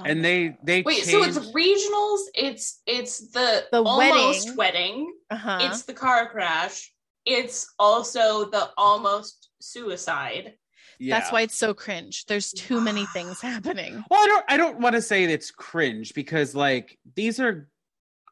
Oh 0.00 0.04
and 0.04 0.24
they 0.24 0.56
they 0.64 0.80
Wait, 0.80 1.04
so 1.04 1.22
it's 1.22 1.36
regionals. 1.38 2.20
It's 2.34 2.80
it's 2.86 3.30
the, 3.32 3.66
The 3.70 3.82
almost 3.82 4.56
wedding. 4.56 4.56
wedding. 4.56 5.14
uh-huh. 5.30 5.58
It's 5.62 5.82
the 5.82 5.92
car 5.92 6.30
crash. 6.30 6.90
It's 7.26 7.70
also 7.78 8.46
the 8.50 8.70
almost 8.78 9.50
suicide. 9.60 10.54
Yeah. 11.02 11.18
That's 11.18 11.32
why 11.32 11.40
it's 11.42 11.56
so 11.56 11.74
cringe. 11.74 12.26
There's 12.26 12.52
too 12.52 12.80
many 12.80 13.06
things 13.06 13.40
happening. 13.52 14.04
Well, 14.10 14.20
I 14.20 14.26
don't. 14.26 14.44
I 14.48 14.56
don't 14.56 14.80
want 14.80 14.94
to 14.94 15.02
say 15.02 15.24
it's 15.24 15.50
cringe 15.50 16.14
because 16.14 16.54
like 16.54 16.98
these 17.16 17.40
are 17.40 17.68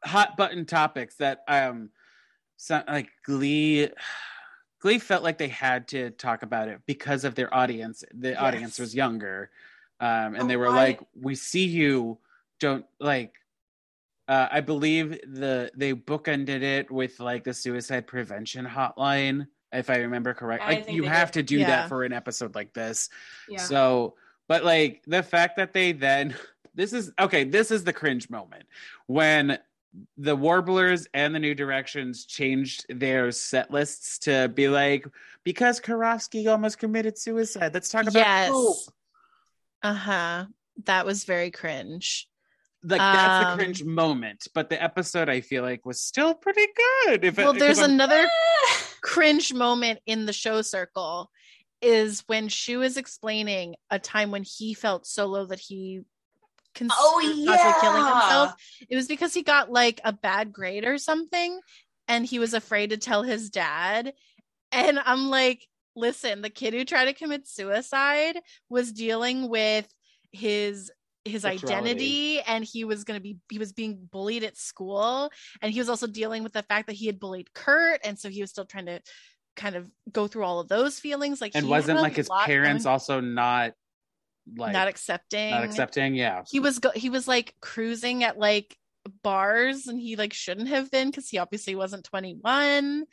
hot 0.03 0.37
button 0.37 0.65
topics 0.65 1.15
that 1.15 1.43
um, 1.47 1.89
so, 2.57 2.81
like 2.87 3.09
Glee. 3.25 3.89
Glee 4.81 4.97
felt 4.97 5.21
like 5.23 5.37
they 5.37 5.47
had 5.47 5.89
to 5.89 6.09
talk 6.09 6.41
about 6.41 6.67
it 6.67 6.79
because 6.87 7.23
of 7.23 7.35
their 7.35 7.53
audience. 7.53 8.03
The 8.15 8.35
audience 8.35 8.79
was 8.79 8.95
younger, 8.95 9.51
um, 9.99 10.33
and 10.33 10.43
Oh, 10.43 10.47
they 10.47 10.55
were 10.57 10.69
why- 10.69 10.75
like, 10.75 10.99
"We 11.19 11.35
see 11.35 11.65
you. 11.65 12.17
Don't 12.59 12.85
like." 12.99 13.35
Uh, 14.27 14.47
I 14.51 14.61
believe 14.61 15.19
the 15.27 15.71
they 15.75 15.93
bookended 15.93 16.61
it 16.63 16.89
with 16.89 17.19
like 17.19 17.43
the 17.43 17.53
suicide 17.53 18.07
prevention 18.07 18.65
hotline, 18.65 19.47
if 19.73 19.89
I 19.89 19.97
remember 19.97 20.33
correct. 20.33 20.63
I 20.63 20.67
Like 20.75 20.91
you 20.91 21.03
have 21.03 21.31
did. 21.31 21.47
to 21.47 21.55
do 21.55 21.59
Yeah. 21.59 21.67
that 21.67 21.89
for 21.89 22.03
an 22.03 22.13
episode 22.13 22.55
like 22.55 22.73
this. 22.73 23.09
Yeah. 23.49 23.59
So, 23.59 24.15
but 24.47 24.63
like 24.63 25.01
the 25.07 25.23
fact 25.23 25.57
that 25.57 25.73
they 25.73 25.91
then 25.91 26.35
this 26.75 26.93
is 26.93 27.11
okay, 27.19 27.43
this 27.43 27.71
is 27.71 27.83
the 27.83 27.93
cringe 27.93 28.29
moment 28.29 28.63
when 29.07 29.57
the 30.17 30.35
Warblers 30.37 31.05
and 31.13 31.35
the 31.35 31.39
New 31.39 31.53
Directions 31.53 32.25
changed 32.25 32.85
their 32.89 33.29
set 33.31 33.71
lists 33.71 34.19
to 34.19 34.47
be 34.47 34.69
like 34.69 35.05
because 35.43 35.81
Karofsky 35.81 36.49
almost 36.49 36.77
committed 36.79 37.17
suicide. 37.17 37.73
Let's 37.73 37.89
talk 37.89 38.07
about 38.07 38.47
hope. 38.47 38.75
yes. 38.77 38.89
Uh 39.83 39.93
huh. 39.93 40.45
That 40.85 41.05
was 41.05 41.25
very 41.25 41.51
cringe. 41.51 42.29
Like 42.83 42.99
that's 42.99 43.45
Um, 43.45 43.57
the 43.57 43.63
cringe 43.63 43.83
moment, 43.83 44.47
but 44.55 44.69
the 44.69 44.81
episode 44.81 45.29
I 45.29 45.41
feel 45.41 45.63
like 45.63 45.85
was 45.85 46.01
still 46.01 46.33
pretty 46.33 46.65
good. 47.05 47.23
If 47.23 47.37
it- 47.37 47.43
Well, 47.43 47.53
there's 47.53 47.77
because 47.77 47.79
I'm- 47.79 47.91
another 47.91 48.27
cringe 49.01 49.53
moment 49.53 49.99
in 50.05 50.25
the 50.25 50.33
show 50.33 50.61
circle 50.61 51.29
is 51.81 52.23
when 52.27 52.47
Schue 52.47 52.83
is 52.85 52.97
explaining 52.97 53.75
a 53.89 53.99
time 53.99 54.31
when 54.31 54.43
he 54.43 54.73
felt 54.73 55.05
so 55.07 55.25
low 55.25 55.45
that 55.45 55.59
he 55.59 56.01
considered 56.75 56.95
Oh, 56.99 57.43
possibly 57.47 57.81
killing 57.81 58.05
himself. 58.05 58.53
It 58.89 58.95
was 58.95 59.07
because 59.07 59.33
he 59.33 59.41
got 59.43 59.71
like 59.71 59.99
a 60.03 60.13
bad 60.13 60.53
grade 60.53 60.85
or 60.85 60.97
something 60.97 61.59
and 62.07 62.25
he 62.25 62.39
was 62.39 62.53
afraid 62.53 62.91
to 62.91 62.97
tell 62.97 63.23
his 63.23 63.49
dad. 63.49 64.13
And 64.71 64.99
I'm 64.99 65.29
like, 65.29 65.67
listen, 65.95 66.41
the 66.41 66.49
kid 66.49 66.73
who 66.73 66.85
tried 66.85 67.05
to 67.05 67.13
commit 67.13 67.47
suicide 67.47 68.39
was 68.69 68.91
dealing 68.93 69.49
with 69.49 69.87
his 70.31 70.91
his 71.25 71.43
Sexuality. 71.43 71.75
identity 71.91 72.41
and 72.41 72.63
he 72.63 72.83
was 72.83 73.03
going 73.03 73.17
to 73.17 73.21
be 73.21 73.37
he 73.49 73.59
was 73.59 73.73
being 73.73 74.09
bullied 74.11 74.43
at 74.43 74.57
school 74.57 75.31
and 75.61 75.71
he 75.71 75.79
was 75.79 75.87
also 75.87 76.07
dealing 76.07 76.41
with 76.43 76.53
the 76.53 76.63
fact 76.63 76.87
that 76.87 76.93
he 76.93 77.05
had 77.05 77.19
bullied 77.19 77.53
Kurt 77.53 77.99
and 78.03 78.17
so 78.17 78.27
he 78.29 78.41
was 78.41 78.49
still 78.49 78.65
trying 78.65 78.87
to 78.87 79.01
kind 79.55 79.75
of 79.75 79.89
go 80.11 80.27
through 80.27 80.43
all 80.43 80.59
of 80.59 80.67
those 80.67 80.99
feelings 80.99 81.39
like 81.41 81.51
and 81.53 81.65
he 81.65 81.69
wasn't 81.69 81.99
like 82.01 82.15
his 82.15 82.29
parents 82.45 82.85
going- 82.85 82.91
also 82.91 83.19
not 83.19 83.73
like 84.57 84.73
not 84.73 84.87
accepting 84.87 85.51
not 85.51 85.63
accepting. 85.63 86.15
Yeah. 86.15 86.43
he 86.49 86.59
was 86.59 86.79
go- 86.79 86.91
he 86.95 87.09
was 87.11 87.27
like 87.27 87.53
cruising 87.61 88.23
at 88.23 88.39
like 88.39 88.75
bars 89.23 89.87
and 89.87 89.99
he 89.99 90.15
like 90.15 90.33
shouldn't 90.33 90.67
have 90.67 90.91
been 90.91 91.09
because 91.09 91.27
he 91.29 91.37
obviously 91.37 91.75
wasn't 91.75 92.03
21 92.03 93.03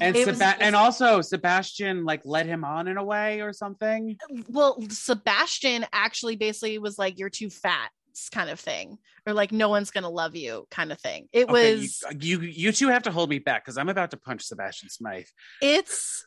and 0.00 0.16
It 0.16 0.26
was 0.26 0.38
Seba- 0.38 0.50
just- 0.50 0.62
and 0.62 0.74
also 0.74 1.20
Sebastian 1.20 2.04
like 2.04 2.22
led 2.24 2.46
him 2.46 2.64
on 2.64 2.88
in 2.88 2.96
a 2.96 3.04
way 3.04 3.40
or 3.40 3.52
something. 3.52 4.16
well 4.48 4.78
sebastian 4.90 5.86
actually 5.92 6.36
basically 6.36 6.78
was 6.78 6.98
like 6.98 7.18
you're 7.18 7.30
too 7.30 7.50
fat 7.50 7.90
kind 8.32 8.48
of 8.50 8.58
thing 8.58 8.96
or 9.26 9.34
like 9.34 9.52
no 9.52 9.68
one's 9.68 9.90
gonna 9.90 10.08
love 10.10 10.34
you 10.34 10.66
kind 10.70 10.90
of 10.90 10.98
thing 11.00 11.28
it 11.32 11.48
Okay, 11.50 11.74
was 11.76 12.02
you, 12.20 12.40
you 12.40 12.48
you 12.48 12.72
two 12.72 12.88
have 12.88 13.02
to 13.04 13.10
hold 13.12 13.28
me 13.28 13.38
back 13.38 13.62
because 13.64 13.76
I'm 13.76 13.88
about 13.90 14.10
to 14.12 14.16
punch 14.16 14.42
Sebastian 14.44 14.88
Smythe. 14.88 15.26
it's 15.60 16.24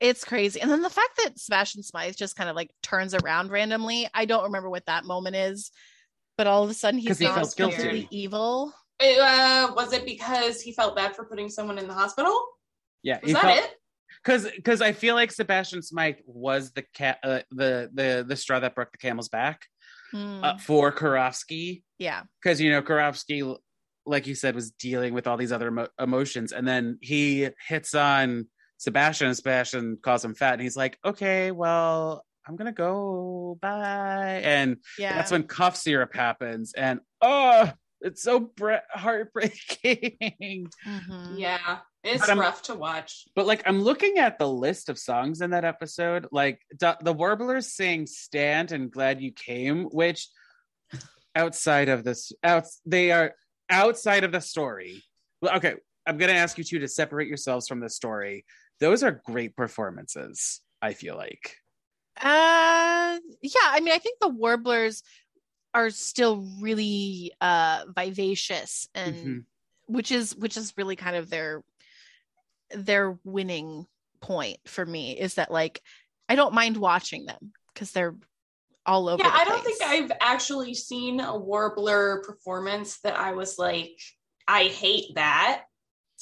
it's 0.00 0.24
crazy 0.24 0.60
and 0.60 0.70
then 0.70 0.80
the 0.82 0.88
fact 0.90 1.10
that 1.22 1.36
sebastian 1.38 1.82
smythe 1.82 2.14
just 2.14 2.36
kind 2.36 2.48
of 2.48 2.54
like 2.54 2.70
turns 2.84 3.14
around 3.14 3.50
randomly 3.50 4.08
i 4.14 4.24
don't 4.26 4.44
remember 4.44 4.70
what 4.70 4.86
that 4.86 5.04
moment 5.04 5.34
is 5.34 5.72
but 6.38 6.46
all 6.46 6.62
of 6.64 6.70
a 6.70 6.74
sudden 6.74 6.98
he's 6.98 7.18
he 7.18 7.26
not 7.26 7.34
felt 7.34 7.56
completely 7.56 8.00
guilty. 8.00 8.16
evil 8.16 8.72
Uh, 9.00 9.72
was 9.76 9.92
it 9.92 10.06
because 10.06 10.62
he 10.62 10.72
felt 10.72 10.96
bad 10.96 11.14
for 11.14 11.24
putting 11.26 11.50
someone 11.50 11.78
in 11.78 11.86
the 11.86 11.92
hospital? 11.94 12.34
Yeah, 13.02 13.18
Was 13.22 13.32
that 13.34 13.58
it? 13.58 13.70
Because 14.24 14.48
because 14.56 14.80
I 14.80 14.92
feel 14.92 15.14
like 15.14 15.30
Sebastian 15.30 15.82
Smythe 15.82 16.16
was 16.26 16.72
the 16.72 16.84
cat 16.94 17.18
uh, 17.22 17.40
the 17.50 17.90
the 17.92 18.24
the 18.26 18.36
straw 18.36 18.58
that 18.60 18.74
broke 18.74 18.90
the 18.92 18.98
camel's 18.98 19.28
back 19.28 19.60
Hmm, 20.10 20.42
uh, 20.42 20.56
for 20.56 20.90
Karofsky 20.90 21.82
yeah 21.98 22.22
because 22.42 22.62
you 22.62 22.70
know 22.70 22.80
Karofsky, 22.80 23.56
like 24.06 24.26
you 24.26 24.34
said, 24.34 24.54
was 24.54 24.70
dealing 24.70 25.12
with 25.12 25.26
all 25.26 25.36
these 25.36 25.52
other 25.52 25.68
emo- 25.68 25.88
emotions, 26.00 26.52
and 26.52 26.66
then 26.66 26.98
he 27.02 27.50
hits 27.68 27.94
on 27.94 28.48
Sebastian, 28.78 29.34
Sebastian 29.34 29.98
calls 30.02 30.24
him 30.24 30.34
fat, 30.34 30.54
and 30.54 30.62
he's 30.62 30.76
like, 30.76 30.98
"Okay, 31.04 31.50
well, 31.50 32.24
I'm 32.48 32.56
gonna 32.56 32.72
go, 32.72 33.58
bye," 33.60 34.40
and 34.44 34.78
yeah 34.98 35.14
that's 35.14 35.30
when 35.30 35.42
cough 35.44 35.76
syrup 35.76 36.14
happens, 36.14 36.72
and 36.74 37.00
oh, 37.20 37.70
it's 38.00 38.22
so 38.22 38.40
bre- 38.40 38.84
heartbreaking. 38.90 40.68
Mhm. 40.86 41.38
Yeah, 41.38 41.78
it's 42.04 42.20
But 42.20 42.28
I'm- 42.30 42.38
rough 42.40 42.62
to 42.62 42.74
watch. 42.74 43.24
But 43.34 43.46
like, 43.46 43.62
I'm 43.66 43.82
looking 43.82 44.18
at 44.18 44.38
the 44.38 44.48
list 44.48 44.88
of 44.88 44.98
songs 44.98 45.40
in 45.40 45.50
that 45.50 45.64
episode. 45.64 46.26
Like, 46.32 46.60
the, 46.80 46.96
the 47.02 47.12
Warblers 47.12 47.66
sing 47.74 48.06
"Stand" 48.06 48.72
and 48.72 48.90
"Glad 48.90 49.20
You 49.20 49.32
Came," 49.32 49.84
which 49.86 50.28
outside 51.34 51.88
of 51.88 52.04
this, 52.04 52.32
out 52.42 52.64
they 52.86 53.10
are 53.12 53.34
outside 53.70 54.24
of 54.24 54.32
the 54.32 54.40
story. 54.40 55.02
Well, 55.42 55.56
okay, 55.56 55.74
I'm 56.06 56.18
gonna 56.18 56.32
ask 56.32 56.56
you 56.58 56.64
two 56.64 56.78
to 56.80 56.88
separate 56.88 57.28
yourselves 57.28 57.68
from 57.68 57.80
the 57.80 57.90
story. 57.90 58.44
Those 58.80 59.02
are 59.02 59.20
great 59.26 59.56
performances. 59.56 60.60
I 60.80 60.94
feel 60.94 61.16
like. 61.16 61.56
Uh, 62.20 63.18
yeah. 63.42 63.60
I 63.64 63.80
mean, 63.80 63.94
I 63.94 63.98
think 63.98 64.18
the 64.20 64.28
warblers 64.28 65.02
are 65.74 65.90
still 65.90 66.46
really 66.60 67.32
uh 67.40 67.84
vivacious, 67.94 68.88
and 68.94 69.16
Mhm. 69.16 69.44
which 69.86 70.10
is 70.10 70.34
which 70.34 70.56
is 70.56 70.74
really 70.76 70.96
kind 70.96 71.16
of 71.16 71.30
their 71.30 71.62
their 72.70 73.18
winning 73.24 73.86
point 74.20 74.58
for 74.66 74.84
me 74.84 75.18
is 75.18 75.34
that 75.34 75.50
like 75.50 75.80
I 76.28 76.34
don't 76.34 76.54
mind 76.54 76.76
watching 76.76 77.26
them 77.26 77.52
because 77.72 77.92
they're 77.92 78.16
all 78.84 79.08
over. 79.08 79.22
Yeah, 79.22 79.30
the 79.30 79.36
I 79.36 79.44
don't 79.44 79.64
think. 79.64 79.82
I've 79.82 80.12
actually 80.20 80.74
seen 80.74 81.20
a 81.20 81.36
Warbler 81.36 82.22
performance 82.26 82.98
that 83.00 83.16
I 83.16 83.32
was 83.32 83.58
like, 83.58 83.92
I 84.46 84.64
hate 84.64 85.14
that. 85.14 85.64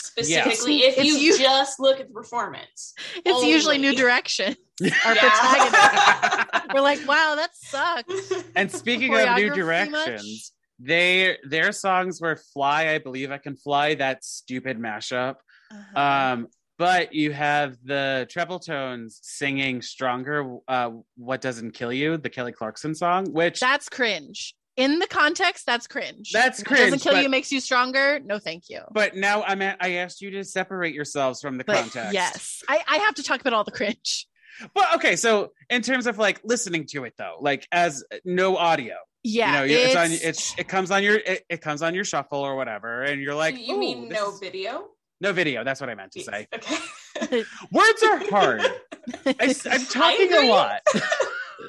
Specifically, 0.07 0.78
if 0.84 0.96
It's 0.98 1.07
you 1.07 1.14
you- 1.16 1.38
just 1.38 1.78
look 1.80 2.00
at 2.00 2.09
the 2.09 2.14
performance. 2.14 2.94
It's 3.24 3.44
usually 3.44 3.78
New 3.78 3.88
only. 3.88 4.00
Direction. 4.00 4.57
Our 4.82 5.14
Yeah. 5.14 5.20
protagonist. 5.20 6.74
We're 6.74 6.80
like, 6.80 7.07
wow, 7.07 7.34
that 7.36 7.50
sucks. 7.54 8.32
and 8.57 8.70
speaking 8.70 9.14
of 9.14 9.36
new 9.36 9.50
directions, 9.54 10.52
they 10.78 11.38
their 11.48 11.72
songs 11.72 12.20
were 12.20 12.36
"Fly," 12.36 12.90
I 12.94 12.98
believe 12.98 13.30
I 13.30 13.38
can 13.38 13.57
fly. 13.57 13.94
That 13.94 14.24
stupid 14.24 14.78
mashup. 14.78 15.36
Uh-huh. 15.70 16.00
Um, 16.00 16.48
but 16.78 17.14
you 17.14 17.32
have 17.32 17.76
the 17.82 18.26
treble 18.30 18.59
tones 18.61 19.18
singing 19.22 19.80
"Stronger." 19.80 20.59
Uh, 20.68 20.90
what 21.16 21.40
doesn't 21.40 21.70
kill 21.72 21.92
you? 21.92 22.18
The 22.18 22.28
Kelly 22.28 22.52
Clarkson 22.52 22.94
song, 22.94 23.32
which 23.32 23.59
that's 23.61 23.88
cringe. 23.88 24.54
In 24.76 24.98
the 24.98 25.06
context, 25.06 25.64
that's 25.64 25.86
cringe. 25.86 26.32
That's 26.32 26.60
What 26.60 26.76
Doesn't 26.76 26.98
kill 27.00 27.12
but- 27.14 27.22
you, 27.22 27.28
makes 27.30 27.50
you 27.50 27.60
stronger. 27.60 28.20
No, 28.20 28.38
thank 28.38 28.68
you. 28.68 28.80
but 28.92 29.16
now 29.16 29.42
I'm 29.42 29.62
at, 29.62 29.78
I 29.80 29.94
asked 29.94 30.20
you 30.20 30.30
to 30.32 30.44
separate 30.44 30.94
yourselves 30.94 31.40
from 31.40 31.56
the 31.56 31.64
But 31.64 31.76
context. 31.76 32.12
yes, 32.12 32.62
I, 32.68 32.82
I 32.86 32.96
have 32.98 33.14
to 33.14 33.22
talk 33.22 33.40
about 33.40 33.52
all 33.54 33.64
the 33.64 33.70
cringe. 33.72 34.26
But 34.74 34.94
okay, 34.96 35.16
so 35.16 35.52
in 35.70 35.82
terms 35.82 36.06
of 36.06 36.18
like 36.18 36.40
listening 36.44 36.86
to 36.88 37.04
it 37.04 37.14
though, 37.18 37.36
like 37.40 37.66
as 37.72 38.04
no 38.24 38.56
audio, 38.56 38.94
Yeah, 39.22 39.46
you 39.46 39.52
know, 39.58 39.64
you- 39.64 39.78
it's, 39.86 39.96
on 39.96 40.04
it's- 40.12 40.22
it's 40.24 40.54
it 40.58 40.68
comes 40.68 40.90
on 40.90 41.02
your 41.02 41.16
it, 41.16 41.44
it 41.48 41.60
comes 41.60 41.82
on 41.82 41.94
your 41.94 42.04
shuffle 42.04 42.38
or 42.40 42.54
whatever, 42.56 43.02
and 43.02 43.20
you're 43.20 43.34
like, 43.34 43.58
you 43.58 43.78
mean 43.78 44.08
no 44.08 44.30
is- 44.32 44.40
video? 44.40 44.88
no 45.20 45.32
video? 45.32 45.64
That's 45.64 45.80
what 45.80 45.88
I 45.90 45.94
meant 45.94 46.12
to 46.12 46.22
say. 46.22 46.46
Okay. 46.54 47.44
Words 47.72 48.02
are 48.02 48.18
hard. 48.30 48.60
I, 49.26 49.54
am 49.70 49.84
talking 49.86 50.32
a 50.32 50.48
lot. 50.48 50.80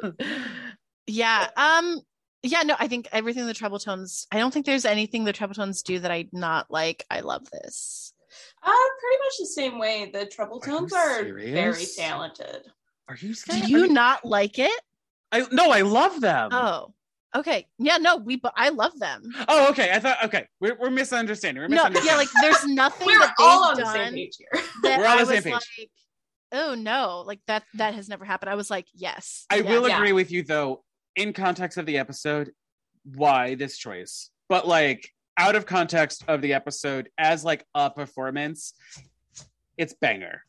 yeah. 1.07 1.47
Um. 1.55 1.99
Yeah. 2.43 2.63
No, 2.63 2.75
I 2.79 2.87
think 2.87 3.07
everything 3.11 3.45
the 3.47 3.53
treble 3.53 3.79
tones. 3.79 4.27
I 4.31 4.37
don't 4.37 4.53
think 4.53 4.65
there's 4.65 4.85
anything 4.85 5.23
the 5.25 5.33
treble 5.33 5.55
tones 5.55 5.81
do 5.81 5.99
that 5.99 6.11
I 6.11 6.27
not 6.31 6.69
like. 6.69 7.05
I 7.09 7.21
love 7.21 7.49
this. 7.51 8.13
Uh, 8.63 8.71
pretty 8.71 9.17
much 9.23 9.33
the 9.39 9.45
same 9.45 9.79
way. 9.79 10.09
The 10.13 10.25
treble 10.25 10.59
tones 10.59 10.93
are 10.93 11.19
serious? 11.19 11.51
very 11.51 11.85
talented. 12.07 12.63
Are 13.09 13.15
you? 13.15 13.29
Do 13.29 13.33
serious? 13.35 13.69
you 13.69 13.87
not 13.87 14.25
like 14.25 14.59
it? 14.59 14.81
I, 15.31 15.45
no, 15.51 15.71
I 15.71 15.81
love 15.81 16.21
them. 16.21 16.49
Oh. 16.51 16.93
Okay. 17.35 17.67
Yeah. 17.77 17.97
No. 17.97 18.17
We. 18.17 18.37
bo- 18.37 18.51
I 18.55 18.69
love 18.69 18.97
them. 18.99 19.23
Oh, 19.47 19.69
okay. 19.71 19.91
I 19.93 19.99
thought 19.99 20.23
okay. 20.25 20.47
We're, 20.59 20.75
we're 20.79 20.89
misunderstanding. 20.89 21.61
We're 21.61 21.67
No. 21.67 21.89
misunderstanding. 21.89 22.11
Yeah. 22.11 22.17
Like 22.17 22.29
there's 22.41 22.65
nothing 22.73 23.07
We're 23.07 23.19
that 23.19 23.33
all 23.39 23.65
on 23.69 23.75
they've 23.75 23.85
the 23.85 23.91
same 23.93 24.03
done 24.05 24.13
page 24.13 24.37
here. 24.37 24.63
We're 24.83 25.05
on 25.05 25.17
I 25.19 25.23
the 25.23 25.25
same 25.25 25.35
was 25.35 25.43
page. 25.43 25.53
like, 25.79 25.89
oh 26.53 26.75
no, 26.75 27.23
like 27.25 27.39
that. 27.47 27.63
That 27.75 27.93
has 27.95 28.07
never 28.09 28.25
happened. 28.25 28.49
I 28.49 28.55
was 28.55 28.69
like, 28.69 28.87
yes. 28.93 29.45
I 29.49 29.57
yes. 29.57 29.65
will 29.65 29.87
Yeah. 29.87 29.97
agree 29.97 30.13
with 30.13 30.31
you 30.31 30.43
though, 30.43 30.83
in 31.17 31.33
context 31.33 31.77
of 31.77 31.85
the 31.85 31.97
episode, 31.97 32.51
why 33.03 33.55
this 33.55 33.77
choice. 33.77 34.29
But 34.47 34.67
like 34.67 35.11
out 35.37 35.55
of 35.55 35.65
context 35.65 36.23
of 36.27 36.41
the 36.41 36.53
episode 36.53 37.09
as 37.17 37.43
like 37.43 37.65
a 37.75 37.89
performance, 37.91 38.73
it's 39.77 39.93
banger. 39.93 40.43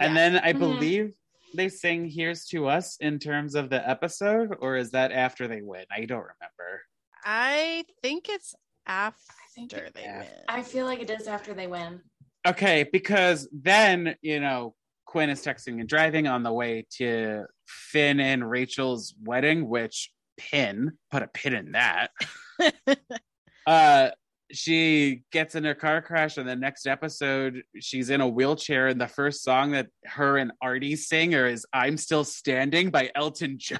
And 0.00 0.16
then 0.16 0.36
I 0.38 0.52
Mhm. 0.52 0.58
believe 0.58 1.14
they 1.54 1.68
sing 1.68 2.08
Here's 2.08 2.46
to 2.46 2.68
Us 2.68 2.96
in 2.98 3.18
terms 3.18 3.54
of 3.56 3.70
the 3.70 3.86
episode, 3.88 4.56
or 4.60 4.76
is 4.76 4.92
that 4.92 5.10
after 5.10 5.48
they 5.48 5.62
win? 5.62 5.84
I 5.90 6.04
don't 6.04 6.20
remember. 6.20 6.82
I 7.24 7.84
think 8.02 8.28
it's 8.28 8.54
after 8.86 9.18
think 9.54 9.70
they 9.70 9.90
Yeah. 10.02 10.20
win. 10.20 10.44
I 10.48 10.62
feel 10.62 10.86
like 10.86 11.00
it 11.00 11.10
is 11.10 11.26
after 11.26 11.52
they 11.54 11.66
win. 11.66 12.02
Okay, 12.46 12.84
because 12.84 13.48
then, 13.52 14.16
you 14.22 14.38
know, 14.40 14.74
Quinn 15.10 15.28
is 15.28 15.42
texting 15.44 15.80
and 15.80 15.88
driving 15.88 16.28
on 16.28 16.44
the 16.44 16.52
way 16.52 16.86
to 16.98 17.44
Finn 17.66 18.20
and 18.20 18.48
Rachel's 18.48 19.12
wedding, 19.24 19.68
which 19.68 20.12
pin, 20.36 20.92
put 21.10 21.24
a 21.24 21.26
pin 21.26 21.52
in 21.52 21.72
that. 21.72 22.10
uh 23.66 24.10
she 24.52 25.22
gets 25.32 25.56
in 25.56 25.66
a 25.66 25.74
car 25.74 26.00
crash 26.00 26.36
and 26.36 26.48
the 26.48 26.56
next 26.56 26.86
episode 26.86 27.62
she's 27.80 28.10
in 28.10 28.20
a 28.20 28.26
wheelchair 28.26 28.88
and 28.88 29.00
the 29.00 29.06
first 29.06 29.44
song 29.44 29.70
that 29.70 29.86
her 30.04 30.38
and 30.38 30.50
artie 30.60 30.96
sing 30.96 31.32
is 31.32 31.64
i'm 31.72 31.96
still 31.96 32.24
standing 32.24 32.90
by 32.90 33.10
elton 33.14 33.56
john 33.58 33.78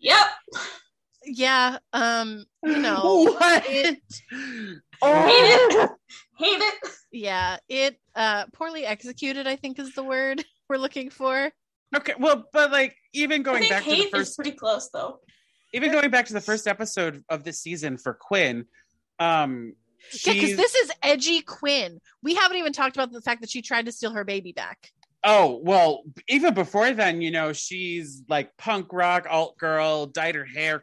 Yep. 0.00 0.26
Yeah. 1.24 1.78
Um, 1.92 2.44
you 2.64 2.78
know, 2.78 3.00
what 3.38 3.64
it- 3.66 3.98
Oh. 5.02 5.26
Hate 5.26 5.80
it. 5.80 5.90
Hate 6.36 6.60
it. 6.60 6.90
yeah, 7.10 7.56
it 7.70 7.98
uh 8.14 8.44
poorly 8.52 8.84
executed, 8.84 9.46
I 9.46 9.56
think 9.56 9.78
is 9.78 9.94
the 9.94 10.02
word 10.04 10.44
we're 10.68 10.76
looking 10.76 11.08
for. 11.10 11.50
okay 11.96 12.12
well 12.18 12.44
but 12.52 12.70
like 12.70 12.94
even 13.14 13.42
going 13.42 13.60
think 13.60 13.70
back 13.72 13.82
to 13.84 13.88
the 13.90 13.96
hate 13.96 14.04
is 14.06 14.10
first 14.10 14.36
pretty 14.36 14.52
close 14.52 14.90
though. 14.92 15.20
even 15.72 15.90
going 15.90 16.10
back 16.10 16.26
to 16.26 16.32
the 16.34 16.40
first 16.40 16.66
episode 16.68 17.24
of 17.30 17.42
this 17.44 17.60
season 17.60 17.96
for 17.96 18.12
quinn 18.14 18.66
um 19.18 19.72
Yeah, 20.24 20.34
because 20.34 20.50
she's- 20.50 20.56
this 20.56 20.74
is 20.74 20.90
edgy 21.02 21.40
Quinn. 21.42 21.98
We 22.22 22.34
haven't 22.34 22.58
even 22.58 22.72
talked 22.74 22.96
about 22.96 23.10
the 23.12 23.20
fact 23.22 23.40
that 23.40 23.50
she 23.50 23.62
tried 23.62 23.86
to 23.86 23.92
steal 23.92 24.12
her 24.12 24.24
baby 24.24 24.52
back. 24.52 24.90
Oh, 25.22 25.60
well, 25.62 26.02
even 26.28 26.54
before 26.54 26.92
then, 26.92 27.20
you 27.20 27.30
know, 27.30 27.52
she's 27.52 28.22
like 28.28 28.56
punk 28.56 28.92
rock, 28.92 29.26
alt 29.28 29.58
girl, 29.58 30.06
dyed 30.06 30.34
her 30.34 30.46
hair. 30.46 30.82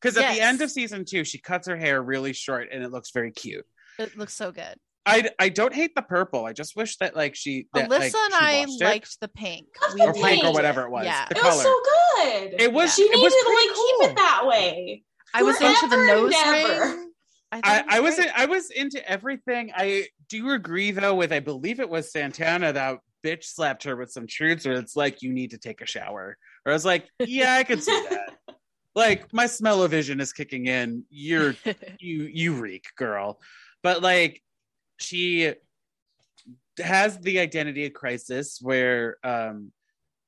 Because 0.00 0.16
at 0.18 0.34
the 0.34 0.40
end 0.40 0.60
of 0.60 0.70
season 0.70 1.04
two, 1.06 1.24
she 1.24 1.38
cuts 1.38 1.66
her 1.68 1.76
hair 1.76 2.02
really 2.02 2.32
short 2.34 2.68
and 2.70 2.84
it 2.84 2.90
looks 2.92 3.10
very 3.12 3.30
cute. 3.30 3.64
It 3.98 4.16
looks 4.16 4.34
so 4.34 4.52
good. 4.52 4.76
I, 5.06 5.30
I 5.38 5.48
don't 5.48 5.72
hate 5.72 5.94
the 5.94 6.02
purple. 6.02 6.44
I 6.44 6.52
just 6.52 6.76
wish 6.76 6.98
that 6.98 7.16
like 7.16 7.34
she 7.34 7.66
that, 7.72 7.88
Alyssa 7.88 8.12
like, 8.12 8.14
and 8.14 8.32
she 8.32 8.38
I 8.38 8.64
washed 8.66 8.82
it. 8.82 8.84
liked 8.84 9.20
the 9.22 9.28
pink. 9.28 9.66
We 9.94 10.00
the 10.00 10.04
or 10.08 10.12
liked 10.12 10.22
pink 10.26 10.44
or 10.44 10.52
whatever 10.52 10.82
it 10.82 10.90
was. 10.90 11.06
Yeah. 11.06 11.24
the 11.30 11.36
It 11.36 11.40
color. 11.40 11.54
was 11.54 11.62
so 11.62 11.80
good. 12.18 12.60
It 12.60 12.72
was- 12.72 12.94
She 12.94 13.02
it 13.04 13.12
needed 13.16 13.22
was 13.22 13.32
to 13.32 13.48
like 13.48 13.74
cool. 13.74 13.98
keep 14.00 14.10
it 14.10 14.16
that 14.16 14.42
way. 14.46 15.02
I 15.32 15.42
was 15.42 15.58
into 15.62 15.88
the 15.88 15.96
nose 15.96 16.34
and 16.36 16.56
ever. 16.56 16.84
ring. 16.96 17.04
I, 17.50 17.60
I, 17.64 17.84
I 17.96 18.00
was 18.00 18.16
great. 18.16 18.26
in, 18.28 18.32
I 18.36 18.44
was 18.44 18.70
into 18.70 19.10
everything. 19.10 19.72
I 19.74 20.08
do 20.28 20.50
agree 20.50 20.90
though 20.90 21.14
with 21.14 21.32
I 21.32 21.40
believe 21.40 21.80
it 21.80 21.88
was 21.88 22.12
Santana 22.12 22.74
that 22.74 22.98
bitch 23.24 23.44
slapped 23.44 23.84
her 23.84 23.96
with 23.96 24.10
some 24.10 24.26
truths 24.26 24.66
where 24.66 24.74
it's 24.76 24.96
like 24.96 25.22
you 25.22 25.32
need 25.32 25.50
to 25.50 25.58
take 25.58 25.80
a 25.80 25.86
shower. 25.86 26.36
Or 26.64 26.72
I 26.72 26.74
was 26.74 26.84
like, 26.84 27.08
yeah, 27.20 27.54
I 27.54 27.64
could 27.64 27.82
see 27.82 28.06
that. 28.10 28.34
like 28.94 29.32
my 29.32 29.46
smell 29.46 29.82
of 29.82 29.90
vision 29.90 30.20
is 30.20 30.32
kicking 30.32 30.66
in. 30.66 31.04
You're 31.10 31.54
you 32.00 32.24
you 32.24 32.54
reek, 32.54 32.86
girl. 32.96 33.40
But 33.82 34.02
like 34.02 34.42
she 34.98 35.52
has 36.80 37.18
the 37.18 37.40
identity 37.40 37.90
crisis 37.90 38.58
where 38.62 39.16
um 39.24 39.72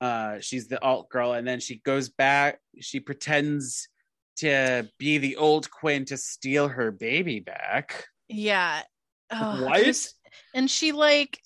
uh 0.01 0.41
she's 0.41 0.67
the 0.69 0.83
alt 0.83 1.09
girl 1.09 1.33
and 1.33 1.47
then 1.47 1.61
she 1.61 1.77
goes 1.85 2.09
back 2.09 2.59
she 2.81 2.99
pretends 2.99 3.89
to 4.37 4.89
be 4.99 5.19
the 5.19 5.37
old 5.37 5.71
Quinn 5.71 6.05
to 6.07 6.17
steal 6.17 6.67
her 6.69 6.91
baby 6.91 7.41
back. 7.41 8.07
yeah. 8.29 8.83
Oh, 9.31 9.65
What? 9.67 9.85
this- 9.85 10.15
And 10.55 10.69
she 10.71 10.93
like 10.93 11.39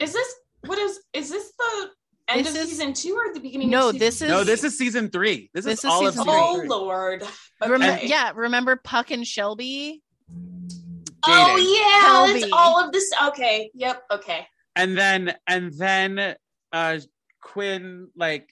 Is 0.00 0.12
this 0.12 0.34
what 0.66 0.78
is 0.78 1.00
is 1.12 1.30
this 1.30 1.52
the 1.58 1.90
end 2.28 2.44
This 2.46 2.54
of 2.54 2.60
is- 2.62 2.68
season 2.70 2.92
two 2.92 3.14
or 3.14 3.32
the 3.34 3.40
beginning? 3.40 3.70
No, 3.70 3.88
of 3.88 3.92
season 3.94 3.98
this 3.98 4.22
is- 4.22 4.28
No, 4.28 4.44
this 4.44 4.64
is 4.64 4.78
season 4.78 5.08
three. 5.10 5.50
This, 5.54 5.64
This 5.64 5.78
is 5.80 5.84
is 5.84 5.90
all 5.90 6.06
of 6.06 6.12
season 6.14 6.24
season 6.26 6.40
Oh 6.42 6.58
three. 6.58 6.68
lord. 6.68 7.24
Rem- 7.66 7.82
Okay. 7.82 8.06
yeah, 8.06 8.32
remember 8.34 8.76
Puck 8.76 9.10
and 9.10 9.26
Shelby? 9.26 10.02
Oh 11.26 11.56
Dating. 11.56 11.74
yeah, 11.74 12.02
Kelby. 12.04 12.42
it's 12.42 12.52
all 12.52 12.84
of 12.84 12.92
this. 12.92 13.10
Okay. 13.28 13.70
Yep. 13.74 14.02
Okay. 14.12 14.46
and 14.76 14.96
then 14.98 15.34
and 15.46 15.72
then 15.78 16.34
uh 16.72 16.98
quinn 17.40 18.08
like 18.16 18.48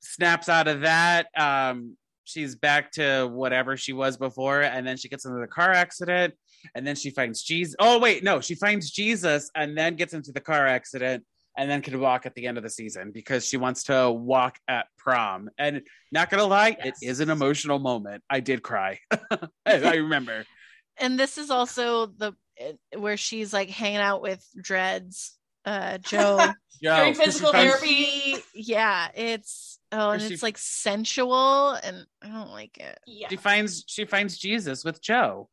snaps 0.00 0.48
out 0.48 0.68
of 0.68 0.80
that 0.82 1.28
um 1.36 1.96
she's 2.24 2.54
back 2.56 2.90
to 2.92 3.26
whatever 3.32 3.76
she 3.76 3.92
was 3.94 4.16
before 4.18 4.60
and 4.62 4.86
then 4.86 4.96
she 4.96 5.08
gets 5.08 5.24
into 5.24 5.38
the 5.40 5.46
car 5.46 5.72
accident 5.72 6.34
and 6.74 6.86
then 6.86 6.94
she 6.96 7.08
finds 7.10 7.42
jesus 7.42 7.74
oh 7.78 7.98
wait 7.98 8.22
no 8.22 8.40
she 8.40 8.54
finds 8.54 8.90
jesus 8.90 9.48
and 9.54 9.78
then 9.78 9.94
gets 9.96 10.12
into 10.12 10.30
the 10.32 10.40
car 10.40 10.66
accident 10.66 11.24
and 11.56 11.70
then 11.70 11.80
can 11.82 11.98
walk 12.00 12.26
at 12.26 12.34
the 12.34 12.46
end 12.46 12.56
of 12.58 12.62
the 12.64 12.70
season 12.70 13.10
because 13.12 13.46
she 13.46 13.56
wants 13.56 13.84
to 13.84 14.10
walk 14.10 14.58
at 14.68 14.86
prom 14.98 15.48
and 15.58 15.82
not 16.12 16.30
gonna 16.30 16.44
lie 16.44 16.76
Yes. 16.84 16.98
it 17.02 17.06
is 17.06 17.20
an 17.20 17.30
emotional 17.30 17.78
moment 17.78 18.22
i 18.30 18.40
did 18.40 18.62
cry 18.62 18.98
I, 19.30 19.48
I 19.66 19.94
remember 19.96 20.44
And 20.98 21.20
this 21.20 21.36
is 21.36 21.50
also 21.50 22.06
the 22.06 22.32
eh, 22.58 22.72
where 22.96 23.18
she's 23.18 23.52
like 23.52 23.68
hanging 23.68 23.98
out 23.98 24.22
with 24.22 24.42
Dreads, 24.58 25.36
uh 25.66 25.98
Joe. 26.10 26.40
Yo, 26.80 26.96
During 26.96 27.14
'cause 27.14 27.24
physical 27.24 27.52
therapy. 27.52 28.36
Yeah, 28.54 29.08
it's 29.14 29.78
oh, 29.92 30.10
and 30.12 30.22
She- 30.22 30.32
it's 30.32 30.42
like 30.42 30.56
sensual, 30.56 31.72
and 31.72 32.06
I 32.22 32.28
don't 32.28 32.48
like 32.50 32.78
it. 32.78 32.98
Yeah. 33.06 33.28
she 33.28 33.36
finds 33.36 33.84
she 33.86 34.06
finds 34.06 34.38
jesus 34.38 34.84
with 34.86 35.02
joe 35.02 35.50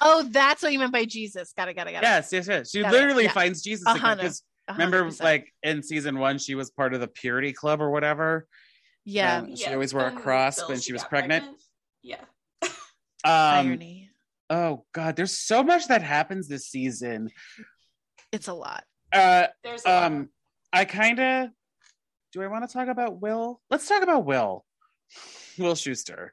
Oh, 0.00 0.26
that's 0.30 0.62
what 0.62 0.72
you 0.72 0.78
meant 0.78 0.92
by 0.92 1.04
Jesus. 1.04 1.52
Got 1.56 1.68
it, 1.68 1.74
got 1.74 1.86
it, 1.88 1.92
got 1.92 2.02
it. 2.02 2.06
Yes, 2.06 2.32
yes, 2.32 2.48
yes. 2.48 2.70
She 2.70 2.82
Got 2.82 2.92
it, 2.92 2.96
literally 2.96 3.24
yeah. 3.24 3.32
finds 3.32 3.62
Jesus 3.62 3.86
A 3.86 3.90
again 3.92 4.00
because 4.00 4.08
A 4.08 4.08
hundred 4.08 4.32
remember, 4.68 5.04
percent. 5.04 5.24
like 5.24 5.52
in 5.62 5.82
season 5.82 6.18
one, 6.18 6.38
she 6.38 6.54
was 6.54 6.70
part 6.70 6.94
of 6.94 7.00
the 7.00 7.08
Purity 7.08 7.52
Club 7.52 7.80
or 7.80 7.90
whatever. 7.90 8.46
yeah, 9.04 9.38
um, 9.38 9.56
she 9.56 9.72
always 9.72 9.94
wore 9.94 10.06
a 10.06 10.12
cross 10.12 10.68
when 10.68 10.78
she 10.80 10.92
was 10.92 11.02
got 11.02 11.10
pregnant. 11.10 11.44
Yeah. 12.02 12.20
Um, 13.24 13.66
irony. 13.66 14.10
oh 14.50 14.84
god, 14.92 15.16
there's 15.16 15.36
so 15.36 15.64
much 15.64 15.88
that 15.88 16.02
happens 16.02 16.46
this 16.48 16.68
season. 16.68 17.30
It's 18.32 18.48
a 18.48 18.54
lot. 18.54 18.84
Uh, 19.12 19.46
There's 19.64 19.84
a 19.84 19.88
lot. 19.88 20.02
um, 20.04 20.28
I 20.72 20.84
kind 20.84 21.18
of 21.18 21.48
do. 22.32 22.42
I 22.42 22.46
want 22.48 22.68
to 22.68 22.72
talk 22.72 22.88
about 22.88 23.20
Will. 23.20 23.60
Let's 23.70 23.88
talk 23.88 24.02
about 24.02 24.24
Will. 24.26 24.64
Will 25.58 25.74
Schuester. 25.74 26.28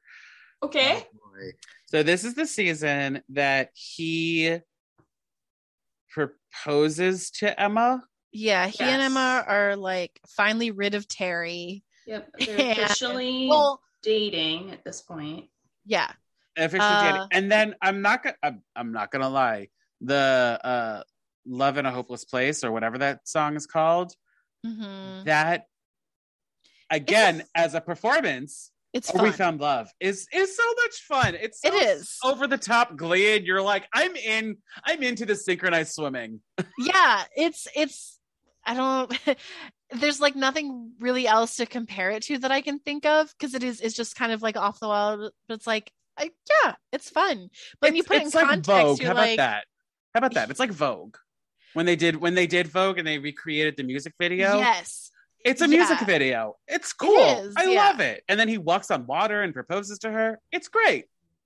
okay. 0.61 1.05
Oh. 1.15 1.51
So 1.87 2.03
this 2.03 2.23
is 2.23 2.33
the 2.35 2.45
season 2.47 3.21
that 3.29 3.69
he 3.73 4.57
proposes 6.09 7.31
to 7.31 7.59
Emma. 7.59 8.03
Yeah, 8.33 8.67
he 8.67 8.83
and 8.83 9.01
Emma 9.01 9.43
are 9.47 9.75
like 9.75 10.19
finally 10.27 10.71
rid 10.71 10.95
of 10.95 11.07
Terri. 11.07 11.83
Yep. 12.07 12.29
They're 12.45 12.71
officially 12.71 13.47
Well, 13.47 13.79
dating 14.01 14.71
at 14.71 14.83
this 14.83 15.01
point. 15.01 15.49
yeah, 15.85 16.11
officially 16.57 16.95
Uh, 16.97 17.01
dating. 17.01 17.27
And 17.31 17.51
then 17.51 17.75
I'm 17.81 18.01
not 18.01 18.23
gonna 18.23 18.35
I'm, 18.41 18.61
I'm 18.75 18.91
not 18.91 19.11
gonna 19.11 19.29
lie. 19.29 19.69
The 20.01 20.59
uh 20.63 21.03
Love 21.45 21.77
in 21.77 21.85
a 21.85 21.91
Hopeless 21.91 22.25
Place 22.25 22.63
or 22.63 22.71
whatever 22.71 22.97
that 22.99 23.27
song 23.27 23.55
is 23.55 23.67
called, 23.67 24.13
hmm 24.65 25.23
that 25.25 25.67
again 26.89 27.43
as 27.53 27.73
a 27.73 27.81
performance, 27.81 28.71
it's 28.93 29.09
or 29.09 29.17
fun. 29.17 29.23
we 29.23 29.31
found 29.31 29.59
love 29.61 29.89
is 29.99 30.27
is 30.33 30.55
so 30.55 30.63
much 30.83 30.95
fun. 31.07 31.35
It's 31.35 31.61
so 31.61 31.67
It 31.67 31.83
is. 31.83 32.17
over 32.23 32.47
the 32.47 32.57
top 32.57 32.95
glee, 32.95 33.37
and 33.37 33.45
you're 33.45 33.61
like, 33.61 33.85
I'm 33.93 34.15
in, 34.15 34.57
I'm 34.85 35.03
into 35.03 35.25
the 35.25 35.35
synchronized 35.35 35.93
swimming. 35.93 36.41
yeah, 36.77 37.23
it's 37.35 37.67
it's. 37.75 38.19
I 38.65 38.73
don't. 38.73 39.37
There's 39.91 40.19
like 40.19 40.35
nothing 40.35 40.93
really 40.99 41.27
else 41.27 41.57
to 41.57 41.65
compare 41.65 42.11
it 42.11 42.23
to 42.23 42.39
that 42.39 42.51
I 42.51 42.61
can 42.61 42.79
think 42.79 43.05
of 43.05 43.33
because 43.37 43.53
it 43.53 43.63
is 43.63 43.79
it's 43.81 43.95
just 43.95 44.15
kind 44.15 44.31
of 44.31 44.41
like 44.41 44.57
off 44.57 44.79
the 44.79 44.87
wall. 44.87 45.29
But 45.47 45.53
it's 45.55 45.67
like, 45.67 45.91
I, 46.17 46.31
yeah, 46.63 46.75
it's 46.91 47.09
fun. 47.09 47.49
But 47.79 47.89
when 47.91 47.95
you 47.95 48.03
put 48.03 48.17
it 48.17 48.23
in 48.23 48.29
like 48.29 48.47
context, 48.47 48.65
Vogue. 48.65 49.01
How 49.01 49.11
about 49.11 49.21
like, 49.21 49.37
that? 49.37 49.65
How 50.13 50.19
about 50.19 50.33
that? 50.35 50.49
It's 50.51 50.59
like 50.59 50.71
Vogue. 50.71 51.17
When 51.73 51.85
they 51.85 51.95
did 51.95 52.15
when 52.15 52.35
they 52.35 52.47
did 52.47 52.67
Vogue 52.67 52.97
and 52.97 53.07
they 53.07 53.17
recreated 53.19 53.77
the 53.77 53.83
music 53.83 54.13
video. 54.19 54.57
yes, 54.57 55.11
It's 55.43 55.61
a 55.61 55.67
music 55.67 55.97
Yeah. 55.99 56.05
video. 56.05 56.55
It's 56.67 56.93
cool. 56.93 57.17
is, 57.47 57.55
I 57.57 57.65
yeah. 57.65 57.89
love 57.89 57.99
it. 57.99 58.23
And 58.29 58.39
then 58.39 58.47
he 58.47 58.57
walks 58.57 58.89
on 58.91 59.05
water 59.07 59.41
and 59.41 59.53
proposes 59.53 59.99
to 59.99 60.11
her. 60.11 60.39
It's 60.51 60.67
great. 60.69 61.05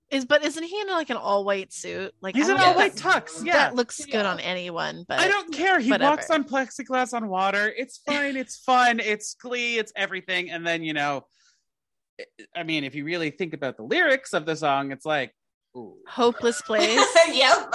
Is 0.09 0.25
but 0.25 0.43
isn't 0.43 0.63
he 0.63 0.79
in 0.81 0.87
like 0.87 1.09
an 1.09 1.17
all 1.17 1.43
white 1.43 1.73
suit? 1.73 2.13
Like 2.21 2.35
He's 2.35 2.49
I 2.49 2.53
in 2.55 2.59
all 2.61 2.75
white 2.75 2.95
tux. 2.95 3.43
Yeah. 3.45 3.53
that 3.53 3.75
looks 3.75 4.03
good 4.05 4.13
Yeah. 4.13 4.31
on 4.31 4.39
anyone. 4.39 5.05
But 5.07 5.19
I 5.19 5.27
don't 5.27 5.53
care. 5.53 5.79
He 5.79 5.91
whatever. 5.91 6.11
walks 6.11 6.29
on 6.29 6.43
plexiglass 6.45 7.13
on 7.13 7.27
water. 7.27 7.73
It's 7.77 7.97
fine. 8.07 8.37
It's 8.37 8.57
fun. 8.57 8.99
It's 8.99 9.33
glee. 9.35 9.77
It's 9.77 9.91
everything. 9.95 10.49
And 10.49 10.65
then, 10.65 10.83
you 10.83 10.93
know, 10.93 11.25
I 12.55 12.63
mean, 12.63 12.83
if 12.83 12.95
you 12.95 13.03
really 13.03 13.29
think 13.31 13.53
about 13.53 13.75
the 13.77 13.83
lyrics 13.83 14.33
of 14.33 14.45
the 14.45 14.55
song, 14.55 14.91
it's 14.91 15.05
like, 15.05 15.33
ooh. 15.75 15.97
hopeless 16.07 16.61
place. 16.65 17.05
yep. 17.31 17.69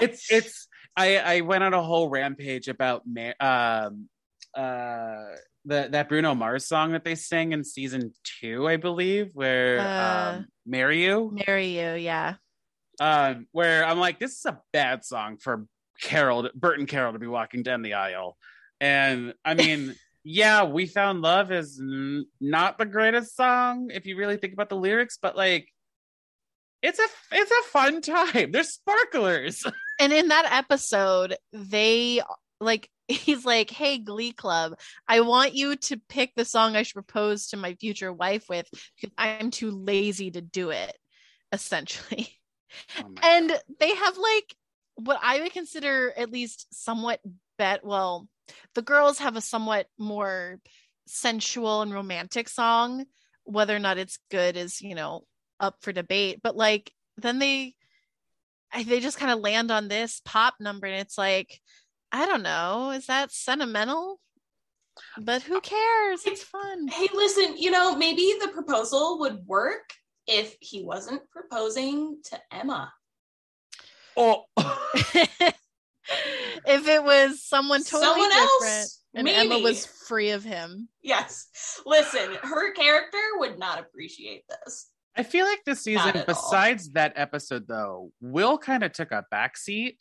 It's, 0.00 0.30
it's, 0.30 0.68
I, 0.96 1.16
I 1.18 1.40
went 1.40 1.64
on 1.64 1.72
a 1.74 1.82
whole 1.82 2.10
rampage 2.10 2.68
about, 2.68 3.02
Ma- 3.06 3.32
um, 3.40 4.08
uh, 4.54 5.24
the, 5.64 5.88
that 5.90 6.08
Bruno 6.08 6.34
Mars 6.34 6.66
song 6.66 6.92
that 6.92 7.04
they 7.04 7.14
sing 7.14 7.52
in 7.52 7.64
season 7.64 8.12
two, 8.40 8.66
I 8.68 8.76
believe, 8.76 9.30
where 9.34 9.78
Uh, 9.80 10.36
um, 10.38 10.46
"Marry 10.66 11.04
You," 11.04 11.30
Marry 11.46 11.68
you, 11.78 11.94
yeah. 11.94 12.34
um, 13.00 13.46
where 13.52 13.84
I'm 13.84 13.98
like, 13.98 14.18
this 14.18 14.32
is 14.38 14.44
a 14.46 14.60
bad 14.72 15.04
song 15.04 15.36
for 15.38 15.66
Carole, 16.00 16.48
Burton 16.54 16.86
Carole, 16.86 17.12
to 17.12 17.18
be 17.18 17.26
walking 17.26 17.62
down 17.62 17.82
the 17.82 17.94
aisle. 17.94 18.36
And 18.80 19.34
I 19.44 19.54
mean, 19.54 19.94
yeah, 20.24 20.64
We 20.64 20.86
Found 20.86 21.22
Love 21.22 21.50
is 21.52 21.80
n- 21.80 22.26
not 22.40 22.78
the 22.78 22.86
greatest 22.86 23.36
song 23.36 23.90
if 23.92 24.06
you 24.06 24.16
really 24.16 24.36
think 24.36 24.52
about 24.52 24.68
the 24.68 24.76
lyrics, 24.76 25.18
but 25.20 25.36
like, 25.36 25.68
it's 26.82 26.98
a 26.98 27.06
it's 27.30 27.50
a 27.50 27.68
fun 27.70 28.00
time. 28.02 28.50
There's 28.52 28.70
sparklers. 28.70 29.64
And 30.00 30.12
in 30.12 30.28
that 30.28 30.48
episode, 30.50 31.36
they 31.52 32.22
like 32.60 32.88
he's 33.12 33.44
like, 33.44 33.70
"Hey, 33.70 33.98
Glee 33.98 34.32
Club, 34.32 34.74
I 35.08 35.20
want 35.20 35.54
you 35.54 35.76
to 35.76 36.00
pick 36.08 36.34
the 36.34 36.44
song 36.44 36.76
I 36.76 36.82
should 36.82 36.94
propose 36.94 37.48
to 37.48 37.56
my 37.56 37.74
future 37.74 38.12
wife 38.12 38.46
with 38.48 38.68
because 38.96 39.14
I'm 39.18 39.50
too 39.50 39.70
lazy 39.70 40.30
to 40.30 40.40
do 40.40 40.70
it." 40.70 40.96
Essentially, 41.52 42.28
Oh 42.98 43.10
and 43.22 43.48
God. 43.48 43.60
they 43.78 43.94
have 43.94 44.16
like 44.16 44.54
what 44.94 45.20
I 45.22 45.40
would 45.40 45.52
consider 45.52 46.12
at 46.16 46.30
least 46.30 46.66
somewhat 46.72 47.20
bet 47.58 47.84
well, 47.84 48.28
the 48.74 48.82
girls 48.82 49.18
have 49.18 49.36
a 49.36 49.40
somewhat 49.40 49.86
more 49.98 50.60
sensual 51.06 51.82
and 51.82 51.92
romantic 51.92 52.48
song. 52.48 53.04
Whether 53.44 53.74
or 53.74 53.80
not 53.80 53.98
it's 53.98 54.18
good 54.30 54.56
is, 54.56 54.80
you 54.80 54.94
know, 54.94 55.24
up 55.60 55.76
for 55.80 55.92
debate. 55.92 56.40
But 56.42 56.56
like 56.56 56.92
then 57.16 57.38
they 57.38 57.74
they 58.86 59.00
just 59.00 59.18
kind 59.18 59.30
of 59.32 59.40
land 59.40 59.70
on 59.70 59.88
this 59.88 60.22
pop 60.24 60.54
number 60.58 60.86
and 60.86 60.96
it's 60.96 61.18
like, 61.18 61.60
I 62.12 62.26
don't 62.26 62.42
know, 62.42 62.90
is 62.90 63.06
that 63.06 63.32
sentimental? 63.32 64.20
But 65.18 65.42
who 65.42 65.56
uh, 65.56 65.60
cares? 65.60 66.26
It's 66.26 66.42
fun. 66.42 66.88
Hey, 66.88 67.08
listen, 67.14 67.56
you 67.56 67.70
know, 67.70 67.96
maybe 67.96 68.34
the 68.40 68.48
proposal 68.48 69.18
would 69.20 69.46
work 69.46 69.90
if 70.26 70.54
he 70.60 70.84
wasn't 70.84 71.22
proposing 71.30 72.18
to 72.24 72.38
Emma. 72.50 72.92
oh. 74.16 74.44
if 74.56 75.54
it 76.88 77.02
was 77.02 77.42
someone 77.42 77.82
totally 77.82 78.04
Someone 78.04 78.28
different 78.28 78.62
else, 78.62 79.00
and 79.14 79.24
maybe. 79.24 79.54
Emma 79.54 79.58
was 79.58 79.86
free 79.86 80.30
of 80.30 80.44
him. 80.44 80.88
Yes. 81.02 81.48
Listen, 81.86 82.36
her 82.42 82.72
character 82.74 83.18
would 83.36 83.58
not 83.58 83.80
appreciate 83.80 84.44
this. 84.48 84.88
I 85.16 85.22
feel 85.22 85.46
like 85.46 85.64
this 85.64 85.82
season, 85.82 86.08
at 86.08 86.16
all. 86.16 86.24
besides 86.26 86.92
that 86.92 87.12
episode, 87.16 87.68
though, 87.68 88.12
Will 88.20 88.56
kind 88.56 88.82
of 88.82 88.92
took 88.92 89.12
a 89.12 89.24
backseat. 89.32 89.96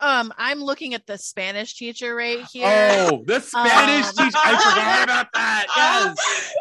Um, 0.00 0.32
I'm 0.38 0.60
looking 0.62 0.94
at 0.94 1.06
the 1.06 1.18
Spanish 1.18 1.74
teacher 1.76 2.14
right 2.14 2.44
here. 2.52 3.08
Oh, 3.10 3.24
the 3.26 3.40
Spanish 3.40 4.06
Um, 4.06 4.12
teacher! 4.26 4.38
I 4.44 4.50
forgot 4.70 5.04
about 5.04 5.26
that. 5.34 5.66
Yes, 5.76 6.54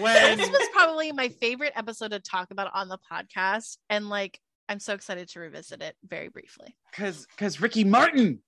when 0.00 0.38
This 0.38 0.50
was 0.50 0.68
probably 0.72 1.12
my 1.12 1.28
favorite 1.28 1.72
episode 1.76 2.10
to 2.10 2.20
talk 2.20 2.50
about 2.50 2.70
on 2.74 2.88
the 2.88 2.98
podcast, 3.10 3.78
and 3.88 4.08
like 4.08 4.40
I'm 4.68 4.80
so 4.80 4.94
excited 4.94 5.28
to 5.30 5.40
revisit 5.40 5.82
it 5.82 5.96
very 6.08 6.28
briefly. 6.28 6.74
because 6.90 7.26
because 7.26 7.60
Ricky 7.60 7.84
Martin. 7.84 8.40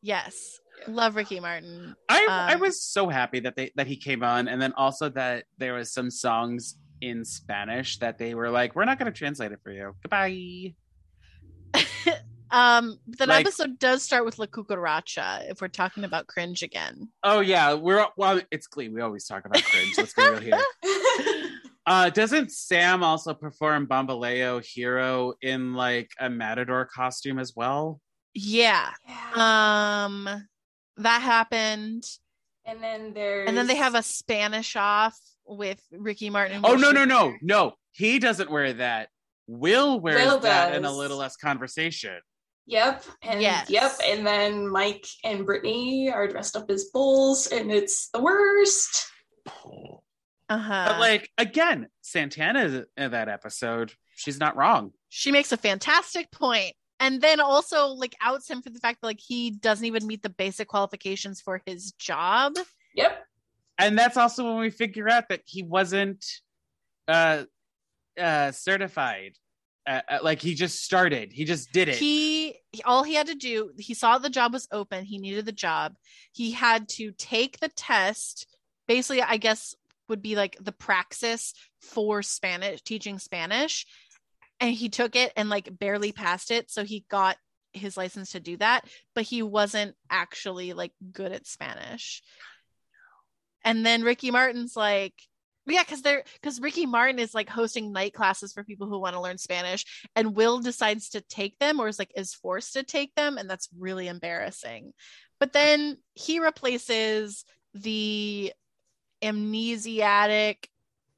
Yes, 0.00 0.58
love 0.86 1.16
Ricky 1.16 1.40
Martin. 1.40 1.94
I 2.08 2.26
I 2.28 2.54
Um, 2.54 2.60
was 2.60 2.82
so 2.82 3.08
happy 3.08 3.40
that 3.40 3.56
they 3.56 3.72
that 3.76 3.86
he 3.86 3.96
came 3.96 4.22
on, 4.22 4.48
and 4.48 4.60
then 4.60 4.72
also 4.74 5.08
that 5.10 5.44
there 5.58 5.74
was 5.74 5.92
some 5.92 6.10
songs 6.10 6.76
in 7.00 7.24
Spanish 7.24 7.98
that 7.98 8.16
they 8.18 8.34
were 8.34 8.48
like, 8.50 8.74
we're 8.74 8.84
not 8.86 8.98
going 8.98 9.12
to 9.12 9.18
translate 9.18 9.52
it 9.52 9.58
for 9.62 9.70
you. 9.70 9.94
Goodbye. 10.02 10.74
Um, 12.54 12.98
the 13.06 13.26
Like- 13.26 13.40
episode 13.46 13.78
does 13.78 14.02
start 14.02 14.24
with 14.24 14.38
La 14.38 14.46
Cucaracha. 14.46 15.50
If 15.50 15.60
we're 15.60 15.68
talking 15.68 16.04
about 16.04 16.26
cringe 16.28 16.62
again, 16.62 17.08
Oh 17.22 17.40
yeah, 17.40 17.74
we're 17.74 18.06
well. 18.16 18.40
It's 18.50 18.66
Glee. 18.68 18.88
We 18.88 19.00
always 19.00 19.26
talk 19.26 19.44
about 19.44 19.62
cringe. 19.64 19.94
Let's 19.96 20.14
be 20.14 20.22
real 20.22 20.40
here. 20.40 20.60
Uh, 21.86 22.08
doesn't 22.08 22.50
Sam 22.50 23.02
also 23.04 23.34
perform 23.34 23.86
Bamboleo 23.86 24.64
Hero 24.64 25.34
in 25.42 25.74
like 25.74 26.10
a 26.18 26.30
matador 26.30 26.86
costume 26.86 27.38
as 27.38 27.52
well? 27.54 28.00
yeah. 28.32 28.88
Yeah. 29.06 30.04
Um, 30.06 30.26
that 30.96 31.20
happened, 31.20 32.04
and 32.64 32.82
then 32.82 33.12
there's 33.12 33.46
and 33.48 33.54
then 33.58 33.66
they 33.66 33.74
have 33.74 33.94
a 33.94 34.02
Spanish 34.02 34.76
off 34.76 35.18
with 35.44 35.78
Ricky 35.92 36.30
Martin. 36.30 36.62
Oh 36.64 36.74
no 36.74 36.90
no 36.90 37.04
no 37.04 37.34
no! 37.42 37.74
He 37.92 38.18
doesn't 38.18 38.50
wear 38.50 38.72
that. 38.74 39.10
Will 39.46 40.00
wears 40.00 40.24
Will 40.24 40.38
that 40.40 40.74
in 40.74 40.86
a 40.86 40.90
little 40.92 41.18
less 41.18 41.36
conversation. 41.36 42.18
Yep. 42.66 43.04
And 43.22 43.42
Yes. 43.42 43.68
yep. 43.68 43.92
And 44.04 44.26
then 44.26 44.68
Mike 44.68 45.06
and 45.22 45.44
Brittany 45.44 46.10
are 46.10 46.26
dressed 46.28 46.56
up 46.56 46.70
as 46.70 46.84
bulls, 46.92 47.46
and 47.48 47.70
it's 47.70 48.08
the 48.10 48.20
worst. 48.22 49.06
Uh-huh. 50.48 50.84
But 50.88 51.00
like 51.00 51.30
again, 51.38 51.88
Santana 52.02 52.84
in 52.96 53.10
that 53.10 53.28
episode, 53.28 53.92
she's 54.16 54.38
not 54.38 54.56
wrong. 54.56 54.92
she 55.08 55.32
makes 55.32 55.52
a 55.52 55.56
fantastic 55.56 56.30
point 56.30 56.74
and 57.00 57.20
then 57.20 57.40
also 57.40 57.88
like 57.88 58.14
outs 58.22 58.48
him 58.48 58.62
for 58.62 58.70
the 58.70 58.78
fact 58.78 59.00
that 59.00 59.06
like 59.06 59.20
he 59.20 59.50
doesn't 59.50 59.84
even 59.86 60.06
meet 60.06 60.22
the 60.22 60.28
basic 60.30 60.68
qualifications 60.68 61.40
for 61.40 61.60
his 61.66 61.92
job 61.92 62.52
Yep. 62.94 63.24
And 63.78 63.98
that's 63.98 64.16
also 64.16 64.44
when 64.44 64.58
we 64.60 64.70
figure 64.70 65.08
out 65.08 65.28
that 65.30 65.40
he 65.46 65.62
wasn't 65.64 66.24
uh 67.08 67.44
uh 68.20 68.52
certified. 68.52 69.32
Uh, 69.86 70.00
uh, 70.08 70.18
like 70.22 70.40
he 70.40 70.54
just 70.54 70.82
started. 70.82 71.30
He 71.30 71.44
just 71.44 71.70
did 71.72 71.88
it. 71.88 71.96
he 71.96 72.56
all 72.86 73.02
he 73.02 73.14
had 73.14 73.26
to 73.26 73.34
do 73.34 73.70
he 73.76 73.92
saw 73.92 74.16
the 74.18 74.30
job 74.30 74.52
was 74.52 74.66
open. 74.72 75.04
He 75.04 75.18
needed 75.18 75.44
the 75.44 75.52
job. 75.52 75.94
He 76.32 76.52
had 76.52 76.88
to 76.90 77.12
take 77.12 77.60
the 77.60 77.68
test. 77.68 78.46
Basically 78.86 79.22
i 79.22 79.36
guess 79.36 79.74
would 80.08 80.20
be 80.22 80.36
like 80.36 80.56
the 80.60 80.72
praxis 80.72 81.54
for 81.80 82.22
spanish 82.22 82.82
teaching 82.82 83.18
spanish. 83.18 83.86
And 84.60 84.72
he 84.72 84.88
took 84.88 85.16
it 85.16 85.32
and 85.36 85.50
like 85.50 85.78
barely 85.78 86.12
passed 86.12 86.50
it. 86.50 86.70
So 86.70 86.84
he 86.84 87.04
got 87.10 87.36
his 87.72 87.96
license 87.96 88.32
to 88.32 88.40
do 88.40 88.56
that. 88.58 88.86
But 89.14 89.24
he 89.24 89.42
wasn't 89.42 89.96
actually 90.08 90.72
like 90.72 90.92
good 91.12 91.32
at 91.32 91.46
spanish. 91.46 92.22
And 93.64 93.84
then 93.84 94.02
ricky 94.02 94.30
martin's 94.30 94.76
like 94.76 95.14
yeah 95.66 95.82
because 95.82 96.02
they're 96.02 96.22
because 96.40 96.60
ricky 96.60 96.86
martin 96.86 97.18
is 97.18 97.34
like 97.34 97.48
hosting 97.48 97.92
night 97.92 98.12
classes 98.12 98.52
for 98.52 98.64
people 98.64 98.86
who 98.88 98.98
want 98.98 99.14
to 99.14 99.20
learn 99.20 99.38
spanish 99.38 99.84
and 100.14 100.36
will 100.36 100.60
decides 100.60 101.10
to 101.10 101.20
take 101.22 101.58
them 101.58 101.80
or 101.80 101.88
is 101.88 101.98
like 101.98 102.12
is 102.16 102.34
forced 102.34 102.74
to 102.74 102.82
take 102.82 103.14
them 103.14 103.38
and 103.38 103.48
that's 103.48 103.68
really 103.78 104.08
embarrassing 104.08 104.92
but 105.40 105.52
then 105.52 105.96
he 106.14 106.38
replaces 106.40 107.44
the 107.74 108.52
amnesiatic 109.22 110.68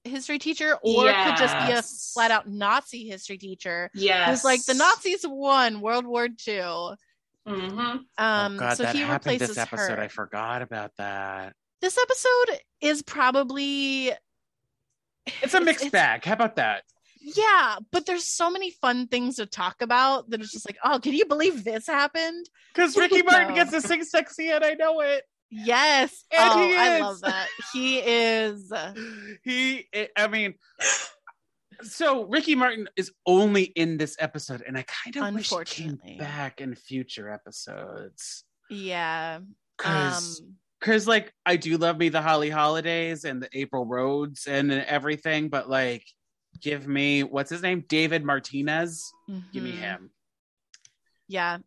history 0.04 0.38
teacher 0.38 0.76
or 0.82 1.08
it 1.10 1.16
could 1.24 1.36
just 1.36 1.58
be 1.58 1.72
a 1.72 1.82
flat 2.14 2.30
out 2.30 2.48
nazi 2.48 3.08
history 3.08 3.38
teacher 3.38 3.90
Yes. 3.94 4.28
who's 4.28 4.44
like 4.44 4.64
the 4.64 4.74
nazis 4.74 5.24
won 5.26 5.80
world 5.80 6.06
war 6.06 6.28
ii 6.48 6.60
hmm 6.60 6.92
um 7.48 8.06
oh 8.18 8.58
god, 8.58 8.76
so 8.76 8.82
that 8.84 8.94
he 8.94 9.00
happened 9.00 9.12
replaces 9.40 9.48
this 9.48 9.58
episode. 9.58 9.98
her 9.98 10.00
I 10.00 10.08
forgot 10.08 10.62
about 10.62 10.92
that. 10.98 11.54
this 11.80 11.98
episode 11.98 12.60
is 12.80 13.02
probably 13.02 14.12
It's 15.42 15.54
a 15.54 15.60
mixed 15.60 15.86
it's- 15.86 15.92
bag. 15.92 16.24
How 16.24 16.34
about 16.34 16.56
that? 16.56 16.82
yeah 17.34 17.76
but 17.90 18.06
there's 18.06 18.22
so 18.22 18.48
many 18.48 18.70
fun 18.70 19.08
things 19.08 19.34
to 19.34 19.46
talk 19.46 19.82
about 19.82 20.30
that 20.30 20.40
it's 20.40 20.52
just 20.52 20.68
like 20.68 20.78
oh 20.84 21.00
can 21.00 21.12
you 21.12 21.26
believe 21.26 21.64
this 21.64 21.84
happened 21.88 22.48
Because 22.72 22.96
Ricky 22.96 23.22
Martin 23.28 23.52
gets 23.52 23.72
to 23.72 23.80
sing 23.80 24.04
sexy 24.04 24.50
and 24.50 24.62
I 24.64 24.74
know 24.74 25.00
it. 25.00 25.24
yes 25.50 26.22
And 26.30 26.52
oh 26.52 26.64
he 26.68 26.76
i 26.76 27.00
love 27.00 27.20
that 27.22 27.48
he 27.72 27.98
is 27.98 28.72
He 29.42 29.88
I 30.16 30.28
mean 30.28 30.54
so 31.82 32.26
Ricky 32.26 32.54
Martin 32.54 32.88
is 32.96 33.10
only 33.26 33.64
in 33.64 33.98
this 33.98 34.16
episode, 34.20 34.62
and 34.66 34.78
I 34.78 34.84
kind 34.84 35.16
of 35.16 35.34
wish 35.34 35.50
he 35.50 35.64
came 35.64 35.98
back 36.18 36.60
in 36.60 36.74
future 36.76 37.28
episodes. 37.28 38.44
yeah 38.70 39.40
Cause 39.78 40.40
um 40.40 40.54
because 40.80 41.06
like 41.06 41.32
I 41.44 41.56
do 41.56 41.76
love 41.76 41.98
me 41.98 42.08
the 42.08 42.22
Holly 42.22 42.50
Hollidays 42.50 43.24
and 43.24 43.42
the 43.42 43.48
April 43.52 43.86
Rhodes 43.86 44.46
and 44.46 44.72
everything, 44.72 45.48
but 45.48 45.68
like 45.68 46.04
give 46.60 46.86
me 46.86 47.22
what's 47.22 47.50
his 47.50 47.62
name? 47.62 47.84
David 47.88 48.24
Martinez. 48.24 49.12
Give 49.52 49.62
me 49.62 49.72
mhm. 49.72 49.78
him. 49.78 50.10
yeah 51.28 51.58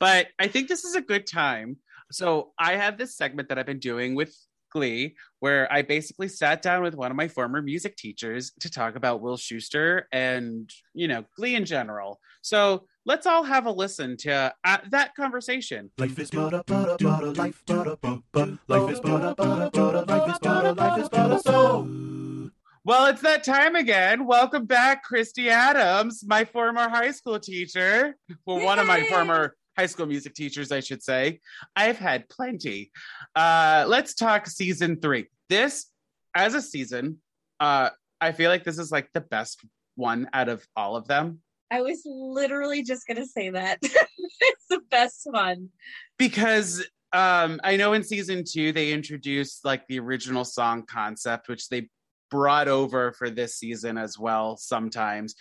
But 0.00 0.28
I 0.38 0.48
think 0.48 0.68
this 0.68 0.84
is 0.84 0.94
a 0.94 1.02
good 1.02 1.26
time. 1.26 1.76
So 2.10 2.52
I 2.58 2.76
have 2.76 2.98
this 2.98 3.16
segment 3.16 3.48
that 3.48 3.58
I've 3.58 3.66
been 3.66 3.78
doing 3.78 4.14
with 4.14 4.34
Glee 4.72 5.16
where 5.40 5.70
I 5.72 5.82
basically 5.82 6.28
sat 6.28 6.62
down 6.62 6.82
with 6.82 6.94
one 6.94 7.10
of 7.10 7.16
my 7.16 7.28
former 7.28 7.62
music 7.62 7.96
teachers 7.96 8.52
to 8.60 8.70
talk 8.70 8.96
about 8.96 9.20
Will 9.20 9.36
Schuester 9.36 10.04
and, 10.12 10.70
you 10.94 11.08
know, 11.08 11.24
Glee 11.36 11.54
in 11.54 11.64
general. 11.64 12.20
So 12.40 12.86
let's 13.04 13.26
all 13.26 13.42
have 13.42 13.66
a 13.66 13.70
listen 13.70 14.16
to 14.16 14.52
uh, 14.64 14.78
that 14.90 15.14
conversation. 15.14 15.90
Life 15.98 16.18
is 16.18 16.30
but 16.30 16.54
a 16.54 16.64
but 16.66 17.00
a 17.00 17.04
but 17.04 17.24
a 17.24 17.30
life 17.32 17.62
but 17.66 17.86
a 17.86 17.96
but 17.96 18.20
but 18.32 18.48
life 18.68 18.90
is 18.90 19.00
but 19.00 19.22
a 19.22 19.34
but 19.34 19.62
a 19.62 19.70
but 19.70 19.94
a 19.94 20.00
life 20.02 20.30
is 20.30 20.38
but 20.40 20.66
a 20.66 20.72
life 20.72 21.00
is 21.00 21.08
but 21.08 21.32
a 21.32 21.38
so. 21.40 22.50
Well, 22.84 23.06
it's 23.06 23.22
that 23.22 23.44
time 23.44 23.76
again. 23.76 24.26
Welcome 24.26 24.66
back, 24.66 25.04
Christy 25.04 25.48
Adams, 25.48 26.24
my 26.26 26.44
former 26.44 26.88
high 26.88 27.12
school 27.12 27.38
teacher. 27.38 28.16
Well, 28.44 28.64
one 28.64 28.80
of 28.80 28.88
my 28.88 29.04
former 29.04 29.54
high 29.78 29.86
school 29.86 30.06
music 30.06 30.34
teachers, 30.34 30.72
I 30.72 30.80
should 30.80 31.00
say. 31.00 31.38
I've 31.76 31.98
had 31.98 32.28
plenty. 32.28 32.90
Uh, 33.36 33.84
let's 33.86 34.14
talk 34.14 34.48
season 34.48 35.00
three. 35.00 35.28
This, 35.48 35.86
as 36.34 36.54
a 36.54 36.62
season, 36.62 37.18
uh, 37.60 37.90
I 38.20 38.32
feel 38.32 38.50
like 38.50 38.64
this 38.64 38.78
is 38.78 38.90
like 38.90 39.08
the 39.14 39.20
best 39.20 39.64
one 39.94 40.28
out 40.32 40.48
of 40.48 40.66
all 40.74 40.96
of 40.96 41.06
them 41.06 41.40
I 41.72 41.80
was 41.80 42.02
literally 42.04 42.82
just 42.82 43.06
gonna 43.06 43.26
say 43.26 43.48
that. 43.50 43.78
it's 43.82 44.66
the 44.68 44.80
best 44.90 45.22
one. 45.24 45.70
because 46.18 46.86
um, 47.14 47.60
I 47.64 47.76
know 47.76 47.94
in 47.94 48.04
season 48.04 48.44
two 48.46 48.72
they 48.72 48.92
introduced 48.92 49.64
like 49.64 49.86
the 49.88 49.98
original 49.98 50.44
song 50.44 50.84
concept, 50.86 51.48
which 51.48 51.68
they 51.70 51.88
brought 52.30 52.68
over 52.68 53.12
for 53.12 53.30
this 53.30 53.56
season 53.56 53.96
as 53.96 54.18
well 54.18 54.56
sometimes. 54.58 55.34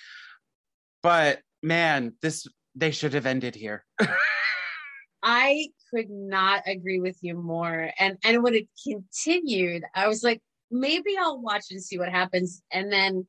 But 1.04 1.42
man, 1.62 2.14
this 2.22 2.48
they 2.76 2.92
should 2.92 3.14
have 3.14 3.26
ended 3.26 3.54
here. 3.54 3.86
I 5.24 5.68
could 5.94 6.10
not 6.10 6.64
agree 6.66 7.02
with 7.02 7.18
you 7.22 7.36
more. 7.36 7.92
And 8.00 8.18
and 8.24 8.42
when 8.42 8.56
it 8.56 8.68
continued, 8.82 9.84
I 9.94 10.08
was 10.08 10.24
like, 10.24 10.42
maybe 10.72 11.18
I'll 11.20 11.42
watch 11.42 11.66
and 11.72 11.84
see 11.84 12.00
what 12.00 12.10
happens. 12.10 12.62
And 12.72 12.92
then 12.92 13.28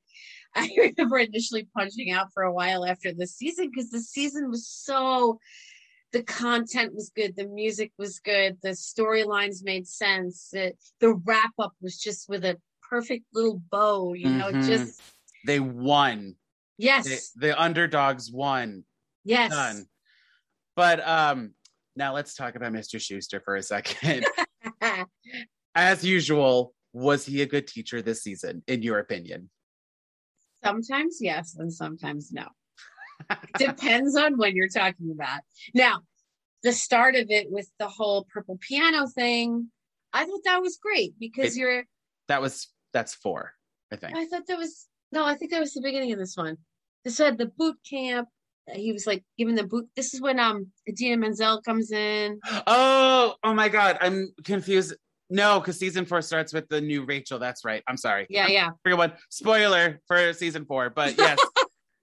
I 0.55 0.68
remember 0.76 1.18
initially 1.18 1.66
punching 1.74 2.11
out 2.11 2.32
for 2.32 2.42
a 2.42 2.53
while 2.53 2.84
after 2.84 3.12
the 3.12 3.26
season 3.26 3.70
because 3.70 3.90
the 3.90 4.00
season 4.00 4.50
was 4.50 4.68
so 4.68 5.38
the 6.12 6.22
content 6.22 6.94
was 6.94 7.11
good, 7.14 7.36
the 7.36 7.48
music 7.48 7.90
was 7.98 8.18
good, 8.20 8.59
the 8.62 8.70
storylines 8.70 9.64
made 9.64 9.86
sense. 9.88 10.50
It, 10.53 10.76
the 11.00 11.14
wrap 11.14 11.53
up 11.59 11.72
was 11.80 11.98
just 11.98 12.28
with 12.28 12.44
a 12.44 12.61
perfect 12.88 13.24
little 13.32 13.62
bow, 13.70 14.12
you 14.12 14.28
know, 14.28 14.53
Mhm. 14.53 14.66
just 14.66 15.00
They 15.46 15.59
won. 15.59 16.36
yes, 16.76 17.32
The, 17.34 17.48
the 17.48 17.61
underdogs 17.61 18.30
won. 18.30 18.84
yes. 19.24 19.50
Done. 19.50 19.86
But 20.76 21.07
um 21.07 21.55
now 21.96 22.14
let's 22.14 22.34
talk 22.34 22.55
about 22.57 22.72
Mr. 22.72 22.96
Schuester 22.96 23.42
for 23.42 23.57
a 23.57 23.62
second. 23.62 24.26
As 25.74 26.05
usual, 26.05 26.74
was 26.92 27.24
he 27.24 27.40
a 27.40 27.46
good 27.46 27.66
teacher 27.66 28.03
this 28.03 28.22
season, 28.22 28.62
in 28.66 28.82
your 28.82 28.98
opinion? 28.98 29.48
Sometimes 30.64 31.18
yes, 31.20 31.56
and 31.58 31.72
sometimes 31.72 32.32
no. 32.32 32.46
Depends 33.58 34.16
on 34.16 34.36
when 34.36 34.54
you're 34.56 34.68
talking 34.68 35.10
about. 35.10 35.40
Now, 35.74 36.02
the 36.62 36.72
start 36.72 37.14
of 37.16 37.26
it 37.30 37.50
with 37.50 37.68
the 37.78 37.88
whole 37.88 38.26
purple 38.32 38.58
piano 38.60 39.06
thing, 39.08 39.68
I 40.12 40.24
thought 40.24 40.40
that 40.44 40.62
was 40.62 40.78
great 40.80 41.14
because 41.18 41.56
It- 41.56 41.60
you're 41.60 41.84
That 42.28 42.40
was 42.40 42.68
that's 42.92 43.14
four, 43.14 43.54
I 43.92 43.96
think. 43.96 44.16
I 44.16 44.26
thought 44.26 44.46
that 44.46 44.58
was 44.58 44.86
no, 45.10 45.24
I 45.24 45.34
think 45.34 45.50
that 45.50 45.60
was 45.60 45.72
the 45.74 45.82
beginning 45.82 46.12
of 46.12 46.18
this 46.18 46.36
one. 46.36 46.56
This 47.04 47.18
had 47.18 47.36
the 47.38 47.46
boot 47.46 47.76
camp. 47.88 48.28
uh, 48.70 48.74
He 48.74 48.92
was 48.92 49.06
like 49.06 49.24
giving 49.36 49.56
the 49.56 49.64
boot. 49.64 49.88
This 49.96 50.14
is 50.14 50.20
when 50.20 50.38
um 50.38 50.68
Idina 50.88 51.16
Menzel 51.16 51.60
comes 51.62 51.90
in. 51.90 52.38
Oh, 52.66 53.34
oh 53.42 53.54
my 53.54 53.68
god, 53.68 53.98
I'm 54.00 54.32
confused. 54.44 54.94
No, 55.32 55.58
because 55.60 55.78
season 55.78 56.04
four 56.04 56.20
starts 56.22 56.52
with 56.52 56.68
the 56.68 56.80
new 56.80 57.04
Rachel. 57.04 57.38
That's 57.38 57.64
right. 57.64 57.82
I'm 57.88 57.96
sorry. 57.96 58.26
Yeah, 58.28 58.48
yeah. 58.48 58.70
Forget 58.82 58.98
one. 58.98 59.12
Spoiler 59.30 60.00
for 60.06 60.32
season 60.34 60.66
four, 60.66 60.90
but 60.90 61.16
yes. 61.18 61.38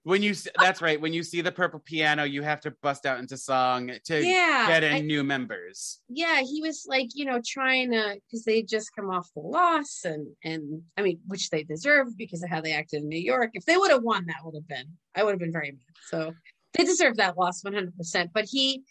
when 0.02 0.20
you 0.22 0.34
that's 0.58 0.82
right. 0.82 1.00
When 1.00 1.12
you 1.12 1.22
see 1.22 1.40
the 1.40 1.52
purple 1.52 1.78
piano, 1.78 2.24
you 2.24 2.42
have 2.42 2.60
to 2.62 2.72
bust 2.82 3.06
out 3.06 3.20
into 3.20 3.36
song 3.36 3.92
to 4.06 4.20
Yeah. 4.24 4.66
get 4.66 4.82
in 4.82 4.92
I- 4.94 5.00
new 5.00 5.22
members. 5.22 6.00
yeah, 6.08 6.40
he 6.40 6.60
was 6.60 6.86
like, 6.88 7.08
you 7.14 7.24
know, 7.24 7.40
trying 7.46 7.92
to 7.92 8.16
because 8.26 8.44
they 8.44 8.62
just 8.62 8.94
come 8.96 9.10
off 9.10 9.28
the 9.36 9.42
loss 9.42 10.00
and 10.04 10.26
and 10.42 10.82
I 10.96 11.02
mean, 11.02 11.20
which 11.28 11.50
they 11.50 11.62
deserved 11.62 12.16
because 12.16 12.42
of 12.42 12.50
how 12.50 12.60
they 12.60 12.72
acted 12.72 13.02
in 13.02 13.08
New 13.08 13.20
York. 13.20 13.50
If 13.54 13.64
they 13.64 13.76
would 13.76 13.90
have 13.92 14.02
won, 14.02 14.26
that 14.26 14.38
would 14.44 14.56
have 14.56 14.66
been 14.66 14.86
I 15.14 15.22
would 15.22 15.30
have 15.32 15.40
been 15.40 15.52
very 15.52 15.70
mad. 15.70 15.96
So 16.08 16.32
they 16.74 16.84
deserve 16.84 17.16
that 17.18 17.36
loss 17.38 17.62
100. 17.62 17.96
percent 17.96 18.30
But 18.34 18.46
he, 18.46 18.82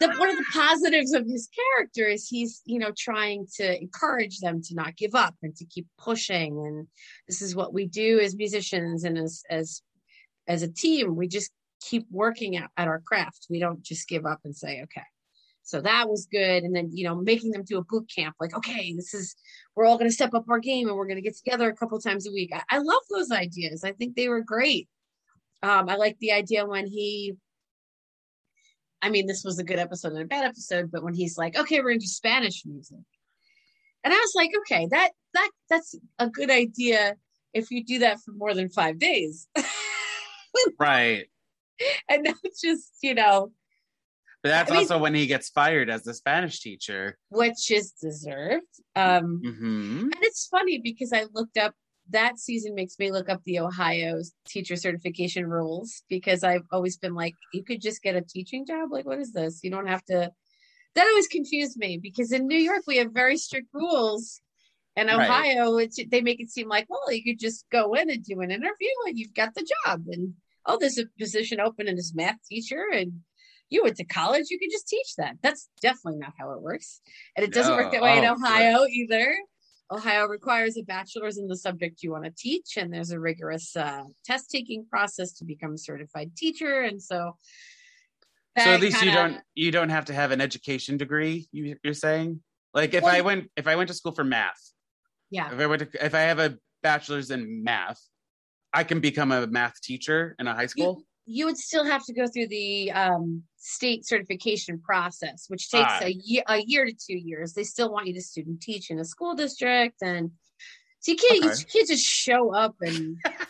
the 0.00 0.08
one 0.14 0.30
of 0.30 0.36
the 0.36 0.44
positives 0.52 1.12
of 1.12 1.26
his 1.26 1.48
character 1.48 2.06
is 2.06 2.28
he's 2.28 2.62
you 2.64 2.78
know 2.78 2.92
trying 2.96 3.46
to 3.56 3.80
encourage 3.80 4.38
them 4.38 4.60
to 4.62 4.74
not 4.74 4.96
give 4.96 5.14
up 5.14 5.34
and 5.42 5.54
to 5.56 5.64
keep 5.64 5.86
pushing. 5.98 6.58
And 6.66 6.86
this 7.28 7.42
is 7.42 7.54
what 7.54 7.72
we 7.72 7.86
do 7.86 8.20
as 8.20 8.36
musicians 8.36 9.04
and 9.04 9.16
as 9.18 9.42
as 9.50 9.82
as 10.46 10.62
a 10.62 10.68
team. 10.68 11.16
We 11.16 11.28
just 11.28 11.52
keep 11.80 12.06
working 12.10 12.56
at, 12.56 12.70
at 12.76 12.88
our 12.88 13.00
craft. 13.00 13.46
We 13.50 13.58
don't 13.58 13.82
just 13.82 14.08
give 14.08 14.26
up 14.26 14.40
and 14.44 14.56
say, 14.56 14.82
okay. 14.82 15.02
So 15.62 15.80
that 15.80 16.08
was 16.08 16.26
good. 16.30 16.62
And 16.62 16.76
then, 16.76 16.90
you 16.92 17.04
know, 17.04 17.14
making 17.14 17.50
them 17.50 17.64
do 17.64 17.78
a 17.78 17.84
boot 17.84 18.10
camp, 18.14 18.36
like, 18.38 18.54
okay, 18.54 18.92
this 18.94 19.14
is, 19.14 19.34
we're 19.74 19.86
all 19.86 19.96
going 19.96 20.10
to 20.10 20.14
step 20.14 20.34
up 20.34 20.44
our 20.48 20.58
game 20.58 20.88
and 20.88 20.96
we're 20.96 21.06
going 21.06 21.16
to 21.16 21.22
get 21.22 21.36
together 21.36 21.70
a 21.70 21.74
couple 21.76 21.98
times 22.00 22.26
a 22.26 22.32
week. 22.32 22.50
I, 22.52 22.62
I 22.70 22.78
love 22.78 23.02
those 23.10 23.30
ideas. 23.30 23.82
I 23.82 23.92
think 23.92 24.14
they 24.14 24.28
were 24.28 24.42
great. 24.42 24.88
Um, 25.62 25.88
I 25.88 25.96
like 25.96 26.18
the 26.18 26.32
idea 26.32 26.66
when 26.66 26.86
he, 26.86 27.36
I 29.04 29.10
mean, 29.10 29.26
this 29.26 29.44
was 29.44 29.58
a 29.58 29.64
good 29.64 29.78
episode 29.78 30.12
and 30.12 30.22
a 30.22 30.26
bad 30.26 30.44
episode, 30.44 30.90
but 30.90 31.02
when 31.04 31.14
he's 31.14 31.36
like, 31.36 31.58
okay, 31.58 31.78
we're 31.80 31.90
going 31.90 32.00
to 32.00 32.06
do 32.06 32.08
Spanish 32.08 32.64
music. 32.64 32.98
And 34.02 34.12
I 34.14 34.16
was 34.16 34.32
like, 34.34 34.50
okay, 34.60 34.86
that, 34.90 35.10
that, 35.34 35.50
that's 35.68 35.94
a 36.18 36.28
good 36.28 36.50
idea 36.50 37.16
if 37.52 37.70
you 37.70 37.84
do 37.84 37.98
that 38.00 38.20
for 38.20 38.32
more 38.32 38.54
than 38.54 38.68
five 38.70 38.98
days. 38.98 39.46
Right. 40.78 41.26
and 42.08 42.22
not 42.24 42.36
just, 42.62 42.92
you 43.02 43.14
know, 43.14 43.50
But 44.42 44.50
that's 44.50 44.70
I 44.70 44.74
mean- 44.74 44.82
also 44.84 44.98
when 44.98 45.14
he 45.14 45.26
gets 45.26 45.48
fired 45.48 45.90
as 45.90 46.04
the 46.04 46.14
Spanish 46.14 46.60
teacher. 46.60 47.18
which 47.30 47.70
is 47.70 47.90
deserved. 47.92 48.64
Um, 48.94 49.40
hmm 49.44 50.00
And 50.04 50.16
it's 50.22 50.46
funny 50.46 50.78
because 50.78 51.12
I 51.12 51.24
looked 51.32 51.58
up 51.58 51.74
that 52.10 52.38
season 52.38 52.74
makes 52.74 52.98
me 52.98 53.10
look 53.10 53.28
up 53.28 53.42
the 53.44 53.60
Ohio's 53.60 54.32
teacher 54.46 54.76
certification 54.76 55.46
rules 55.46 56.02
because 56.08 56.44
I've 56.44 56.66
always 56.70 56.98
been 56.98 57.14
like, 57.14 57.34
you 57.52 57.64
could 57.64 57.80
just 57.80 58.02
get 58.02 58.16
a 58.16 58.20
teaching 58.20 58.66
job. 58.66 58.92
Like, 58.92 59.06
what 59.06 59.18
is 59.18 59.32
this? 59.32 59.60
You 59.62 59.70
don't 59.70 59.86
have 59.86 60.04
to. 60.06 60.30
That 60.94 61.06
always 61.06 61.26
confused 61.28 61.76
me 61.76 61.98
because 62.00 62.30
in 62.30 62.46
New 62.46 62.58
York 62.58 62.82
we 62.86 62.98
have 62.98 63.12
very 63.12 63.36
strict 63.36 63.68
rules. 63.72 64.40
And 64.96 65.08
Right. 65.08 65.28
Ohio, 65.28 65.78
it's, 65.78 65.98
they 66.08 66.20
make 66.20 66.40
it 66.40 66.50
seem 66.50 66.68
like, 66.68 66.86
well, 66.88 67.10
you 67.10 67.24
could 67.24 67.40
just 67.40 67.64
go 67.72 67.94
in 67.94 68.10
and 68.10 68.22
do 68.22 68.40
an 68.40 68.52
interview 68.52 68.90
and 69.06 69.18
you've 69.18 69.34
got 69.34 69.54
the 69.54 69.66
job. 69.84 70.04
And 70.06 70.34
oh, 70.66 70.78
there's 70.78 70.98
a 70.98 71.06
position 71.18 71.58
open 71.58 71.88
in 71.88 71.96
this 71.96 72.14
math 72.14 72.38
teacher 72.48 72.84
and 72.92 73.20
you 73.70 73.82
went 73.82 73.96
to 73.96 74.04
college, 74.04 74.46
you 74.50 74.58
could 74.58 74.70
just 74.70 74.86
teach 74.86 75.16
that. 75.16 75.36
That's 75.42 75.68
definitely 75.80 76.20
not 76.20 76.34
how 76.38 76.52
it 76.52 76.62
works. 76.62 77.00
And 77.34 77.44
it 77.44 77.52
doesn't 77.52 77.74
work 77.74 77.90
that 77.90 78.02
way 78.02 78.18
in 78.18 78.24
Oh, 78.24 78.34
Ohio 78.34 78.86
either. 78.86 79.34
Ohio 79.90 80.26
requires 80.26 80.76
a 80.76 80.82
bachelor's 80.82 81.38
in 81.38 81.46
the 81.46 81.56
subject 81.56 82.02
you 82.02 82.10
want 82.10 82.24
to 82.24 82.30
teach, 82.36 82.76
and 82.76 82.92
there's 82.92 83.10
a 83.10 83.20
rigorous 83.20 83.76
uh, 83.76 84.04
test 84.24 84.50
taking 84.50 84.86
process 84.86 85.32
to 85.34 85.44
become 85.44 85.74
a 85.74 85.78
certified 85.78 86.34
teacher. 86.36 86.82
And 86.82 87.02
so, 87.02 87.36
So 88.58 88.70
at 88.72 88.80
least 88.80 89.02
you 89.02 89.10
kinda- 89.10 89.14
don't 89.34 89.42
you 89.54 89.70
don't 89.70 89.90
have 89.90 90.06
to 90.06 90.14
have 90.14 90.30
an 90.30 90.40
education 90.40 90.96
degree. 90.96 91.48
You, 91.52 91.76
you're 91.82 91.94
saying 91.94 92.42
like 92.72 92.94
if 92.94 93.04
I 93.04 93.20
went 93.20 93.50
if 93.56 93.66
I 93.66 93.76
went 93.76 93.88
to 93.88 93.94
school 93.94 94.12
for 94.12 94.24
math, 94.24 94.72
yeah, 95.30 95.52
if 95.52 95.60
I 95.60 95.66
went 95.66 95.90
to, 95.90 96.04
if 96.04 96.14
I 96.14 96.20
have 96.20 96.38
a 96.38 96.56
bachelor's 96.82 97.30
in 97.30 97.62
math, 97.62 98.00
I 98.72 98.84
can 98.84 99.00
become 99.00 99.32
a 99.32 99.46
math 99.46 99.80
teacher 99.82 100.34
in 100.38 100.46
a 100.46 100.54
high 100.54 100.66
school. 100.66 101.02
you 101.26 101.46
would 101.46 101.56
still 101.56 101.84
have 101.84 102.04
to 102.04 102.12
go 102.12 102.26
through 102.26 102.48
the 102.48 102.92
um, 102.92 103.42
state 103.66 104.04
certification 104.06 104.78
process, 104.78 105.46
which 105.48 105.70
takes 105.70 105.88
Ah. 105.88 106.00
a 106.02 106.10
year, 106.10 106.42
a 106.48 106.58
year 106.58 106.84
to 106.84 106.92
two 106.92 107.16
years. 107.16 107.54
They 107.54 107.64
still 107.64 107.90
want 107.90 108.06
you 108.06 108.12
to 108.12 108.20
student 108.20 108.60
teach 108.60 108.90
in 108.90 108.98
a 108.98 109.06
school 109.06 109.34
district, 109.34 110.02
and 110.02 110.32
so 111.00 111.12
you 111.12 111.16
can't, 111.16 111.44
Okay. 111.46 111.58
you 111.60 111.64
can't 111.64 111.88
just 111.88 112.04
show 112.04 112.54
up 112.54 112.76
and 112.82 113.16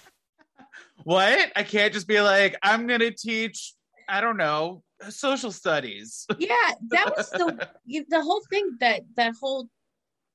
What? 1.02 1.50
I 1.56 1.64
can't 1.64 1.92
just 1.92 2.06
be 2.06 2.20
like 2.20 2.54
I'm 2.62 2.86
gonna 2.86 3.10
teach. 3.10 3.74
I 4.08 4.20
don't 4.20 4.36
know 4.36 4.84
social 5.10 5.50
studies. 5.50 6.26
yeah, 6.38 6.70
that 6.90 7.12
was 7.16 7.30
the 7.30 7.68
the 8.08 8.22
whole 8.22 8.42
thing 8.48 8.76
that 8.80 9.02
that 9.16 9.34
whole 9.40 9.68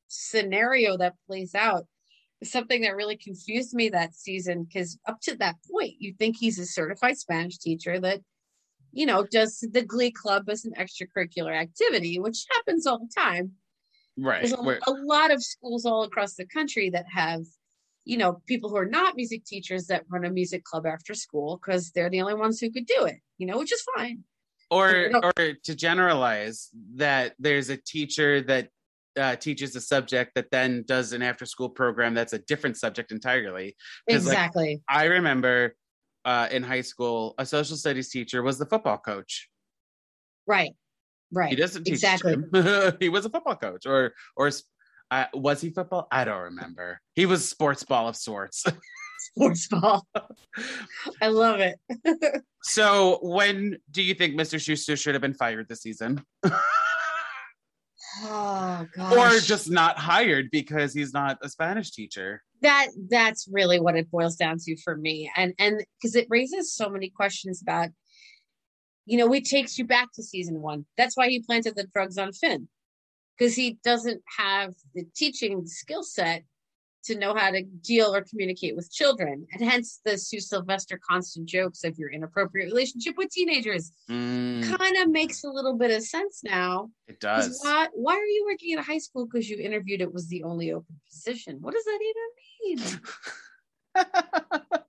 scenario 0.09 0.97
that 0.97 1.15
plays 1.25 1.55
out 1.55 1.87
is 2.41 2.51
something 2.51 2.81
that 2.81 2.95
really 2.97 3.15
confused 3.15 3.73
me 3.73 3.89
that 3.89 4.13
season 4.13 4.65
because 4.65 4.99
up 5.07 5.21
to 5.21 5.35
that 5.37 5.55
point 5.71 5.93
you 5.99 6.13
think 6.19 6.35
he's 6.35 6.59
a 6.59 6.65
certified 6.65 7.17
spanish 7.17 7.57
teacher 7.59 7.99
that 7.99 8.19
you 8.91 9.05
know 9.05 9.25
does 9.31 9.59
the 9.71 9.81
glee 9.83 10.11
club 10.11 10.49
as 10.49 10.65
an 10.65 10.73
extracurricular 10.73 11.55
activity 11.55 12.19
which 12.19 12.45
happens 12.51 12.85
all 12.87 12.99
the 12.99 13.11
time. 13.15 13.51
Right. 14.17 14.41
there's 14.41 14.53
a, 14.53 14.91
a 14.91 14.95
lot 15.05 15.31
of 15.31 15.41
schools 15.43 15.85
all 15.85 16.03
across 16.03 16.35
the 16.35 16.45
country 16.45 16.89
that 16.89 17.05
have 17.13 17.43
you 18.05 18.17
know 18.17 18.41
people 18.47 18.69
who 18.69 18.77
are 18.77 18.85
not 18.85 19.15
music 19.15 19.45
teachers 19.45 19.87
that 19.87 20.03
run 20.09 20.25
a 20.25 20.29
music 20.29 20.63
club 20.63 20.85
after 20.85 21.13
school 21.13 21.57
because 21.57 21.91
they're 21.91 22.09
the 22.09 22.21
only 22.21 22.33
ones 22.33 22.59
who 22.59 22.71
could 22.71 22.85
do 22.85 23.05
it 23.05 23.17
you 23.37 23.45
know 23.47 23.57
which 23.57 23.71
is 23.71 23.83
fine. 23.95 24.23
Or 24.71 25.09
or 25.23 25.53
to 25.63 25.75
generalize 25.75 26.69
that 26.95 27.33
there's 27.39 27.69
a 27.69 27.77
teacher 27.77 28.41
that 28.41 28.69
uh, 29.17 29.35
teaches 29.35 29.75
a 29.75 29.81
subject 29.81 30.35
that 30.35 30.51
then 30.51 30.83
does 30.87 31.11
an 31.11 31.23
after 31.23 31.45
school 31.45 31.69
program 31.69 32.13
that's 32.13 32.33
a 32.33 32.39
different 32.39 32.77
subject 32.77 33.11
entirely. 33.11 33.75
'Cause, 34.07 34.27
like, 34.27 34.33
exactly. 34.33 34.81
I 34.87 35.05
remember 35.05 35.75
uh, 36.25 36.47
in 36.51 36.63
high 36.63 36.81
school 36.81 37.35
a 37.37 37.45
social 37.45 37.77
studies 37.77 38.09
teacher 38.09 38.43
was 38.43 38.57
the 38.57 38.65
football 38.65 38.97
coach. 38.97 39.49
Right 40.47 40.73
right. 41.31 41.49
He 41.49 41.55
doesn't 41.55 41.83
teach 41.83 41.93
exactly. 41.93 42.35
he 42.99 43.09
was 43.09 43.25
a 43.25 43.29
football 43.29 43.55
coach 43.55 43.85
or 43.85 44.13
or 44.35 44.51
uh, 45.11 45.25
was 45.33 45.61
he 45.61 45.69
football? 45.71 46.07
I 46.11 46.23
don't 46.23 46.41
remember. 46.41 47.01
He 47.15 47.25
was 47.25 47.49
sports 47.49 47.83
ball 47.83 48.07
of 48.07 48.15
sorts. 48.15 48.65
Sports 49.35 49.67
ball. 49.67 50.07
I 51.21 51.27
love 51.27 51.59
it. 51.59 51.79
So 52.61 53.19
when 53.21 53.77
do 53.89 54.03
you 54.03 54.13
think 54.13 54.35
mr 54.35 54.59
schuester 54.59 54.99
should 54.99 55.15
have 55.15 55.21
been 55.21 55.33
fired 55.33 55.69
this 55.69 55.81
season 55.81 56.21
oh 58.23 58.85
or 59.11 59.39
just 59.39 59.69
not 59.69 59.97
hired 59.97 60.49
because 60.51 60.93
he's 60.93 61.13
not 61.13 61.37
a 61.41 61.49
Spanish 61.49 61.91
teacher. 61.91 62.43
that 62.61 62.87
that's 63.09 63.47
really 63.51 63.79
what 63.79 63.95
it 63.95 64.11
boils 64.11 64.35
down 64.35 64.57
to 64.59 64.77
for 64.77 64.95
me. 64.95 65.31
And 65.35 65.53
and 65.59 65.83
because 65.99 66.15
it 66.15 66.27
raises 66.29 66.73
so 66.73 66.89
many 66.89 67.09
questions 67.09 67.61
about 67.61 67.89
you 69.05 69.17
know 69.17 69.33
it 69.33 69.45
takes 69.45 69.77
you 69.77 69.85
back 69.85 70.09
to 70.15 70.23
season 70.23 70.61
one. 70.61 70.85
That's 70.97 71.15
why 71.15 71.29
he 71.29 71.41
planted 71.41 71.75
the 71.75 71.87
drugs 71.93 72.17
on 72.17 72.33
finn 72.33 72.67
because 73.37 73.55
he 73.55 73.79
doesn't 73.83 74.21
have 74.37 74.73
the 74.93 75.05
teaching 75.15 75.65
skill 75.65 76.03
set 76.03 76.43
to 77.05 77.17
know 77.17 77.33
how 77.33 77.49
to 77.51 77.63
deal 77.63 78.13
or 78.13 78.21
communicate 78.21 78.75
with 78.75 78.91
children 78.91 79.45
and 79.53 79.63
hence 79.63 79.99
the 80.05 80.17
sue 80.17 80.39
sylvester 80.39 80.99
constant 81.09 81.47
jokes 81.47 81.83
of 81.83 81.97
your 81.97 82.09
inappropriate 82.09 82.67
relationship 82.67 83.15
with 83.17 83.29
teenagers 83.29 83.91
Mm, 84.09 84.77
kind 84.77 84.97
of 84.97 85.09
makes 85.09 85.43
a 85.43 85.49
little 85.49 85.77
bit 85.77 85.91
of 85.91 86.03
sense 86.03 86.41
now 86.43 86.89
it 87.07 87.19
does. 87.19 87.59
Why, 87.63 87.87
why 87.93 88.13
are 88.13 88.25
you 88.25 88.45
working 88.49 88.73
at 88.73 88.79
a 88.79 88.83
high 88.83 88.97
school 88.97 89.25
because 89.25 89.49
you 89.49 89.57
interviewed 89.57 90.01
it 90.01 90.13
was 90.13 90.27
the 90.27 90.43
only 90.43 90.71
open 90.71 90.99
position? 91.09 91.57
What 91.61 91.73
does 91.73 91.83
that 91.85 91.99
even 92.01 92.79
mean? 92.81 93.01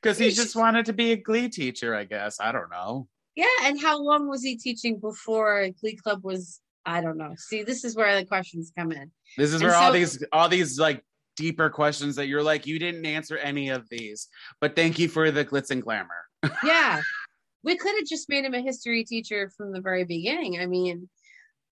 Because 0.00 0.18
he 0.18 0.30
just 0.30 0.56
wanted 0.56 0.86
to 0.86 0.92
be 0.92 1.12
a 1.12 1.16
glee 1.16 1.48
teacher, 1.48 1.94
I 1.94 2.04
guess. 2.04 2.38
I 2.40 2.52
don't 2.52 2.70
know. 2.70 3.08
Yeah, 3.34 3.46
and 3.62 3.80
how 3.80 4.02
long 4.02 4.28
was 4.28 4.42
he 4.42 4.56
teaching 4.56 4.98
before 4.98 5.68
Glee 5.80 5.96
Club 5.96 6.22
was? 6.24 6.60
I 6.84 7.00
don't 7.00 7.16
know. 7.16 7.34
See, 7.36 7.62
this 7.62 7.84
is 7.84 7.94
where 7.94 8.18
the 8.18 8.26
questions 8.26 8.72
come 8.76 8.90
in. 8.92 9.12
This 9.38 9.50
is 9.52 9.62
And 9.62 9.70
where 9.70 9.74
all 9.74 9.92
these 9.92 10.22
all 10.32 10.48
these 10.48 10.78
like 10.78 11.04
deeper 11.36 11.70
questions 11.70 12.16
that 12.16 12.26
you're 12.26 12.42
like, 12.42 12.66
you 12.66 12.78
didn't 12.78 13.06
answer 13.06 13.36
any 13.36 13.68
of 13.70 13.88
these. 13.90 14.28
But 14.60 14.76
thank 14.76 14.98
you 14.98 15.08
for 15.08 15.30
the 15.30 15.44
glitz 15.44 15.70
and 15.70 15.82
glamour. 15.82 16.26
Yeah, 16.64 17.00
we 17.62 17.76
could 17.76 17.94
have 17.96 18.06
just 18.06 18.28
made 18.28 18.44
him 18.44 18.54
a 18.54 18.60
history 18.60 19.04
teacher 19.04 19.50
from 19.56 19.72
the 19.72 19.80
very 19.80 20.04
beginning. 20.04 20.60
I 20.60 20.66
mean, 20.66 21.08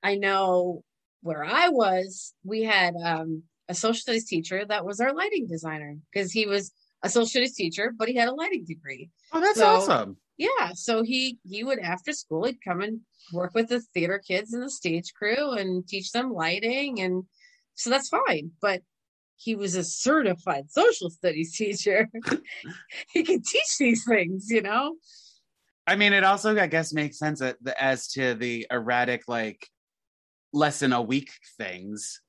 I 0.02 0.14
know 0.16 0.82
where 1.22 1.44
I 1.44 1.68
was, 1.68 2.32
we 2.44 2.62
had 2.62 2.94
um, 3.04 3.42
a 3.68 3.74
social 3.74 4.00
studies 4.00 4.26
teacher 4.26 4.64
that 4.64 4.84
was 4.84 5.00
our 5.00 5.12
lighting 5.12 5.46
designer 5.48 5.96
because 6.12 6.30
he 6.32 6.46
was 6.46 6.72
a 7.02 7.08
social 7.08 7.26
studies 7.26 7.54
teacher, 7.54 7.92
but 7.96 8.08
he 8.08 8.14
had 8.14 8.28
a 8.28 8.34
lighting 8.34 8.64
degree. 8.64 9.10
Oh, 9.32 9.40
that's 9.40 9.58
So- 9.58 9.66
awesome. 9.66 10.16
Yeah, 10.38 10.70
so 10.72 11.02
he 11.02 11.38
he 11.46 11.64
would 11.64 11.80
after 11.80 12.14
school 12.14 12.44
he'd 12.46 12.64
come 12.64 12.80
and 12.80 13.00
work 13.30 13.52
with 13.54 13.68
the 13.68 13.80
theater 13.92 14.18
kids 14.26 14.54
and 14.54 14.62
the 14.62 14.70
stage 14.70 15.12
crew 15.12 15.52
and 15.52 15.86
teach 15.86 16.12
them 16.12 16.32
lighting 16.32 16.98
and 17.02 17.24
so 17.74 17.90
that's 17.90 18.08
fine. 18.08 18.52
But 18.62 18.80
he 19.40 19.56
was 19.56 19.74
a 19.74 19.82
certified 19.82 20.70
social 20.70 21.08
studies 21.08 21.56
teacher. 21.56 22.08
he 23.12 23.22
could 23.22 23.42
teach 23.44 23.78
these 23.78 24.04
things, 24.04 24.50
you 24.50 24.60
know. 24.60 24.96
I 25.86 25.96
mean, 25.96 26.12
it 26.12 26.24
also, 26.24 26.56
I 26.58 26.66
guess, 26.66 26.92
makes 26.92 27.18
sense 27.18 27.40
that, 27.40 27.56
as 27.78 28.08
to 28.08 28.34
the 28.34 28.66
erratic, 28.70 29.22
like, 29.28 29.66
lesson 30.52 30.92
a 30.92 31.00
week 31.00 31.30
things. 31.56 32.20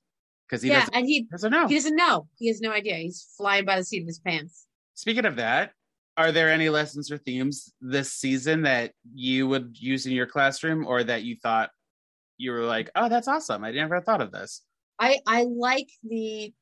Because 0.47 0.63
he 0.63 0.69
yeah, 0.69 0.79
doesn't, 0.79 0.95
and 0.95 1.05
he 1.05 1.23
doesn't 1.23 1.51
know. 1.51 1.67
he 1.67 1.75
doesn't 1.75 1.95
know. 1.95 2.27
He 2.37 2.47
has 2.47 2.61
no 2.61 2.71
idea. 2.71 2.95
He's 2.95 3.27
flying 3.37 3.65
by 3.65 3.77
the 3.77 3.83
seat 3.83 4.01
of 4.01 4.07
his 4.07 4.19
pants. 4.19 4.65
Speaking 4.93 5.25
of 5.25 5.35
that, 5.35 5.73
are 6.15 6.31
there 6.31 6.49
any 6.49 6.69
lessons 6.69 7.11
or 7.11 7.17
themes 7.17 7.73
this 7.81 8.13
season 8.13 8.61
that 8.63 8.93
you 9.13 9.47
would 9.47 9.75
use 9.77 10.05
in 10.05 10.13
your 10.13 10.27
classroom 10.27 10.85
or 10.85 11.03
that 11.03 11.23
you 11.23 11.35
thought 11.35 11.71
you 12.37 12.51
were 12.51 12.63
like, 12.63 12.89
oh, 12.95 13.09
that's 13.09 13.27
awesome. 13.27 13.63
I 13.63 13.71
never 13.71 13.99
thought 14.01 14.21
of 14.21 14.31
this. 14.31 14.61
I 14.99 15.19
I 15.25 15.43
like 15.43 15.89
the 16.03 16.53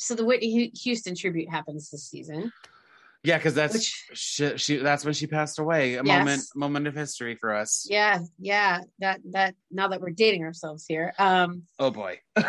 so 0.00 0.14
the 0.14 0.24
Whitney 0.24 0.70
Houston 0.82 1.14
tribute 1.16 1.50
happens 1.50 1.90
this 1.90 2.08
season. 2.08 2.52
Yeah, 3.24 3.36
because 3.36 3.52
that's 3.54 3.74
Which- 3.74 4.04
she, 4.12 4.56
she. 4.56 4.76
That's 4.76 5.04
when 5.04 5.12
she 5.12 5.26
passed 5.26 5.58
away. 5.58 5.96
A 5.96 6.04
moment, 6.04 6.38
Yes. 6.38 6.52
moment 6.54 6.86
of 6.86 6.94
history 6.94 7.34
for 7.34 7.52
us. 7.52 7.84
Yeah, 7.90 8.20
yeah. 8.38 8.82
That 9.00 9.20
that 9.32 9.56
now 9.72 9.88
that 9.88 10.00
we're 10.00 10.10
dating 10.10 10.44
ourselves 10.44 10.84
here. 10.86 11.12
Um 11.18 11.64
Oh 11.80 11.90
boy. 11.90 12.20
but 12.36 12.44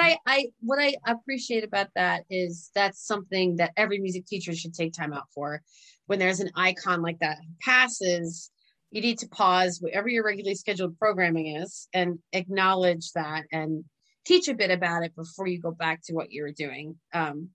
I, 0.00 0.18
I 0.26 0.46
what 0.60 0.80
I 0.80 0.94
appreciate 1.06 1.62
about 1.62 1.88
that 1.94 2.24
is 2.28 2.70
that's 2.74 3.06
something 3.06 3.56
that 3.56 3.72
every 3.76 3.98
music 4.00 4.26
teacher 4.26 4.54
should 4.54 4.74
take 4.74 4.92
time 4.92 5.12
out 5.12 5.28
for. 5.34 5.62
When 6.06 6.18
there's 6.18 6.40
an 6.40 6.50
icon 6.56 7.00
like 7.00 7.20
that 7.20 7.38
passes, 7.62 8.50
you 8.90 9.00
need 9.00 9.18
to 9.20 9.28
pause 9.28 9.78
whatever 9.80 10.08
your 10.08 10.24
regularly 10.24 10.56
scheduled 10.56 10.98
programming 10.98 11.56
is 11.56 11.88
and 11.94 12.18
acknowledge 12.32 13.12
that 13.12 13.44
and 13.52 13.84
teach 14.24 14.48
a 14.48 14.54
bit 14.54 14.70
about 14.70 15.04
it 15.04 15.14
before 15.14 15.46
you 15.46 15.60
go 15.60 15.70
back 15.70 16.00
to 16.04 16.14
what 16.14 16.32
you 16.32 16.42
were 16.42 16.52
doing. 16.52 16.96
Um, 17.12 17.50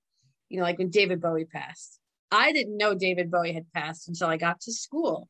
you 0.49 0.57
know, 0.57 0.63
like 0.63 0.77
when 0.77 0.89
David 0.89 1.21
Bowie 1.21 1.45
passed. 1.45 1.99
I 2.31 2.51
didn't 2.51 2.77
know 2.77 2.93
David 2.93 3.31
Bowie 3.31 3.53
had 3.53 3.71
passed 3.73 4.07
until 4.07 4.27
I 4.27 4.37
got 4.37 4.61
to 4.61 4.73
school. 4.73 5.27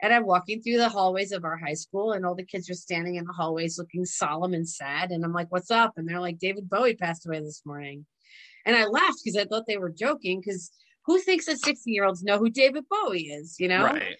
And 0.00 0.12
I'm 0.12 0.26
walking 0.26 0.60
through 0.60 0.78
the 0.78 0.88
hallways 0.88 1.30
of 1.30 1.44
our 1.44 1.56
high 1.56 1.74
school, 1.74 2.10
and 2.10 2.26
all 2.26 2.34
the 2.34 2.44
kids 2.44 2.68
are 2.68 2.74
standing 2.74 3.14
in 3.14 3.24
the 3.24 3.32
hallways 3.32 3.78
looking 3.78 4.04
solemn 4.04 4.52
and 4.52 4.68
sad. 4.68 5.12
And 5.12 5.24
I'm 5.24 5.32
like, 5.32 5.46
What's 5.50 5.70
up? 5.70 5.92
And 5.96 6.08
they're 6.08 6.20
like, 6.20 6.38
David 6.38 6.68
Bowie 6.68 6.96
passed 6.96 7.24
away 7.24 7.38
this 7.38 7.62
morning. 7.64 8.04
And 8.66 8.74
I 8.74 8.86
laughed 8.86 9.20
because 9.24 9.36
I 9.36 9.44
thought 9.44 9.66
they 9.66 9.78
were 9.78 9.90
joking 9.90 10.40
because 10.40 10.72
who 11.06 11.20
thinks 11.20 11.46
that 11.46 11.58
16 11.58 11.92
year 11.92 12.04
olds 12.04 12.22
know 12.22 12.38
who 12.38 12.50
David 12.50 12.84
Bowie 12.90 13.26
is, 13.26 13.56
you 13.58 13.68
know? 13.68 13.84
Right. 13.84 14.16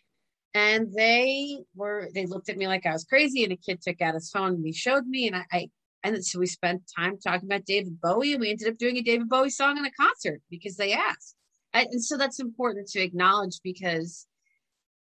And 0.54 0.92
they 0.94 1.58
were, 1.74 2.08
they 2.14 2.26
looked 2.26 2.48
at 2.48 2.58
me 2.58 2.66
like 2.66 2.84
I 2.86 2.92
was 2.92 3.04
crazy. 3.04 3.44
And 3.44 3.52
a 3.52 3.56
kid 3.56 3.80
took 3.80 4.00
out 4.00 4.14
his 4.14 4.30
phone 4.30 4.54
and 4.54 4.66
he 4.66 4.72
showed 4.72 5.06
me. 5.06 5.26
And 5.26 5.36
I, 5.36 5.44
I 5.50 5.70
and 6.04 6.24
so 6.24 6.38
we 6.38 6.46
spent 6.46 6.82
time 6.98 7.18
talking 7.18 7.48
about 7.48 7.64
David 7.64 8.00
Bowie, 8.00 8.32
and 8.32 8.40
we 8.40 8.50
ended 8.50 8.68
up 8.68 8.78
doing 8.78 8.96
a 8.96 9.02
David 9.02 9.28
Bowie 9.28 9.50
song 9.50 9.78
in 9.78 9.84
a 9.84 9.90
concert 9.92 10.40
because 10.50 10.76
they 10.76 10.92
asked. 10.92 11.36
And 11.72 11.86
and 11.90 12.04
so 12.04 12.16
that's 12.16 12.40
important 12.40 12.88
to 12.88 13.00
acknowledge 13.00 13.60
because, 13.62 14.26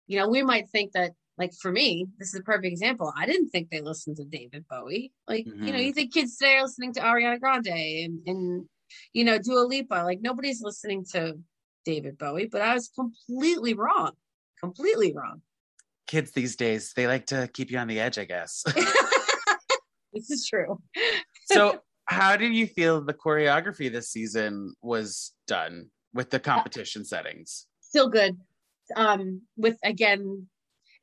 you 0.07 0.19
know, 0.19 0.29
we 0.29 0.43
might 0.43 0.69
think 0.71 0.93
that, 0.93 1.13
like 1.39 1.53
for 1.63 1.71
me, 1.73 2.07
this 2.19 2.35
is 2.35 2.41
a 2.41 2.43
perfect 2.43 2.67
example. 2.67 3.13
I 3.17 3.27
didn't 3.27 3.49
think 3.51 3.71
they 3.71 3.81
listened 3.81 4.17
to 4.17 4.25
David 4.25 4.67
Bowie. 4.69 5.13
Like, 5.27 5.47
you 5.47 5.73
know, 5.73 5.79
Mhm. 5.79 5.87
you 5.87 5.93
think 5.93 6.13
kids 6.13 6.37
today 6.37 6.57
are 6.57 6.63
listening 6.63 6.93
to 6.95 7.01
Ariana 7.01 7.39
Grande 7.41 7.69
and, 7.69 8.21
and 8.27 8.69
you 9.13 9.25
know, 9.25 9.39
Dua 9.39 9.61
Lipa. 9.61 10.03
Like, 10.05 10.21
nobody's 10.21 10.61
listening 10.63 11.05
to 11.13 11.39
David 11.85 12.19
Bowie, 12.19 12.49
but 12.51 12.61
I 12.61 12.75
was 12.75 12.89
completely 12.89 13.75
wrong. 13.75 14.13
Completely 14.61 15.13
wrong. 15.15 15.43
Kids 16.07 16.33
these 16.33 16.57
days, 16.57 16.93
they 16.95 17.07
like 17.07 17.27
to 17.27 17.49
keep 17.53 17.71
you 17.71 17.79
on 17.79 17.87
the 17.87 18.01
edge, 18.01 18.19
I 18.19 18.25
guess. 18.25 18.65
this 20.13 20.31
is 20.31 20.47
true. 20.49 20.81
so, 21.47 21.81
how 22.07 22.37
did 22.37 22.55
you 22.55 22.67
feel 22.67 23.01
the 23.01 23.15
choreography 23.15 23.91
this 23.93 24.11
season 24.11 24.75
was 24.83 25.33
done 25.47 25.91
with 26.15 26.31
the 26.31 26.41
competition 26.41 27.05
settings? 27.05 27.67
still 27.81 28.09
good. 28.09 28.37
Um, 28.97 29.43
with 29.57 29.79
again, 29.83 30.47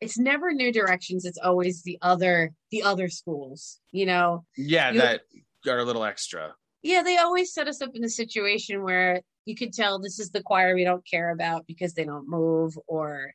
it's 0.01 0.17
never 0.19 0.51
new 0.53 0.71
directions. 0.71 1.25
It's 1.25 1.37
always 1.39 1.81
the 1.83 1.97
other 2.01 2.51
the 2.71 2.83
other 2.83 3.09
schools. 3.09 3.79
You 3.91 4.05
know, 4.05 4.45
Yeah, 4.57 4.91
You- 4.91 5.01
that 5.01 5.21
are 5.67 5.79
a 5.79 5.83
little 5.83 6.03
extra. 6.03 6.53
yeah, 6.83 7.01
they 7.01 7.17
always 7.17 7.53
set 7.53 7.67
us 7.67 7.81
up 7.81 7.91
in 7.95 8.03
a 8.03 8.09
situation 8.09 8.83
where 8.83 9.21
you 9.45 9.55
could 9.55 9.73
tell 9.73 9.99
this 9.99 10.19
is 10.19 10.29
the 10.31 10.41
choir 10.43 10.75
we 10.75 10.83
don't 10.83 11.05
care 11.07 11.31
about 11.31 11.65
because 11.67 11.93
they 11.93 12.03
don't 12.05 12.27
move 12.29 12.77
or 12.87 13.33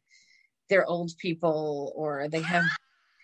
they're 0.69 0.87
old 0.87 1.11
people 1.19 1.93
or 1.97 2.29
they 2.29 2.43
have. 2.43 2.65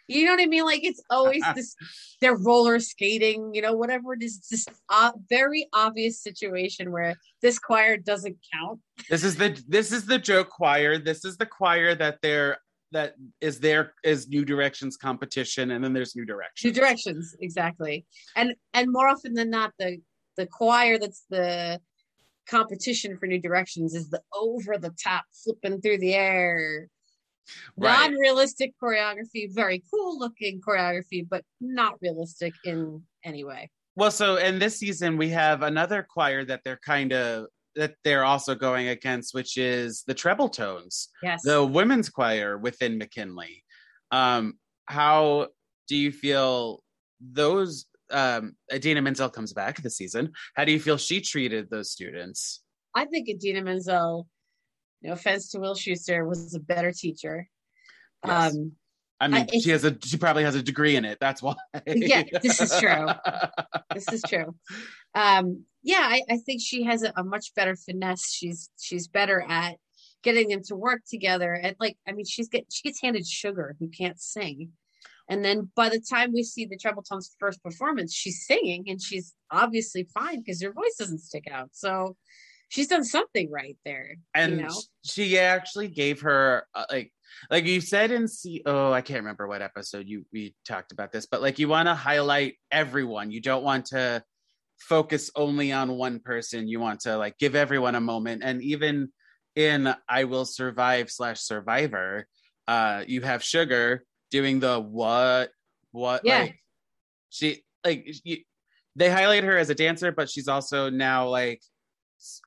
You 0.09 0.25
know 0.27 0.33
what 0.33 0.41
I 0.43 0.47
mean? 0.47 0.65
Like 0.65 0.85
it's 0.85 1.03
always 1.11 1.43
this. 1.55 1.75
They're 2.21 2.37
roller 2.37 2.79
skating, 2.81 3.55
you 3.55 3.63
know, 3.63 3.73
whatever 3.75 4.15
it 4.15 4.23
is. 4.23 4.37
It's 4.39 4.49
this 4.49 4.67
uh, 4.89 5.13
very 5.29 5.69
obvious 5.73 6.23
situation 6.23 6.93
where 6.93 7.15
this 7.43 7.59
choir 7.59 7.97
doesn't 7.97 8.37
count. 8.53 8.81
This 9.11 9.25
is 9.25 9.37
the 9.37 9.63
this 9.69 9.93
is 9.93 10.07
the 10.07 10.19
joke 10.19 10.51
choir. 10.51 10.99
This 10.99 11.25
is 11.25 11.37
the 11.37 11.47
choir 11.47 11.95
that 11.95 12.19
they're 12.23 12.59
that 12.93 13.15
is 13.41 13.59
there 13.61 13.95
is 14.05 14.29
New 14.29 14.45
Directions 14.45 14.97
competition, 14.97 15.73
and 15.73 15.83
then 15.83 15.93
there's 15.93 16.15
New 16.15 16.25
Directions. 16.25 16.75
directions 16.75 17.37
exactly 17.41 18.07
and 18.37 18.55
and 18.75 18.93
more 18.93 19.09
often 19.09 19.35
than 19.35 19.51
not 19.51 19.73
the 19.79 19.99
the 20.37 20.47
choir 20.47 20.99
that's 20.99 21.25
the 21.31 21.81
competition 22.49 23.17
for 23.19 23.27
new 23.27 23.41
directions 23.41 23.95
is 23.95 24.09
the 24.09 24.23
over 24.33 24.79
the 24.79 24.95
top 25.03 25.25
flipping 25.45 25.81
through 25.81 25.99
the 25.99 26.15
air 26.15 26.89
Right. 27.77 28.11
non-realistic 28.11 28.73
choreography 28.83 29.53
very 29.53 29.83
cool 29.93 30.19
looking 30.19 30.61
choreography 30.61 31.27
but 31.29 31.43
not 31.61 31.95
realistic 32.01 32.53
in 32.65 33.03
any 33.25 33.45
way 33.45 33.71
Well, 33.97 34.11
so 34.11 34.37
in 34.37 34.59
this 34.59 34.79
season 34.79 35.17
we 35.17 35.31
have 35.31 35.63
another 35.63 36.07
choir 36.09 36.45
that 36.45 36.61
they're 36.65 36.81
kind 36.85 37.13
of 37.13 37.47
that 37.77 37.95
they're 38.05 38.25
also 38.25 38.55
going 38.55 38.89
against, 38.89 39.35
which 39.35 39.59
is 39.59 40.03
the 40.07 40.15
treble 40.15 40.49
tones, 40.49 41.09
yes 41.23 41.43
the 41.43 41.65
women's 41.65 42.09
choir 42.09 42.57
within 42.57 42.99
McKinley. 42.99 43.65
Um, 44.11 44.55
how 44.87 45.49
do 45.89 45.97
you 45.97 46.13
feel 46.13 46.83
those? 47.21 47.87
Um, 48.11 48.55
Idina 48.73 49.03
Menzel 49.03 49.29
comes 49.29 49.53
back 49.53 49.83
this 49.83 49.97
season. 49.97 50.33
How 50.55 50.65
do 50.65 50.73
you 50.73 50.81
feel 50.81 50.97
she 50.97 51.21
treated 51.21 51.69
those 51.71 51.91
students? 51.91 52.63
i 52.97 53.05
think 53.05 53.29
idina 53.29 53.63
menzel 53.63 54.27
no 55.03 55.13
offense 55.13 55.51
to 55.51 55.59
will 55.59 55.75
schuester 55.75 56.27
was 56.27 56.55
a 56.55 56.61
better 56.61 56.93
teacher 56.93 57.49
Yes. 58.25 58.55
um 58.55 58.73
I 59.19 59.29
mean, 59.29 59.43
it's- 59.45 59.63
she 59.63 59.71
has 59.71 59.83
a 59.85 59.97
she 60.05 60.19
probably 60.19 60.45
has 60.45 60.57
a 60.57 60.63
degree 60.63 60.95
in 60.95 61.07
it. 61.07 61.17
That's 61.19 61.41
why. 61.43 61.55
Yeah, 61.87 62.23
this 62.43 62.61
is 62.61 62.79
true. 62.79 63.07
this 63.95 64.13
is 64.13 64.23
true. 64.29 64.55
Um, 65.15 65.65
yeah, 65.83 66.03
I, 66.03 66.21
I 66.29 66.37
think 66.37 66.61
she 66.63 66.83
has 66.83 67.03
a, 67.03 67.15
a 67.17 67.25
much 67.25 67.55
better 67.55 67.77
finesse. 67.77 68.31
She's 68.31 68.69
she's 68.79 69.09
better 69.09 69.43
at 69.49 69.77
getting 70.23 70.49
them 70.49 70.61
to 70.65 70.77
work 70.77 71.01
together. 71.09 71.55
And 71.55 71.75
like, 71.81 71.97
I 72.07 72.13
mean, 72.13 72.27
she's 72.27 72.51
get 72.51 72.67
she 72.71 72.83
gets 72.83 73.01
handed 73.01 73.27
sugar 73.27 73.75
who 73.81 73.89
can't 73.89 74.21
sing. 74.21 74.73
And 75.31 75.43
then 75.43 75.71
by 75.75 75.89
the 75.89 76.01
time 76.01 76.35
we 76.35 76.43
see 76.43 76.67
the 76.67 76.77
treble 76.77 77.03
tones 77.03 77.35
first 77.41 77.63
performance, 77.63 78.13
she's 78.13 78.45
singing 78.47 78.85
and 78.87 79.01
she's 79.01 79.33
obviously 79.51 80.07
fine 80.13 80.41
because 80.41 80.61
her 80.63 80.73
voice 80.73 80.97
doesn't 80.99 81.21
stick 81.21 81.45
out. 81.51 81.71
So 81.73 82.17
she's 82.69 82.89
done 82.89 83.05
something 83.05 83.51
right 83.51 83.77
there. 83.85 84.17
and 84.35 84.53
you 84.53 84.63
know? 84.63 84.81
she 85.05 85.39
actually 85.39 85.89
gave 85.89 86.21
her 86.23 86.67
uh, 86.75 86.85
like 86.91 87.13
like 87.51 87.65
you 87.67 87.81
said 87.81 88.11
in 88.11 88.29
C 88.29 88.63
oh 88.67 88.93
I 88.93 89.01
can't 89.03 89.21
remember 89.21 89.47
what 89.47 89.63
episode 89.63 90.07
you 90.09 90.25
we 90.33 90.55
talked 90.67 90.93
about 90.93 91.13
this 91.13 91.27
but 91.27 91.43
like 91.43 91.59
you 91.59 91.69
want 91.69 91.87
to 91.89 91.95
highlight 91.95 92.55
everyone 92.71 93.31
you 93.31 93.41
don't 93.41 93.63
want 93.65 93.87
to 93.87 94.23
focus 94.79 95.31
only 95.35 95.73
on 95.73 95.93
one 95.97 96.21
person 96.21 96.69
you 96.69 96.81
want 96.81 97.01
to 97.01 97.17
like 97.17 97.39
give 97.39 97.55
everyone 97.55 97.95
a 97.95 98.01
moment 98.01 98.43
and 98.45 98.63
even 98.63 99.11
in 99.55 99.95
I 100.09 100.25
will 100.25 100.45
survive 100.45 101.11
slash 101.11 101.41
survivor 101.41 102.27
uh 102.69 103.05
you 103.07 103.21
have 103.23 103.43
sugar 103.43 104.05
doing 104.31 104.61
the 104.61 104.81
what 104.81 105.51
what 105.93 106.23
Yeah. 106.25 106.41
like 106.41 106.59
she 107.31 107.63
like 107.85 108.07
you, 108.25 108.39
they 108.97 109.11
highlight 109.11 109.45
her 109.45 109.57
as 109.57 109.71
a 109.71 109.75
dancer 109.75 110.11
but 110.13 110.29
she's 110.31 110.49
also 110.49 110.91
now 110.91 111.29
like 111.29 111.61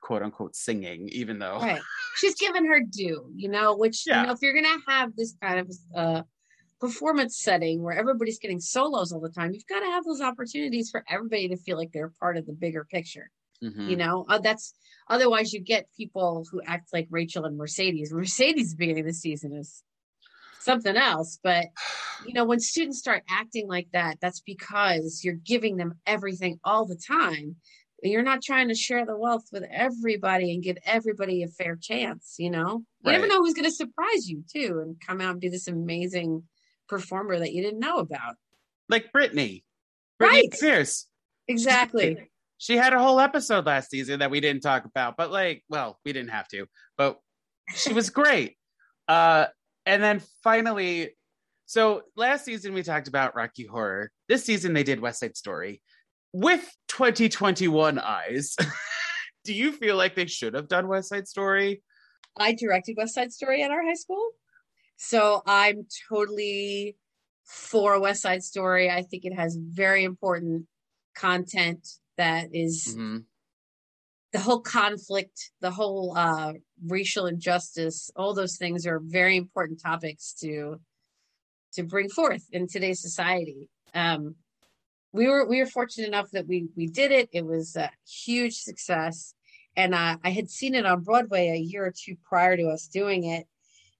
quote 0.00 0.22
unquote 0.22 0.54
singing, 0.56 1.08
even 1.10 1.38
though 1.38 1.58
right 1.62 1.82
she's 2.16 2.34
given 2.34 2.66
her 2.66 2.80
due 2.80 3.30
you 3.34 3.48
know 3.48 3.76
which 3.76 4.04
Yeah. 4.06 4.20
you 4.20 4.26
know 4.26 4.32
if 4.32 4.38
you're 4.42 4.54
gonna 4.54 4.78
have 4.88 5.14
this 5.16 5.34
kind 5.42 5.60
of 5.60 5.70
uh 5.94 6.22
performance 6.80 7.38
setting 7.38 7.82
where 7.82 7.96
everybody's 7.96 8.38
getting 8.38 8.60
solos 8.60 9.12
all 9.12 9.20
the 9.20 9.28
time 9.28 9.52
you've 9.52 9.66
got 9.66 9.80
to 9.80 9.86
have 9.86 10.04
those 10.04 10.20
opportunities 10.22 10.90
for 10.90 11.04
everybody 11.08 11.48
to 11.48 11.56
feel 11.56 11.76
like 11.76 11.92
they're 11.92 12.12
part 12.18 12.36
of 12.36 12.46
the 12.46 12.52
bigger 12.52 12.84
picture 12.84 13.30
Mhm. 13.62 13.90
you 13.90 13.96
know 13.96 14.24
uh, 14.30 14.38
that's 14.38 14.74
otherwise 15.08 15.52
you 15.52 15.60
get 15.60 15.86
people 15.96 16.46
who 16.50 16.62
act 16.66 16.88
like 16.94 17.06
rachel 17.10 17.44
and 17.44 17.58
mercedes 17.58 18.12
mercedes 18.20 18.74
beginning 18.74 19.00
of 19.00 19.06
the 19.06 19.12
season 19.12 19.52
is 19.52 19.82
something 20.60 20.96
else 20.96 21.38
but 21.42 21.66
you 22.26 22.32
know 22.32 22.44
when 22.44 22.60
students 22.60 22.98
start 22.98 23.22
acting 23.28 23.68
like 23.68 23.88
that 23.92 24.18
that's 24.20 24.40
because 24.40 25.22
you're 25.24 25.34
giving 25.34 25.76
them 25.76 25.94
everything 26.06 26.58
all 26.64 26.86
the 26.86 26.96
time 26.96 27.56
you're 28.02 28.22
not 28.22 28.42
trying 28.42 28.68
to 28.68 28.74
share 28.74 29.04
the 29.04 29.16
wealth 29.16 29.44
with 29.52 29.64
everybody 29.70 30.52
and 30.52 30.62
give 30.62 30.78
everybody 30.84 31.42
a 31.42 31.48
fair 31.48 31.76
chance 31.76 32.36
you 32.38 32.50
know 32.50 32.82
you 33.04 33.12
never 33.12 33.26
know 33.26 33.38
who's 33.38 33.54
going 33.54 33.64
to 33.64 33.70
surprise 33.70 34.28
you 34.28 34.42
too 34.52 34.80
and 34.82 34.96
come 35.06 35.20
out 35.20 35.32
and 35.32 35.40
be 35.40 35.48
this 35.48 35.68
amazing 35.68 36.42
performer 36.88 37.38
that 37.38 37.52
you 37.52 37.62
didn't 37.62 37.80
know 37.80 37.98
about 37.98 38.36
like 38.90 39.12
Brittany. 39.12 39.64
Right. 40.18 40.50
Brittany 40.50 40.50
Pierce. 40.60 41.06
exactly 41.48 42.18
She 42.58 42.76
had 42.76 42.92
a 42.92 42.98
whole 42.98 43.20
episode 43.20 43.64
last 43.64 43.88
season 43.88 44.18
that 44.18 44.30
we 44.30 44.40
didn't 44.40 44.62
talk 44.62 44.84
about, 44.84 45.16
but 45.16 45.30
like, 45.30 45.64
well, 45.70 45.98
we 46.04 46.12
didn't 46.12 46.30
have 46.30 46.46
to, 46.48 46.66
but 46.98 47.18
she 47.74 47.94
was 47.94 48.10
great. 48.10 48.58
Uh, 49.08 49.46
and 49.86 50.02
then 50.02 50.20
finally, 50.42 51.16
so 51.64 52.02
last 52.16 52.44
season 52.44 52.74
we 52.74 52.82
talked 52.82 53.08
about 53.08 53.34
Rocky 53.34 53.64
Horror. 53.64 54.10
This 54.28 54.44
season 54.44 54.74
they 54.74 54.82
did 54.82 55.00
West 55.00 55.20
Side 55.20 55.36
Story 55.36 55.80
with 56.32 56.68
2021 56.88 57.98
eyes. 57.98 58.56
Do 59.44 59.54
you 59.54 59.72
feel 59.72 59.96
like 59.96 60.14
they 60.14 60.26
should 60.26 60.54
have 60.54 60.68
done 60.68 60.86
West 60.88 61.08
Side 61.08 61.26
Story? 61.26 61.82
I 62.36 62.52
directed 62.52 62.96
West 62.96 63.14
Side 63.14 63.32
Story 63.32 63.62
at 63.62 63.70
our 63.70 63.82
high 63.82 63.94
school. 63.94 64.30
So 64.96 65.42
I'm 65.46 65.86
totally 66.10 66.96
for 67.44 67.98
West 68.00 68.22
Side 68.22 68.42
Story. 68.42 68.90
I 68.90 69.02
think 69.02 69.24
it 69.24 69.34
has 69.34 69.56
very 69.58 70.04
important 70.04 70.66
content 71.16 71.88
that 72.16 72.54
is 72.54 72.94
Mhm. 72.96 73.24
the 74.32 74.40
whole 74.40 74.60
conflict, 74.60 75.50
the 75.60 75.70
whole 75.70 76.16
uh, 76.16 76.52
racial 76.86 77.26
injustice, 77.26 78.10
all 78.14 78.34
those 78.34 78.56
things 78.56 78.86
are 78.86 79.00
very 79.02 79.36
important 79.36 79.80
topics 79.80 80.34
to 80.34 80.80
to 81.72 81.82
bring 81.84 82.08
forth 82.08 82.44
in 82.50 82.66
today's 82.66 83.00
society. 83.00 83.70
Um, 83.94 84.36
we 85.12 85.28
were 85.28 85.46
we 85.46 85.58
were 85.58 85.66
fortunate 85.66 86.08
enough 86.08 86.30
that 86.32 86.46
we 86.46 86.68
we 86.76 86.86
did 86.86 87.12
it. 87.12 87.28
It 87.32 87.44
was 87.44 87.76
a 87.76 87.90
huge 88.08 88.56
success, 88.56 89.34
and 89.76 89.94
uh, 89.94 90.16
I 90.22 90.30
had 90.30 90.50
seen 90.50 90.74
it 90.74 90.86
on 90.86 91.02
Broadway 91.02 91.48
a 91.48 91.56
year 91.56 91.86
or 91.86 91.92
two 91.96 92.16
prior 92.28 92.56
to 92.56 92.68
us 92.68 92.86
doing 92.86 93.24
it. 93.24 93.46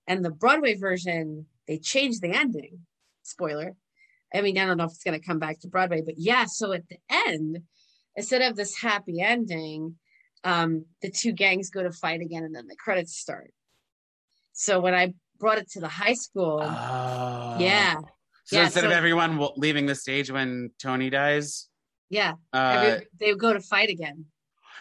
And 0.06 0.24
the 0.24 0.30
Broadway 0.30 0.76
version, 0.76 1.46
they 1.68 1.78
changed 1.78 2.22
the 2.22 2.30
ending. 2.32 2.80
Spoiler. 3.22 3.76
I 4.34 4.42
mean, 4.42 4.58
I 4.58 4.64
don't 4.66 4.76
know 4.76 4.84
if 4.84 4.92
it's 4.92 5.04
going 5.04 5.18
to 5.20 5.26
come 5.26 5.38
back 5.40 5.60
to 5.60 5.68
Broadway, 5.68 6.02
but 6.04 6.14
yeah. 6.16 6.44
So 6.46 6.72
at 6.72 6.88
the 6.88 6.98
end, 7.10 7.58
instead 8.16 8.42
of 8.42 8.56
this 8.56 8.80
happy 8.80 9.20
ending, 9.20 9.96
um, 10.44 10.84
the 11.02 11.10
two 11.10 11.32
gangs 11.32 11.70
go 11.70 11.82
to 11.82 11.90
fight 11.92 12.20
again, 12.20 12.44
and 12.44 12.54
then 12.54 12.66
the 12.68 12.76
credits 12.76 13.16
start. 13.16 13.52
So 14.52 14.80
when 14.80 14.94
I 14.94 15.14
brought 15.38 15.58
it 15.58 15.70
to 15.72 15.80
the 15.80 15.88
high 15.88 16.14
school, 16.14 16.60
Oh. 16.62 17.56
yeah, 17.58 17.96
So 18.50 18.56
Yeah, 18.56 18.64
instead 18.64 18.84
of 18.84 18.90
everyone 18.90 19.40
leaving 19.56 19.86
the 19.86 19.94
stage 19.94 20.28
when 20.28 20.72
Tony 20.82 21.08
dies, 21.08 21.68
yeah, 22.08 22.32
uh, 22.52 22.72
every, 22.74 23.06
they 23.20 23.32
go 23.36 23.52
to 23.52 23.60
fight 23.60 23.90
again. 23.90 24.24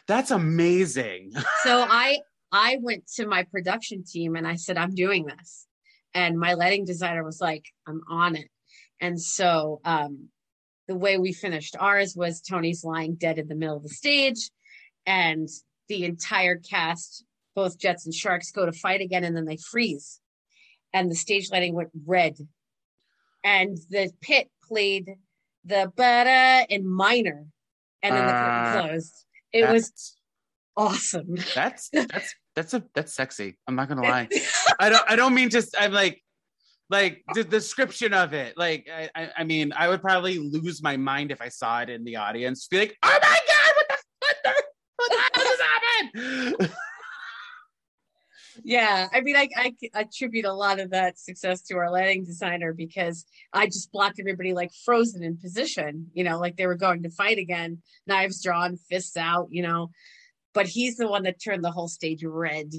that's 0.08 0.32
amazing. 0.32 1.34
so 1.64 1.86
I 1.88 2.18
I 2.52 2.80
went 2.82 3.06
to 3.18 3.28
my 3.28 3.44
production 3.44 4.04
team 4.04 4.36
and 4.36 4.48
I 4.48 4.56
said 4.56 4.80
I'm 4.80 4.96
doing 4.96 5.28
this, 5.28 5.68
and 6.16 6.40
my 6.40 6.56
lighting 6.56 6.84
designer 6.84 7.24
was 7.24 7.40
like 7.40 7.64
I'm 7.88 8.02
on 8.10 8.36
it, 8.36 8.48
and 9.00 9.22
so 9.22 9.82
um, 9.86 10.30
the 10.88 10.96
way 10.96 11.20
we 11.20 11.32
finished 11.32 11.76
ours 11.80 12.16
was 12.16 12.42
Tony's 12.42 12.84
lying 12.84 13.18
dead 13.18 13.38
in 13.38 13.48
the 13.48 13.54
middle 13.54 13.78
of 13.78 13.84
the 13.84 13.90
stage, 13.90 14.50
and 15.06 15.48
the 15.90 16.06
entire 16.06 16.56
cast, 16.56 17.24
both 17.56 17.78
Jets 17.78 18.06
and 18.06 18.16
Sharks, 18.16 18.50
go 18.50 18.66
to 18.66 18.72
fight 18.72 19.02
again, 19.02 19.24
and 19.24 19.38
then 19.38 19.46
they 19.46 19.58
freeze, 19.58 20.20
and 20.92 21.12
the 21.12 21.16
stage 21.16 21.52
lighting 21.52 21.76
went 21.76 21.92
red, 22.08 22.36
and 23.44 23.78
the 23.90 24.12
pit 24.22 24.50
played 24.68 25.16
the 25.66 25.92
bada 25.98 26.66
in 26.70 26.88
minor, 26.88 27.46
and 28.02 28.16
then 28.16 28.26
the 28.26 28.34
curtain 28.34 28.66
Uh, 28.66 28.88
closed. 28.88 29.26
It 29.52 29.70
was 29.70 30.16
awesome. 30.76 31.36
that's 31.56 31.90
that's 31.90 32.36
that's 32.56 32.74
a 32.74 32.84
that's 32.94 33.14
sexy. 33.14 33.58
I'm 33.68 33.76
not 33.76 33.90
gonna 33.90 34.04
lie. 34.04 34.28
I 34.80 34.90
don't 34.90 35.04
I 35.08 35.16
don't 35.16 35.34
mean 35.34 35.50
just 35.50 35.76
I'm 35.80 35.92
like 35.92 36.22
like 36.90 37.24
the 37.34 37.44
description 37.44 38.14
of 38.14 38.34
it. 38.34 38.58
Like 38.58 38.88
I, 38.92 39.10
I 39.16 39.30
I 39.40 39.44
mean 39.44 39.74
I 39.76 39.90
would 39.90 40.02
probably 40.02 40.40
lose 40.40 40.82
my 40.82 40.98
mind 40.98 41.32
if 41.32 41.42
I 41.42 41.50
saw 41.50 41.82
it 41.82 41.90
in 41.90 42.04
the 42.04 42.16
audience. 42.16 42.68
Be 42.68 42.80
like, 42.80 42.98
oh 43.04 43.20
my 43.22 43.40
god, 43.48 43.74
what 43.76 43.88
the 43.90 43.98
what 44.20 44.38
the 44.44 44.64
what 44.96 45.12
the 45.12 45.18
hell 45.34 45.46
just 45.46 45.62
happened? 45.62 46.76
yeah 48.64 49.08
i 49.14 49.22
mean 49.22 49.36
I, 49.36 49.50
I 49.56 49.74
attribute 49.94 50.46
a 50.46 50.54
lot 50.54 50.80
of 50.80 50.92
that 50.92 51.20
success 51.20 51.62
to 51.64 51.78
our 51.78 51.92
lighting 51.92 52.26
designer 52.26 52.74
because 52.74 53.26
i 53.54 53.66
just 53.66 53.92
blocked 53.92 54.20
everybody 54.20 54.54
like 54.54 54.72
frozen 54.86 55.24
in 55.24 55.38
position 55.38 56.08
you 56.14 56.24
know 56.24 56.40
like 56.40 56.58
they 56.58 56.68
were 56.68 56.76
going 56.76 57.04
to 57.04 57.10
fight 57.10 57.38
again 57.38 57.82
knives 58.08 58.44
drawn 58.44 58.78
fists 58.78 59.18
out 59.18 59.48
you 59.50 59.62
know. 59.64 59.90
But 60.54 60.68
he's 60.68 60.98
the 60.98 61.08
one 61.08 61.24
that 61.24 61.42
turned 61.42 61.64
the 61.64 61.72
whole 61.72 61.88
stage 61.88 62.24
red. 62.24 62.72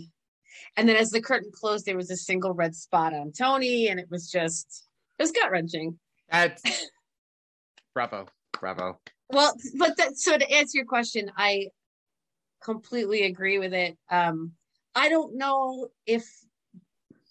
And 0.76 0.88
then 0.88 0.96
as 0.96 1.10
the 1.10 1.22
curtain 1.22 1.52
closed 1.54 1.86
there 1.86 1.96
was 1.96 2.10
a 2.10 2.16
single 2.16 2.52
red 2.52 2.74
spot 2.74 3.14
on 3.14 3.32
tony 3.32 3.88
and 3.88 4.00
it 4.00 4.10
was 4.10 4.30
just 4.30 4.84
it 5.18 5.22
was 5.22 5.32
gut 5.32 5.50
wrenching 5.50 5.98
That's 6.30 6.62
bravo, 7.94 8.26
bravo. 8.58 8.98
well 9.30 9.54
but 9.78 9.96
that 9.96 10.16
so 10.16 10.36
to 10.36 10.50
answer 10.50 10.78
your 10.78 10.86
question 10.86 11.30
i 11.36 11.68
completely 12.62 13.22
agree 13.24 13.58
with 13.58 13.72
it. 13.72 13.96
Um 14.10 14.52
i 15.00 15.08
don't 15.08 15.36
know 15.36 15.88
if 16.06 16.24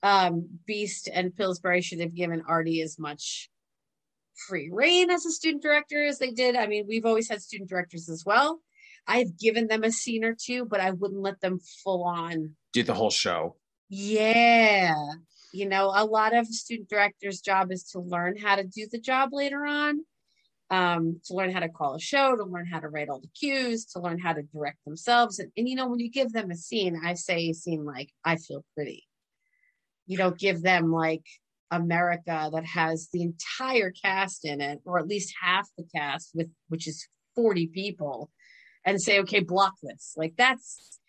um 0.01 0.47
Beiste 0.67 1.09
and 1.13 1.35
pillsbury 1.35 1.81
should 1.81 1.99
have 1.99 2.15
given 2.15 2.43
artie 2.47 2.81
as 2.81 2.97
much 2.97 3.49
free 4.47 4.69
reign 4.71 5.09
as 5.09 5.25
a 5.25 5.31
student 5.31 5.61
director 5.61 6.01
as 6.03 6.17
they 6.17 6.31
did. 6.31 6.55
I 6.55 6.65
mean 6.67 6.85
we've 6.87 7.05
always 7.05 7.29
had 7.29 7.41
student 7.41 7.69
directors 7.69 8.07
as 8.09 8.23
well. 8.25 8.61
I've 9.05 9.37
given 9.37 9.67
them 9.67 9.83
a 9.83 9.91
scene 9.91 10.23
or 10.23 10.35
two 10.47 10.65
but 10.65 10.79
i 10.79 10.91
wouldn't 10.91 11.21
let 11.21 11.41
them 11.41 11.59
full 11.83 12.03
on. 12.05 12.55
Do 12.73 12.83
the 12.83 12.93
whole 12.93 13.11
show. 13.11 13.55
yeah. 13.89 14.95
You 15.51 15.67
know 15.67 15.91
a 15.93 16.05
lot 16.05 16.33
of 16.35 16.47
student 16.47 16.89
directors 16.89 17.41
job 17.41 17.71
is 17.71 17.83
to 17.91 17.99
learn 17.99 18.37
how 18.37 18.55
to 18.55 18.63
do 18.63 18.87
the 18.91 18.99
job 18.99 19.29
later 19.33 19.65
on 19.65 20.05
um, 20.71 21.19
to 21.25 21.33
learn 21.33 21.51
how 21.51 21.59
to 21.59 21.69
call 21.69 21.95
a 21.95 21.99
show 21.99 22.35
to 22.35 22.43
learn 22.43 22.65
how 22.65 22.79
to 22.79 22.89
write 22.89 23.09
all 23.09 23.19
the 23.19 23.29
cues 23.39 23.85
to 23.85 23.99
learn 23.99 24.19
how 24.19 24.33
to 24.33 24.43
direct 24.43 24.77
themselves 24.85 25.39
and, 25.39 25.51
and 25.57 25.67
you 25.67 25.75
know 25.75 25.87
when 25.87 25.99
you 25.99 26.09
give 26.09 26.31
them 26.31 26.51
a 26.51 26.55
scene 26.55 26.99
i 27.03 27.13
say 27.13 27.49
a 27.49 27.53
scene 27.53 27.85
like 27.85 28.09
i 28.23 28.35
feel 28.35 28.63
pretty 28.75 29.07
you 30.05 30.17
don't 30.17 30.37
give 30.37 30.61
them 30.61 30.91
like 30.91 31.23
america 31.71 32.49
that 32.51 32.65
has 32.65 33.09
the 33.13 33.21
entire 33.21 33.91
cast 33.91 34.45
in 34.45 34.61
it 34.61 34.79
or 34.85 34.99
at 34.99 35.07
least 35.07 35.33
half 35.41 35.67
the 35.77 35.85
cast 35.95 36.31
with 36.33 36.49
which 36.67 36.87
is 36.87 37.07
40 37.35 37.67
people 37.67 38.29
and 38.85 39.01
say 39.01 39.19
okay 39.19 39.39
block 39.39 39.73
this 39.81 40.13
like 40.17 40.33
that's 40.37 40.99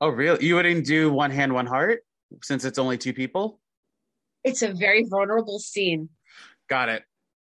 Oh 0.00 0.08
really? 0.08 0.44
You 0.44 0.56
wouldn't 0.56 0.84
do 0.84 1.12
one 1.12 1.30
hand, 1.30 1.54
one 1.54 1.64
heart 1.66 2.00
since 2.42 2.64
it's 2.64 2.80
only 2.80 2.98
two 2.98 3.12
people? 3.12 3.60
it's 4.44 4.62
a 4.62 4.72
very 4.72 5.04
vulnerable 5.08 5.60
scene 5.60 6.08
Got 6.68 6.88
it. 6.88 7.04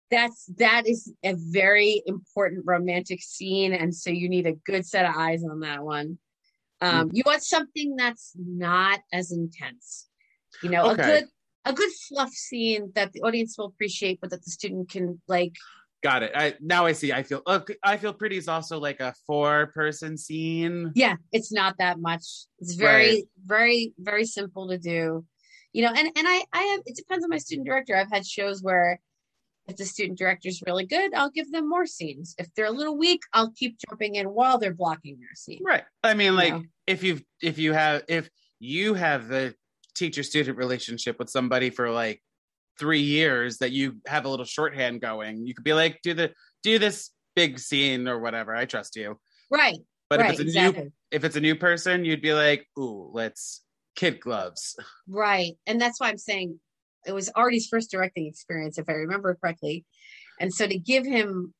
That's 0.09 0.45
that 0.57 0.87
is 0.87 1.11
a 1.23 1.33
very 1.37 2.01
important 2.05 2.63
romantic 2.65 3.21
scene 3.21 3.73
and 3.73 3.93
so 3.93 4.09
you 4.09 4.29
need 4.29 4.45
a 4.45 4.53
good 4.53 4.85
set 4.85 5.05
of 5.05 5.13
eyes 5.15 5.43
on 5.43 5.59
that 5.61 5.83
one 5.83 6.17
um 6.81 7.09
you 7.11 7.23
want 7.25 7.43
something 7.43 7.95
that's 7.95 8.33
not 8.37 8.99
as 9.11 9.31
intense 9.31 10.07
you 10.63 10.69
know 10.69 10.91
Okay. 10.91 11.01
a 11.01 11.05
good 11.05 11.23
a 11.65 11.73
good 11.73 11.91
fluff 12.07 12.31
scene 12.31 12.91
that 12.95 13.11
the 13.11 13.21
audience 13.21 13.57
will 13.57 13.65
appreciate 13.65 14.19
but 14.21 14.29
that 14.29 14.43
the 14.43 14.51
student 14.51 14.89
can 14.89 15.21
like 15.27 15.53
Got 16.03 16.21
it. 16.21 16.31
I 16.35 16.53
now 16.61 16.85
I 16.85 16.91
see. 16.91 17.11
I 17.11 17.23
feel. 17.23 17.41
Look, 17.47 17.71
I 17.81 17.97
feel 17.97 18.13
pretty 18.13 18.37
is 18.37 18.47
also 18.47 18.79
like 18.79 18.99
a 18.99 19.15
four-person 19.25 20.15
scene. 20.15 20.91
yeah 20.93 21.15
it's 21.31 21.51
not 21.51 21.75
that 21.79 21.99
much 21.99 22.21
it's 22.59 22.75
very 22.75 23.07
Right. 23.09 23.23
very 23.43 23.93
very 23.97 24.23
simple 24.25 24.67
to 24.69 24.77
do 24.77 25.25
you 25.73 25.81
know 25.83 25.89
and 25.89 26.07
and 26.15 26.27
i 26.27 26.43
i 26.53 26.61
have 26.61 26.81
it 26.85 26.95
depends 26.95 27.23
on 27.25 27.31
my 27.31 27.39
student 27.39 27.65
director 27.67 27.95
i've 27.95 28.11
had 28.11 28.25
shows 28.27 28.61
where 28.61 29.01
if 29.67 29.75
the 29.75 29.85
student 29.85 30.17
director 30.17 30.47
is 30.47 30.63
really 30.65 30.85
good 30.85 31.13
i'll 31.13 31.29
give 31.29 31.51
them 31.51 31.67
more 31.67 31.85
scenes 31.85 32.33
if 32.37 32.47
they're 32.55 32.65
a 32.65 32.71
little 32.71 32.97
weak 32.97 33.21
i'll 33.33 33.51
keep 33.51 33.77
jumping 33.89 34.15
in 34.15 34.27
while 34.27 34.57
they're 34.57 34.73
blocking 34.73 35.17
their 35.19 35.35
scene 35.35 35.61
Right. 35.67 35.83
I 36.03 36.13
mean, 36.13 36.35
like 36.35 36.53
know? 36.53 36.63
if 36.85 37.03
you 37.03 37.19
if 37.41 37.57
you 37.57 37.73
have 37.73 38.03
if 38.07 38.29
you 38.59 38.93
have 38.93 39.27
the 39.27 39.53
teacher 39.95 40.23
student 40.23 40.57
relationship 40.57 41.19
with 41.19 41.29
somebody 41.29 41.69
for 41.69 41.91
like 41.91 42.21
three 42.79 43.01
years 43.01 43.57
that 43.57 43.71
you 43.71 43.97
have 44.07 44.25
a 44.25 44.29
little 44.29 44.45
shorthand 44.45 45.01
going, 45.01 45.45
you 45.45 45.53
could 45.53 45.63
be 45.63 45.73
like, 45.73 45.99
do 46.03 46.13
the 46.13 46.31
do 46.63 46.79
this 46.79 47.11
big 47.35 47.59
scene 47.59 48.07
or 48.07 48.19
whatever. 48.19 48.55
I 48.55 48.65
trust 48.65 48.95
you. 48.95 49.19
right 49.51 49.77
But 50.09 50.19
right 50.19 50.33
if 50.33 50.39
it's 50.39 50.39
a 50.39 50.43
exactly 50.43 50.83
new 50.83 50.91
if 51.11 51.23
it's 51.23 51.35
a 51.35 51.41
new 51.41 51.55
person, 51.55 52.05
you'd 52.05 52.21
be 52.21 52.33
like, 52.33 52.65
ooh, 52.79 53.09
let's 53.13 53.61
kid 53.95 54.19
gloves. 54.21 54.77
Right. 55.07 55.53
And 55.65 55.81
that's 55.81 55.99
why 55.99 56.09
I'm 56.09 56.17
saying 56.17 56.59
it 57.07 57.13
was 57.13 57.29
Artie's 57.29 57.67
first 57.67 57.89
directing 57.89 58.27
experience, 58.27 58.77
if 58.77 58.89
I 58.89 58.93
remember 58.93 59.35
correctly. 59.35 59.85
And 60.39 60.53
so 60.53 60.67
to 60.67 60.77
give 60.77 61.05
him 61.05 61.53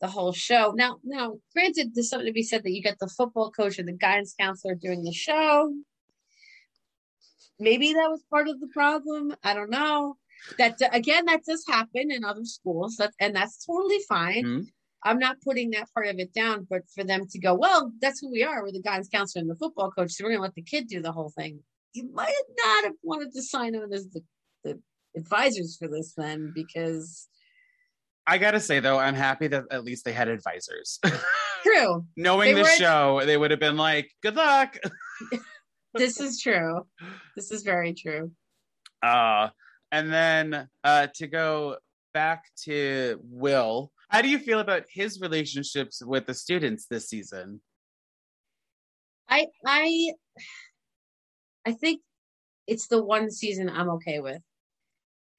the 0.00 0.08
whole 0.08 0.32
show. 0.32 0.72
Now, 0.74 0.98
now, 1.04 1.36
granted, 1.54 1.94
there's 1.94 2.08
something 2.08 2.26
to 2.26 2.32
be 2.32 2.42
said 2.42 2.62
that 2.62 2.72
you 2.72 2.82
get 2.82 2.98
the 2.98 3.08
football 3.08 3.50
coach 3.50 3.78
and 3.78 3.86
the 3.86 3.92
guidance 3.92 4.34
counselor 4.38 4.74
doing 4.74 5.04
the 5.04 5.12
show. 5.12 5.74
Maybe 7.58 7.92
that 7.92 8.08
was 8.08 8.24
part 8.30 8.48
of 8.48 8.60
the 8.60 8.68
problem. 8.68 9.34
I 9.44 9.52
don't 9.52 9.70
know. 9.70 10.16
That 10.56 10.80
again, 10.92 11.26
that 11.26 11.44
does 11.44 11.64
happen 11.68 12.10
in 12.10 12.24
other 12.24 12.44
schools. 12.44 12.96
That 12.96 13.12
and 13.20 13.36
that's 13.36 13.64
totally 13.66 13.98
fine. 14.08 14.44
Mhm. 14.44 14.66
I'm 15.02 15.18
not 15.18 15.40
putting 15.42 15.70
that 15.70 15.92
part 15.92 16.06
of 16.06 16.18
it 16.18 16.32
down, 16.32 16.66
but 16.68 16.82
for 16.94 17.04
them 17.04 17.26
to 17.26 17.38
go, 17.38 17.54
well, 17.54 17.92
that's 18.00 18.20
who 18.20 18.30
we 18.30 18.42
are. 18.42 18.62
We're 18.62 18.72
the 18.72 18.82
guidance 18.82 19.08
counselor 19.08 19.40
and 19.40 19.50
the 19.50 19.56
football 19.56 19.90
coach, 19.90 20.12
so 20.12 20.24
we're 20.24 20.30
gonna 20.30 20.42
let 20.42 20.54
the 20.54 20.62
kid 20.62 20.88
do 20.88 21.02
the 21.02 21.12
whole 21.12 21.30
thing. 21.30 21.62
You 21.92 22.10
might 22.10 22.32
not 22.64 22.84
have 22.84 22.94
wanted 23.02 23.32
to 23.32 23.42
sign 23.42 23.76
on 23.76 23.92
as 23.92 24.08
the, 24.08 24.22
the 24.64 24.80
advisors 25.16 25.76
for 25.76 25.88
this 25.88 26.14
then, 26.16 26.52
because 26.54 27.28
I 28.26 28.38
gotta 28.38 28.60
say 28.60 28.80
though, 28.80 28.98
I'm 28.98 29.14
happy 29.14 29.48
that 29.48 29.64
at 29.70 29.84
least 29.84 30.04
they 30.04 30.12
had 30.12 30.28
advisors. 30.28 30.98
true, 31.62 32.04
Knowing 32.16 32.54
They 32.54 32.62
the 32.62 32.68
show, 32.68 33.22
they 33.24 33.36
would 33.36 33.50
have 33.50 33.60
been 33.60 33.76
like, 33.76 34.10
"Good 34.22 34.36
luck." 34.36 34.78
this 35.94 36.20
is 36.20 36.40
true. 36.40 36.86
This 37.36 37.50
is 37.50 37.62
very 37.62 37.94
true. 37.94 38.30
Uh, 39.02 39.48
and 39.92 40.12
then 40.12 40.68
uh, 40.84 41.08
to 41.14 41.26
go 41.26 41.78
back 42.12 42.44
to 42.64 43.18
Will, 43.22 43.90
how 44.08 44.22
do 44.22 44.28
you 44.28 44.38
feel 44.38 44.60
about 44.60 44.84
his 44.88 45.20
relationships 45.20 46.02
with 46.04 46.26
the 46.26 46.34
students 46.34 46.86
this 46.86 47.08
season? 47.08 47.60
I 49.28 49.46
I 49.66 50.12
I 51.64 51.72
think 51.72 52.02
it's 52.66 52.88
the 52.88 53.02
one 53.02 53.30
season 53.30 53.68
I'm 53.68 53.90
okay 53.90 54.20
with. 54.20 54.42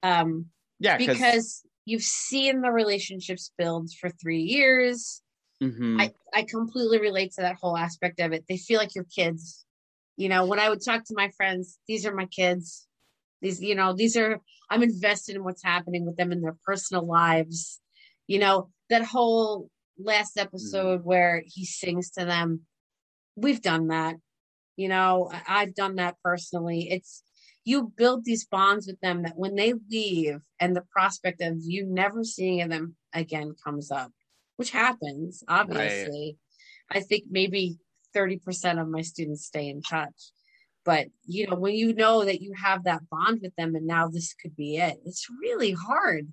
Um 0.02 0.50
Yeah, 0.80 0.98
because 0.98 1.64
you've 1.84 2.02
seen 2.02 2.60
the 2.62 2.70
relationships 2.70 3.52
build 3.58 3.90
for 4.00 4.10
3 4.10 4.42
years. 4.42 5.22
Mhm. 5.60 5.98
I 6.00 6.12
I 6.34 6.44
completely 6.44 7.00
relate 7.00 7.32
to 7.34 7.42
that 7.42 7.56
whole 7.60 7.76
aspect 7.76 8.20
of 8.20 8.32
it. 8.32 8.46
They 8.48 8.58
feel 8.58 8.78
like 8.78 8.94
your 8.94 9.04
kids. 9.06 9.66
You 10.16 10.28
know, 10.28 10.46
when 10.46 10.60
I 10.60 10.68
would 10.70 10.84
talk 10.84 11.04
to 11.06 11.14
my 11.16 11.30
friends, 11.30 11.78
these 11.88 12.06
are 12.06 12.14
my 12.14 12.26
kids. 12.26 12.88
These, 13.42 13.62
you 13.62 13.74
know, 13.74 13.94
these 13.94 14.16
are 14.16 14.40
I'm 14.70 14.82
invested 14.82 15.36
in 15.36 15.44
what's 15.44 15.64
happening 15.64 16.06
with 16.06 16.16
them 16.16 16.32
in 16.32 16.42
their 16.42 16.56
personal 16.64 17.06
lives. 17.06 17.80
You 18.28 18.38
know, 18.40 18.70
that 18.90 19.04
whole 19.04 19.70
last 19.98 20.38
episode 20.38 21.04
where 21.04 21.42
he 21.46 21.64
sings 21.66 22.10
to 22.12 22.24
them. 22.24 22.66
We've 23.36 23.62
done 23.62 23.88
that. 23.88 24.16
You 24.76 24.88
know, 24.88 25.30
I've 25.48 25.74
done 25.74 25.96
that 25.96 26.16
personally. 26.24 26.90
It's 26.90 27.22
you 27.64 27.92
build 27.96 28.24
these 28.24 28.44
bonds 28.44 28.86
with 28.86 29.00
them 29.00 29.22
that 29.22 29.36
when 29.36 29.54
they 29.54 29.74
leave 29.90 30.40
and 30.58 30.74
the 30.74 30.84
prospect 30.92 31.40
of 31.40 31.58
you 31.60 31.86
never 31.86 32.24
seeing 32.24 32.68
them 32.68 32.96
again 33.12 33.54
comes 33.62 33.90
up, 33.90 34.12
which 34.56 34.70
happens, 34.70 35.44
obviously. 35.48 36.36
I 36.90 37.00
think 37.00 37.24
maybe 37.30 37.78
30% 38.14 38.80
of 38.80 38.88
my 38.88 39.02
students 39.02 39.46
stay 39.46 39.68
in 39.68 39.80
touch. 39.82 40.32
But 40.84 41.06
you 41.24 41.46
know, 41.46 41.56
when 41.56 41.74
you 41.74 41.94
know 41.94 42.24
that 42.24 42.42
you 42.42 42.52
have 42.60 42.84
that 42.84 43.08
bond 43.08 43.40
with 43.42 43.54
them 43.56 43.76
and 43.76 43.86
now 43.86 44.08
this 44.08 44.34
could 44.34 44.56
be 44.56 44.76
it, 44.78 44.98
it's 45.06 45.28
really 45.40 45.70
hard. 45.72 46.26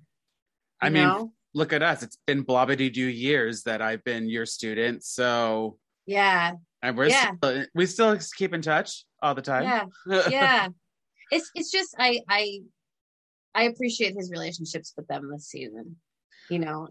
I 0.80 0.90
mean, 0.90 1.08
know? 1.08 1.32
look 1.54 1.72
at 1.72 1.82
us. 1.82 2.02
It's 2.02 2.18
been 2.26 2.44
blobbity 2.44 2.92
doo 2.92 3.06
years 3.06 3.62
that 3.62 3.80
I've 3.80 4.02
been 4.02 4.28
your 4.28 4.46
student, 4.46 5.04
so 5.04 5.78
yeah, 6.06 6.54
and 6.82 6.96
we're 6.96 7.08
Yeah. 7.08 7.32
still, 7.36 7.64
we 7.74 7.86
still 7.86 8.18
keep 8.36 8.52
in 8.52 8.62
touch 8.62 9.04
all 9.22 9.34
the 9.34 9.42
time. 9.42 9.64
yeah, 9.64 10.28
yeah. 10.28 10.68
It's 11.30 11.50
it's 11.54 11.70
just 11.70 11.94
I 11.98 12.20
I 12.28 12.60
I 13.54 13.62
appreciate 13.64 14.14
his 14.14 14.30
relationships 14.30 14.92
with 14.96 15.06
them 15.06 15.30
this 15.30 15.48
season. 15.48 15.96
You 16.48 16.58
know, 16.60 16.88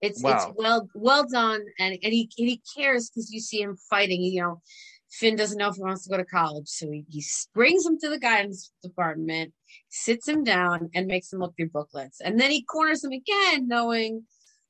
it's 0.00 0.22
Wow. 0.22 0.32
it's 0.34 0.56
well 0.56 0.88
well 0.94 1.26
done, 1.28 1.62
and 1.78 1.98
and 2.02 2.12
he 2.12 2.30
and 2.38 2.48
he 2.48 2.62
cares 2.76 3.10
because 3.10 3.30
you 3.32 3.40
see 3.40 3.60
him 3.60 3.76
fighting. 3.88 4.22
You 4.22 4.40
know, 4.42 4.62
Finn 5.10 5.36
doesn't 5.36 5.58
know 5.58 5.68
if 5.68 5.76
he 5.76 5.82
wants 5.82 6.04
to 6.04 6.10
go 6.10 6.16
to 6.16 6.24
college, 6.24 6.68
so 6.68 6.90
he, 6.90 7.04
he 7.08 7.24
brings 7.54 7.84
him 7.84 7.98
to 8.00 8.08
the 8.08 8.18
guidance 8.18 8.72
department, 8.82 9.52
sits 9.88 10.26
him 10.26 10.44
down, 10.44 10.90
and 10.94 11.06
makes 11.06 11.32
him 11.32 11.40
look 11.40 11.54
through 11.56 11.70
booklets, 11.70 12.20
and 12.20 12.40
then 12.40 12.50
he 12.50 12.62
corners 12.62 13.04
him 13.04 13.12
again, 13.12 13.68
knowing 13.68 14.24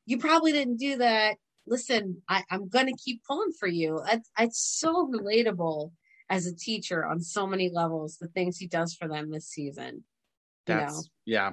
you 0.07 0.19
probably 0.19 0.53
didn't 0.53 0.79
do 0.79 0.97
that. 0.97 1.37
Listen, 1.67 2.23
I, 2.29 2.43
I'm 2.51 2.69
gonna 2.69 2.97
keep 3.03 3.23
pulling 3.25 3.53
for 3.53 3.69
you. 3.69 4.01
It's, 4.11 4.29
it's 4.39 4.59
so 4.81 5.07
relatable 5.09 5.93
as 6.31 6.47
a 6.47 6.55
teacher 6.55 7.05
on 7.05 7.21
so 7.21 7.47
many 7.47 7.69
levels. 7.69 8.17
The 8.17 8.29
things 8.29 8.57
he 8.57 8.69
does 8.69 8.95
for 8.95 9.09
them 9.09 9.31
this 9.31 9.49
season. 9.49 10.05
You 10.67 10.75
That's 10.75 10.95
know, 10.95 11.03
yeah. 11.27 11.51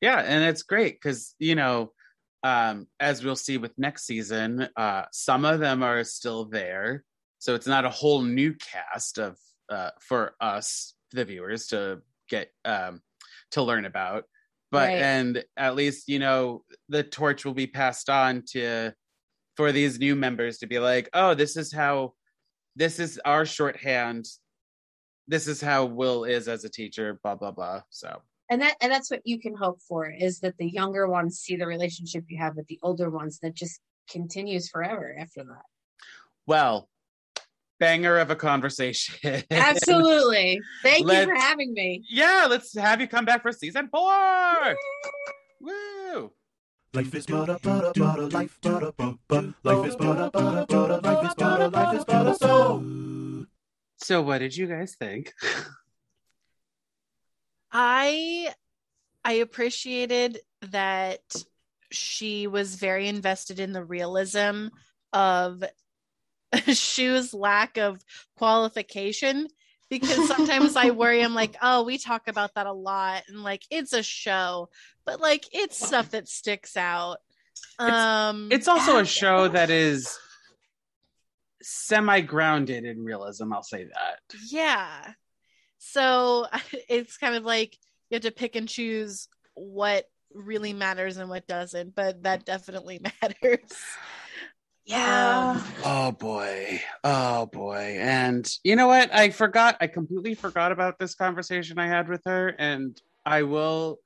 Yeah, 0.00 0.18
and 0.18 0.44
it's 0.44 0.62
great 0.62 1.00
because 1.00 1.34
you 1.38 1.54
know, 1.54 1.92
um, 2.42 2.88
as 3.00 3.24
we'll 3.24 3.36
see 3.36 3.56
with 3.56 3.78
next 3.78 4.04
season, 4.04 4.68
uh, 4.76 5.04
some 5.12 5.44
of 5.44 5.60
them 5.60 5.82
are 5.82 6.04
still 6.04 6.44
there. 6.44 7.04
So 7.38 7.54
it's 7.54 7.66
not 7.66 7.84
a 7.84 7.90
whole 7.90 8.22
new 8.22 8.54
cast 8.54 9.18
of 9.18 9.38
uh 9.70 9.90
for 10.00 10.34
us, 10.40 10.94
the 11.12 11.24
viewers, 11.24 11.68
to 11.68 12.02
get 12.28 12.50
um 12.64 13.00
to 13.52 13.62
learn 13.62 13.84
about. 13.86 14.24
But 14.70 14.88
Right. 14.88 15.00
and 15.02 15.44
at 15.56 15.76
least, 15.76 16.08
you 16.08 16.18
know, 16.18 16.64
the 16.88 17.04
torch 17.04 17.44
will 17.44 17.54
be 17.54 17.68
passed 17.68 18.10
on 18.10 18.42
to 18.50 18.92
for 19.56 19.70
these 19.70 20.00
new 20.00 20.16
members 20.16 20.58
to 20.58 20.66
be 20.66 20.80
like, 20.80 21.08
oh, 21.14 21.34
this 21.34 21.56
is 21.56 21.72
how 21.72 22.14
this 22.76 22.98
is 22.98 23.20
our 23.24 23.46
shorthand. 23.46 24.26
This 25.26 25.48
is 25.48 25.60
how 25.60 25.86
Will 25.86 26.24
is 26.24 26.48
as 26.48 26.64
a 26.64 26.68
teacher, 26.68 27.18
blah 27.22 27.34
blah 27.34 27.50
blah. 27.50 27.82
So 27.90 28.20
and 28.50 28.60
that 28.62 28.76
and 28.80 28.92
that's 28.92 29.10
what 29.10 29.22
you 29.24 29.40
can 29.40 29.56
hope 29.56 29.80
for 29.80 30.10
is 30.10 30.40
that 30.40 30.56
the 30.58 30.66
younger 30.66 31.08
ones 31.08 31.38
see 31.38 31.56
the 31.56 31.66
relationship 31.66 32.24
you 32.28 32.38
have 32.38 32.56
with 32.56 32.66
the 32.66 32.78
older 32.82 33.10
ones 33.10 33.38
that 33.42 33.54
just 33.54 33.80
continues 34.10 34.68
forever 34.68 35.16
after 35.18 35.44
that. 35.44 35.62
Well, 36.46 36.88
banger 37.80 38.18
of 38.18 38.30
a 38.30 38.36
conversation. 38.36 39.42
Absolutely. 39.50 40.60
Thank 40.82 41.10
you 41.10 41.24
for 41.24 41.34
having 41.34 41.72
me. 41.72 42.04
yeah, 42.10 42.46
let's 42.48 42.76
have 42.76 43.00
you 43.00 43.08
come 43.08 43.24
back 43.24 43.42
for 43.42 43.52
season 43.52 43.88
four. 43.90 44.76
Woo! 45.60 46.32
Life 46.94 47.14
is 47.16 47.26
but 47.26 47.48
a 47.50 47.58
but 47.60 47.96
a 47.96 48.00
but 48.00 48.18
a 48.20 48.26
life 48.28 48.58
but 48.62 48.82
a 48.84 48.92
but 48.92 49.16
but 49.26 49.44
life 49.64 49.84
is 49.84 49.96
but 49.96 50.20
a 50.20 50.30
but 50.30 50.62
a 50.62 50.66
but 50.66 50.90
a 50.92 50.96
life 50.98 51.26
is 51.26 51.34
but 51.34 51.60
a 51.60 51.68
life 51.68 51.96
is 51.96 52.04
but 52.04 52.26
a 52.28 52.34
so. 52.36 53.46
So, 53.96 54.22
what 54.22 54.38
did 54.38 54.56
you 54.56 54.68
guys 54.68 54.94
think? 54.94 55.32
I 57.72 58.54
I 59.24 59.32
appreciated 59.32 60.38
that 60.70 61.20
she 61.90 62.46
was 62.46 62.76
very 62.76 63.08
invested 63.08 63.58
in 63.58 63.72
the 63.72 63.82
realism 63.82 64.68
of 65.12 65.64
Schue's 66.68 67.34
lack 67.34 67.76
of 67.76 68.04
qualification 68.36 69.48
because 69.98 70.28
sometimes 70.28 70.76
I 70.76 70.90
worry 70.90 71.22
I'm 71.22 71.34
like, 71.34 71.56
oh, 71.62 71.84
we 71.84 71.98
talk 71.98 72.28
about 72.28 72.54
that 72.54 72.66
a 72.66 72.72
lot 72.72 73.24
and 73.28 73.42
like 73.42 73.62
it's 73.70 73.92
a 73.92 74.02
show, 74.02 74.68
but 75.04 75.20
like 75.20 75.44
it's 75.52 75.84
stuff 75.84 76.10
that 76.10 76.28
sticks 76.28 76.76
out. 76.76 77.18
Um 77.78 78.48
It's 78.50 78.68
also 78.68 78.98
a 78.98 79.04
show 79.04 79.48
that 79.48 79.70
is 79.70 80.18
semi 81.62 82.20
grounded 82.20 82.84
in 82.84 83.04
realism. 83.04 83.52
I'll 83.52 83.62
say 83.62 83.84
that. 83.84 84.20
Yeah. 84.50 85.12
So 85.78 86.46
it's 86.88 87.16
kind 87.16 87.34
of 87.34 87.44
like 87.44 87.76
you 88.10 88.16
have 88.16 88.22
to 88.22 88.30
pick 88.30 88.56
and 88.56 88.68
choose 88.68 89.28
what 89.54 90.06
really 90.32 90.72
matters 90.72 91.16
and 91.16 91.30
what 91.30 91.46
doesn't, 91.46 91.94
but 91.94 92.22
that 92.24 92.44
definitely 92.44 93.00
matters. 93.22 93.60
Yeah. 94.86 95.56
Um, 95.56 95.64
Oh 95.84 96.12
boy. 96.12 96.80
Oh 97.02 97.46
boy. 97.46 97.96
And 97.98 98.50
you 98.62 98.76
know 98.76 98.86
what? 98.86 99.14
I 99.14 99.30
forgot. 99.30 99.76
I 99.80 99.86
completely 99.86 100.34
forgot 100.34 100.72
about 100.72 100.98
this 100.98 101.14
conversation 101.14 101.78
I 101.78 101.86
had 101.86 102.08
with 102.08 102.22
her. 102.26 102.48
And 102.58 102.98
I 103.24 103.42
will, 103.42 103.98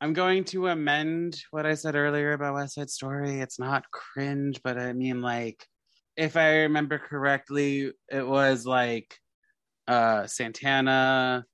I'm 0.00 0.12
going 0.12 0.44
to 0.46 0.68
amend 0.68 1.40
what 1.50 1.66
I 1.66 1.74
said 1.74 1.94
earlier 1.96 2.32
about 2.32 2.54
West 2.54 2.74
Side 2.74 2.90
Story. 2.90 3.40
It's 3.40 3.58
not 3.58 3.90
cringe, 3.90 4.60
but 4.62 4.78
I 4.78 4.92
mean, 4.92 5.20
like, 5.22 5.64
if 6.16 6.36
I 6.36 6.58
remember 6.62 6.98
correctly, 6.98 7.92
it 8.10 8.26
was 8.26 8.66
like 8.66 9.16
uh 9.88 10.26
Santana, 10.26 11.44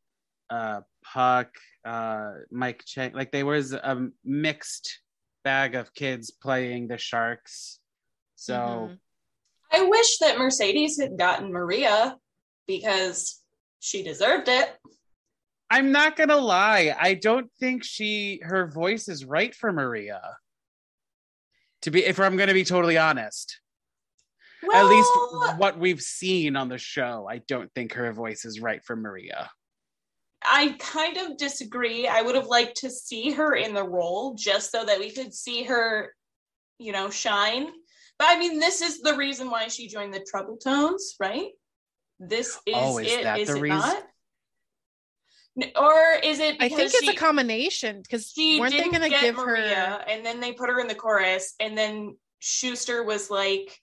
uh 0.51 0.81
Puck, 1.05 1.49
uh 1.85 2.33
Mike 2.51 2.83
Chang. 2.87 3.13
Like, 3.15 3.33
there 3.33 3.47
was 3.47 3.73
a 3.73 4.09
mixed 4.25 5.01
bag 5.45 5.75
of 5.75 5.95
kids 5.95 6.31
playing 6.31 6.89
the 6.89 6.99
Sharks. 6.99 7.79
So. 8.37 8.55
Mhm. 8.55 9.01
I 9.73 9.83
wish 9.83 10.19
that 10.19 10.39
Mercedes 10.39 11.01
had 11.01 11.19
gotten 11.19 11.53
Maria 11.53 12.17
because 12.67 13.43
she 13.81 14.03
deserved 14.03 14.49
it. 14.49 14.79
I'm 15.69 15.91
not 15.91 16.15
gonna 16.15 16.37
lie. 16.37 16.95
I 16.97 17.15
don't 17.15 17.53
think 17.59 17.83
she 17.83 18.41
her 18.45 18.69
voice 18.69 19.09
is 19.09 19.25
right 19.25 19.53
for 19.53 19.73
Maria. 19.73 20.39
To 21.83 21.91
be, 21.91 22.05
if 22.05 22.21
I'm 22.21 22.37
gonna 22.37 22.55
be 22.55 22.65
totally 22.65 22.97
honest, 22.97 23.61
At 24.73 24.87
least 24.87 25.11
what 25.59 25.79
we've 25.79 26.01
seen 26.01 26.57
on 26.57 26.69
the 26.69 26.79
show, 26.79 27.29
I 27.29 27.39
don't 27.39 27.73
think 27.75 27.93
her 27.93 28.13
voice 28.13 28.45
is 28.45 28.61
right 28.61 28.83
for 28.85 28.97
Maria. 28.97 29.51
I 30.43 30.77
kind 30.79 31.17
of 31.17 31.37
disagree. 31.37 32.09
I 32.09 32.23
would 32.23 32.35
have 32.35 32.47
liked 32.47 32.79
to 32.79 32.91
see 32.91 33.33
her 33.33 33.55
in 33.55 33.75
the 33.75 33.85
role 33.85 34.35
just 34.35 34.71
so 34.73 34.85
that 34.85 34.99
we 34.99 35.11
could 35.11 35.35
see 35.35 35.65
her, 35.65 36.15
you 36.79 36.93
know, 36.93 37.11
shine. 37.11 37.73
But 38.19 38.29
I 38.31 38.39
mean, 38.39 38.59
this 38.59 38.81
is 38.81 39.01
the 39.01 39.15
reason 39.15 39.51
why 39.51 39.69
she 39.69 39.89
joined 39.89 40.15
the 40.15 40.21
Troubletones, 40.21 41.03
right? 41.21 41.49
This 42.19 42.59
is, 42.67 42.75
Oh, 42.75 42.99
is 42.99 43.13
it, 43.13 43.25
that 43.25 43.41
is 43.41 43.49
the 43.49 43.57
it 43.57 43.61
reason? 43.61 43.79
not? 43.79 44.03
Or 45.77 46.19
is 46.23 46.39
it 46.39 46.57
I 46.61 46.69
think 46.69 46.93
it's 46.93 47.01
she, 47.01 47.11
a 47.11 47.15
combination 47.15 48.03
because 48.03 48.31
she 48.31 48.61
weren't 48.61 48.73
they 48.73 48.79
didn't 48.79 48.93
going 48.93 49.05
to 49.05 49.09
get 49.09 49.23
give 49.23 49.37
Maria, 49.37 49.75
her? 49.75 50.05
and 50.09 50.25
then 50.25 50.39
they 50.41 50.53
put 50.53 50.69
her 50.69 50.81
in 50.81 50.87
the 50.87 50.95
chorus, 50.95 51.55
and 51.61 51.77
then 51.77 52.17
Schuester 52.43 53.05
was 53.05 53.31
like 53.31 53.79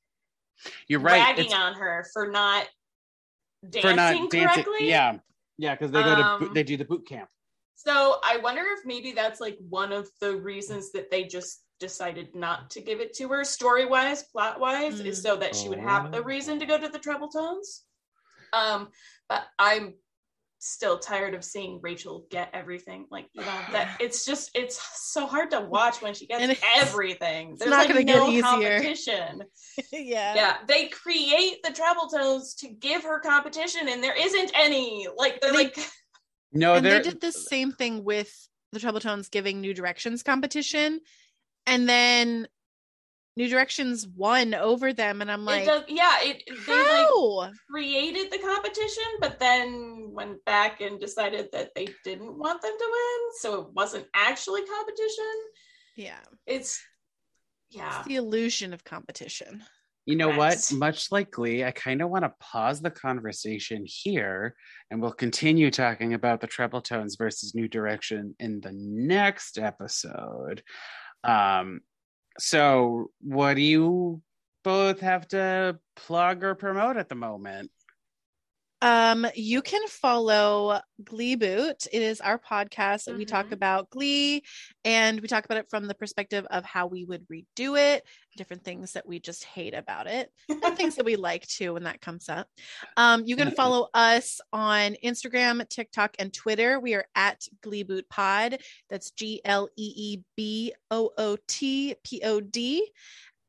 You're 0.87 0.99
right. 0.99 1.19
ragging 1.19 1.45
It's 1.45 1.53
on 1.53 1.73
her 1.73 2.05
for 2.13 2.27
not 2.29 2.67
dancing 3.67 3.81
for 3.89 3.95
not 3.95 4.29
dancing. 4.31 4.63
correctly. 4.63 4.89
Yeah. 4.89 5.17
Yeah, 5.57 5.73
because 5.75 5.91
they 5.91 6.01
go 6.03 6.15
to 6.15 6.23
Um, 6.23 6.51
they 6.53 6.63
do 6.63 6.77
the 6.77 6.85
boot 6.85 7.07
camp. 7.07 7.29
So 7.75 8.17
I 8.23 8.37
wonder 8.37 8.61
if 8.77 8.85
maybe 8.85 9.11
that's 9.11 9.39
like 9.39 9.57
one 9.69 9.91
of 9.91 10.09
the 10.21 10.35
reasons 10.37 10.91
that 10.93 11.09
they 11.11 11.23
just 11.23 11.63
decided 11.87 12.33
not 12.33 12.69
to 12.71 12.79
give 12.81 13.01
it 13.01 13.13
to 13.15 13.27
her, 13.27 13.43
story 13.43 13.85
wise, 13.85 14.23
plot 14.23 14.57
wise, 14.57 15.01
is 15.01 15.21
so 15.21 15.35
that 15.35 15.53
she 15.53 15.67
would 15.67 15.79
have 15.79 16.11
the 16.13 16.19
Oh. 16.19 16.23
reason 16.23 16.57
to 16.59 16.65
go 16.65 16.77
to 16.79 16.87
the 16.87 16.97
Troubletones. 16.97 17.81
Um, 18.53 18.87
but 19.27 19.43
I'm 19.59 19.95
still 20.59 20.97
tired 20.97 21.33
of 21.33 21.43
seeing 21.43 21.81
Rachel 21.83 22.25
get 22.31 22.49
everything. 22.53 23.05
Like 23.11 23.27
you 23.33 23.41
know 23.41 23.59
that 23.73 23.97
it's 23.99 24.23
just 24.23 24.51
it's 24.55 24.79
so 25.11 25.25
hard 25.27 25.51
to 25.51 25.59
watch 25.59 26.01
when 26.01 26.13
she 26.13 26.25
gets 26.25 26.57
everything. 26.77 27.57
There's 27.59 27.69
not 27.69 27.79
like 27.79 27.89
gonna 27.89 28.03
get 28.05 28.15
no 28.15 28.29
easier. 28.29 28.43
competition. 28.43 29.43
yeah. 29.91 30.35
Yeah, 30.35 30.57
they 30.65 30.87
create 30.87 31.61
the 31.63 31.71
Troubletones 31.71 32.55
to 32.59 32.69
give 32.69 33.03
her 33.03 33.19
competition, 33.19 33.89
and 33.89 34.01
there 34.01 34.15
isn't 34.17 34.51
any. 34.55 35.07
Like 35.17 35.41
they're 35.41 35.51
They- 35.51 35.57
like 35.65 35.77
No, 36.53 36.75
and 36.75 36.85
they're 36.85 37.01
did 37.03 37.19
the 37.19 37.33
same 37.33 37.73
thing 37.73 38.05
with 38.05 38.31
the 38.71 38.79
Troubletones 38.79 39.29
giving 39.29 39.59
New 39.61 39.73
Directions 39.73 40.23
competition, 40.23 40.99
and 41.67 41.87
then 41.87 42.47
New 43.35 43.49
Directions 43.49 44.07
won 44.07 44.53
over 44.53 44.93
them, 44.93 45.21
and 45.21 45.31
I'm 45.31 45.41
it 45.41 45.45
like, 45.45 45.65
does, 45.65 45.83
yeah, 45.87 46.17
it 46.21 46.43
they 46.67 47.43
like 47.43 47.53
created 47.69 48.31
the 48.31 48.37
competition, 48.37 49.03
but 49.19 49.39
then 49.39 50.09
went 50.11 50.43
back 50.45 50.81
and 50.81 50.99
decided 50.99 51.49
that 51.51 51.71
they 51.75 51.87
didn't 52.03 52.37
want 52.37 52.61
them 52.61 52.73
to 52.77 52.85
win, 52.85 53.31
so 53.39 53.61
it 53.61 53.73
wasn't 53.73 54.05
actually 54.13 54.61
competition. 54.65 55.33
yeah, 55.97 56.19
It's 56.45 56.79
yeah, 57.71 57.99
it's 57.99 58.07
the 58.07 58.15
illusion 58.17 58.71
of 58.71 58.83
competition. 58.83 59.63
You 60.05 60.17
know 60.17 60.27
what? 60.29 60.51
Correct. 60.51 60.73
Much 60.73 61.11
like 61.11 61.31
Glee, 61.31 61.63
I 61.63 61.71
kind 61.71 62.01
of 62.01 62.09
want 62.09 62.25
to 62.25 62.33
pause 62.39 62.81
the 62.81 62.91
conversation 62.91 63.85
here 63.85 64.53
and 64.91 65.01
we'll 65.01 65.13
continue 65.13 65.71
talking 65.71 66.13
about 66.13 66.41
the 66.41 66.47
Troubletones 66.47 67.17
versus 67.17 67.55
New 67.55 67.69
Direction 67.69 68.35
in 68.39 68.59
the 68.59 68.73
next 68.73 69.57
episode. 69.57 70.61
Um, 71.23 71.81
so, 72.39 73.11
what 73.21 73.55
do 73.55 73.61
you 73.61 74.21
both 74.63 74.99
have 75.01 75.27
to 75.29 75.79
plug 75.95 76.43
or 76.43 76.55
promote 76.55 76.97
at 76.97 77.09
the 77.09 77.15
moment? 77.15 77.71
Um, 78.83 79.25
you 79.33 79.61
can 79.61 79.87
follow 79.87 80.81
Glee 81.05 81.35
Boot. 81.35 81.87
It 81.93 82.01
is 82.01 82.19
our 82.19 82.37
podcast 82.37 83.05
that 83.05 83.15
we 83.15 83.23
talk 83.23 83.45
Mhm. 83.47 83.51
about 83.53 83.89
Glee, 83.89 84.43
and 84.83 85.21
we 85.21 85.29
talk 85.29 85.45
about 85.45 85.57
it 85.57 85.69
from 85.69 85.87
the 85.87 85.95
perspective 85.95 86.45
of 86.51 86.65
how 86.65 86.87
we 86.87 87.05
would 87.05 87.25
redo 87.29 87.79
it, 87.79 88.05
different 88.35 88.65
things 88.65 88.91
that 88.91 89.07
we 89.07 89.21
just 89.21 89.45
hate 89.45 89.73
about 89.73 90.07
it, 90.07 90.33
and 90.49 90.61
things 90.77 90.97
that 90.97 91.05
we 91.05 91.15
like 91.15 91.47
too 91.47 91.71
when 91.75 91.83
that 91.83 92.01
comes 92.01 92.27
up. 92.27 92.49
Um, 92.97 93.23
you 93.25 93.37
can 93.37 93.51
follow 93.51 93.89
us 93.93 94.41
on 94.51 94.97
Instagram, 95.01 95.65
TikTok, 95.69 96.17
and 96.19 96.33
Twitter. 96.33 96.77
We 96.77 96.93
are 96.95 97.05
at 97.15 97.47
Glee 97.61 97.83
Boot 97.83 98.09
Pod. 98.09 98.61
That's 98.89 99.11
G 99.11 99.39
L 99.45 99.69
E 99.77 99.93
E 99.95 100.19
B 100.35 100.73
O 100.91 101.09
O 101.17 101.37
T 101.47 101.95
P 102.03 102.21
O 102.25 102.41
D. 102.41 102.91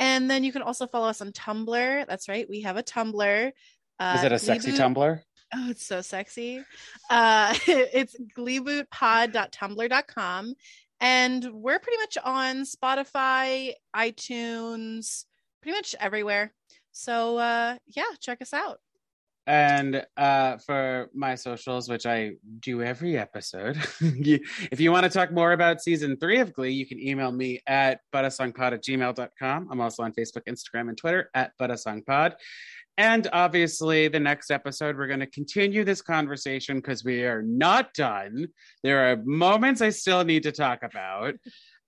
And 0.01 0.29
then 0.29 0.43
you 0.43 0.53
can 0.53 0.63
also 0.63 0.87
follow 0.89 1.09
us 1.09 1.21
on 1.21 1.33
Tumblr. 1.33 2.07
That's 2.07 2.29
right, 2.29 2.49
we 2.49 2.63
have 2.63 2.77
a 2.77 2.83
Tumblr. 2.83 3.53
Uh, 3.99 4.15
Is 4.19 4.25
it 4.25 4.33
a 4.33 4.39
sexy 4.39 4.73
Gleeboot- 4.73 4.95
Tumblr? 4.95 5.21
Oh, 5.57 5.71
it's 5.71 5.87
so 5.87 6.01
sexy. 6.01 6.65
Uh, 7.11 7.55
it's 7.67 8.17
gleebootpod.tumblr.com. 8.37 10.55
And 11.01 11.45
we're 11.53 11.79
pretty 11.79 11.99
much 11.99 12.19
on 12.25 12.63
Spotify, 12.63 13.73
iTunes, 13.95 15.25
pretty 15.63 15.77
much 15.77 15.95
everywhere. 16.01 16.53
So 16.93 17.39
uh, 17.39 17.77
yeah, 17.95 18.05
check 18.21 18.43
us 18.43 18.53
out. 18.53 18.81
And 19.47 20.07
uh, 20.17 20.57
for 20.57 21.11
my 21.13 21.35
socials, 21.35 21.91
which 21.91 22.07
I 22.07 22.33
do 22.61 22.83
every 22.83 23.19
episode, 23.19 23.77
you, 24.01 24.41
if 24.73 24.81
you 24.81 24.91
want 24.91 25.05
to 25.05 25.11
talk 25.11 25.33
more 25.33 25.53
about 25.53 25.83
season 25.83 26.17
three 26.17 26.41
of 26.41 26.55
Glee, 26.55 26.71
you 26.71 26.87
can 26.87 26.99
email 26.99 27.31
me 27.31 27.61
at 27.67 28.01
buttasongpod 28.15 28.73
at 28.73 28.83
gmail.com. 28.83 29.69
I'm 29.71 29.81
also 29.83 30.03
on 30.03 30.13
Facebook, 30.13 30.45
Instagram, 30.49 30.89
and 30.89 30.97
Twitter 30.97 31.29
at 31.35 31.53
buttasongpod. 31.61 32.37
And 32.97 33.27
obviously, 33.33 34.09
the 34.09 34.21
next 34.21 34.51
episode, 34.51 34.97
we're 34.97 35.09
going 35.09 35.21
to 35.21 35.27
continue 35.27 35.85
this 35.85 36.01
conversation 36.01 36.77
because 36.77 37.05
we 37.05 37.25
are 37.25 37.43
not 37.43 37.93
done. 37.95 38.47
There 38.83 39.11
are 39.11 39.17
moments 39.25 39.81
I 39.81 39.91
still 39.91 40.25
need 40.25 40.45
to 40.45 40.53
talk 40.53 40.83
about. 40.83 41.35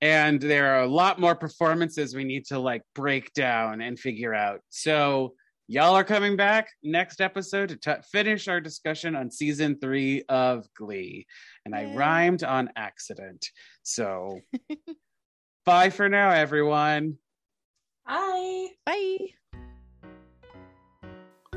And 0.02 0.40
there 0.40 0.74
are 0.74 0.82
a 0.82 0.88
lot 0.88 1.20
more 1.20 1.34
performances 1.34 2.14
we 2.14 2.24
need 2.24 2.46
to 2.46 2.58
like 2.58 2.82
break 2.94 3.32
down 3.34 3.80
and 3.80 3.98
figure 3.98 4.34
out. 4.34 4.60
So, 4.68 5.34
y'all 5.68 5.94
are 5.96 6.04
coming 6.04 6.36
back 6.36 6.68
next 6.82 7.20
episode 7.20 7.68
to 7.70 7.76
t- 7.76 8.02
finish 8.12 8.46
our 8.46 8.60
discussion 8.60 9.16
on 9.16 9.30
season 9.30 9.78
three 9.80 10.22
of 10.28 10.66
Glee. 10.76 11.26
And 11.64 11.74
I 11.74 11.82
Yay. 11.82 11.96
rhymed 11.96 12.44
on 12.44 12.70
accident. 12.76 13.48
So, 13.82 14.40
bye 15.64 15.90
for 15.90 16.08
now, 16.08 16.30
everyone. 16.30 17.18
Bye. 18.06 18.68
Bye. 18.84 19.18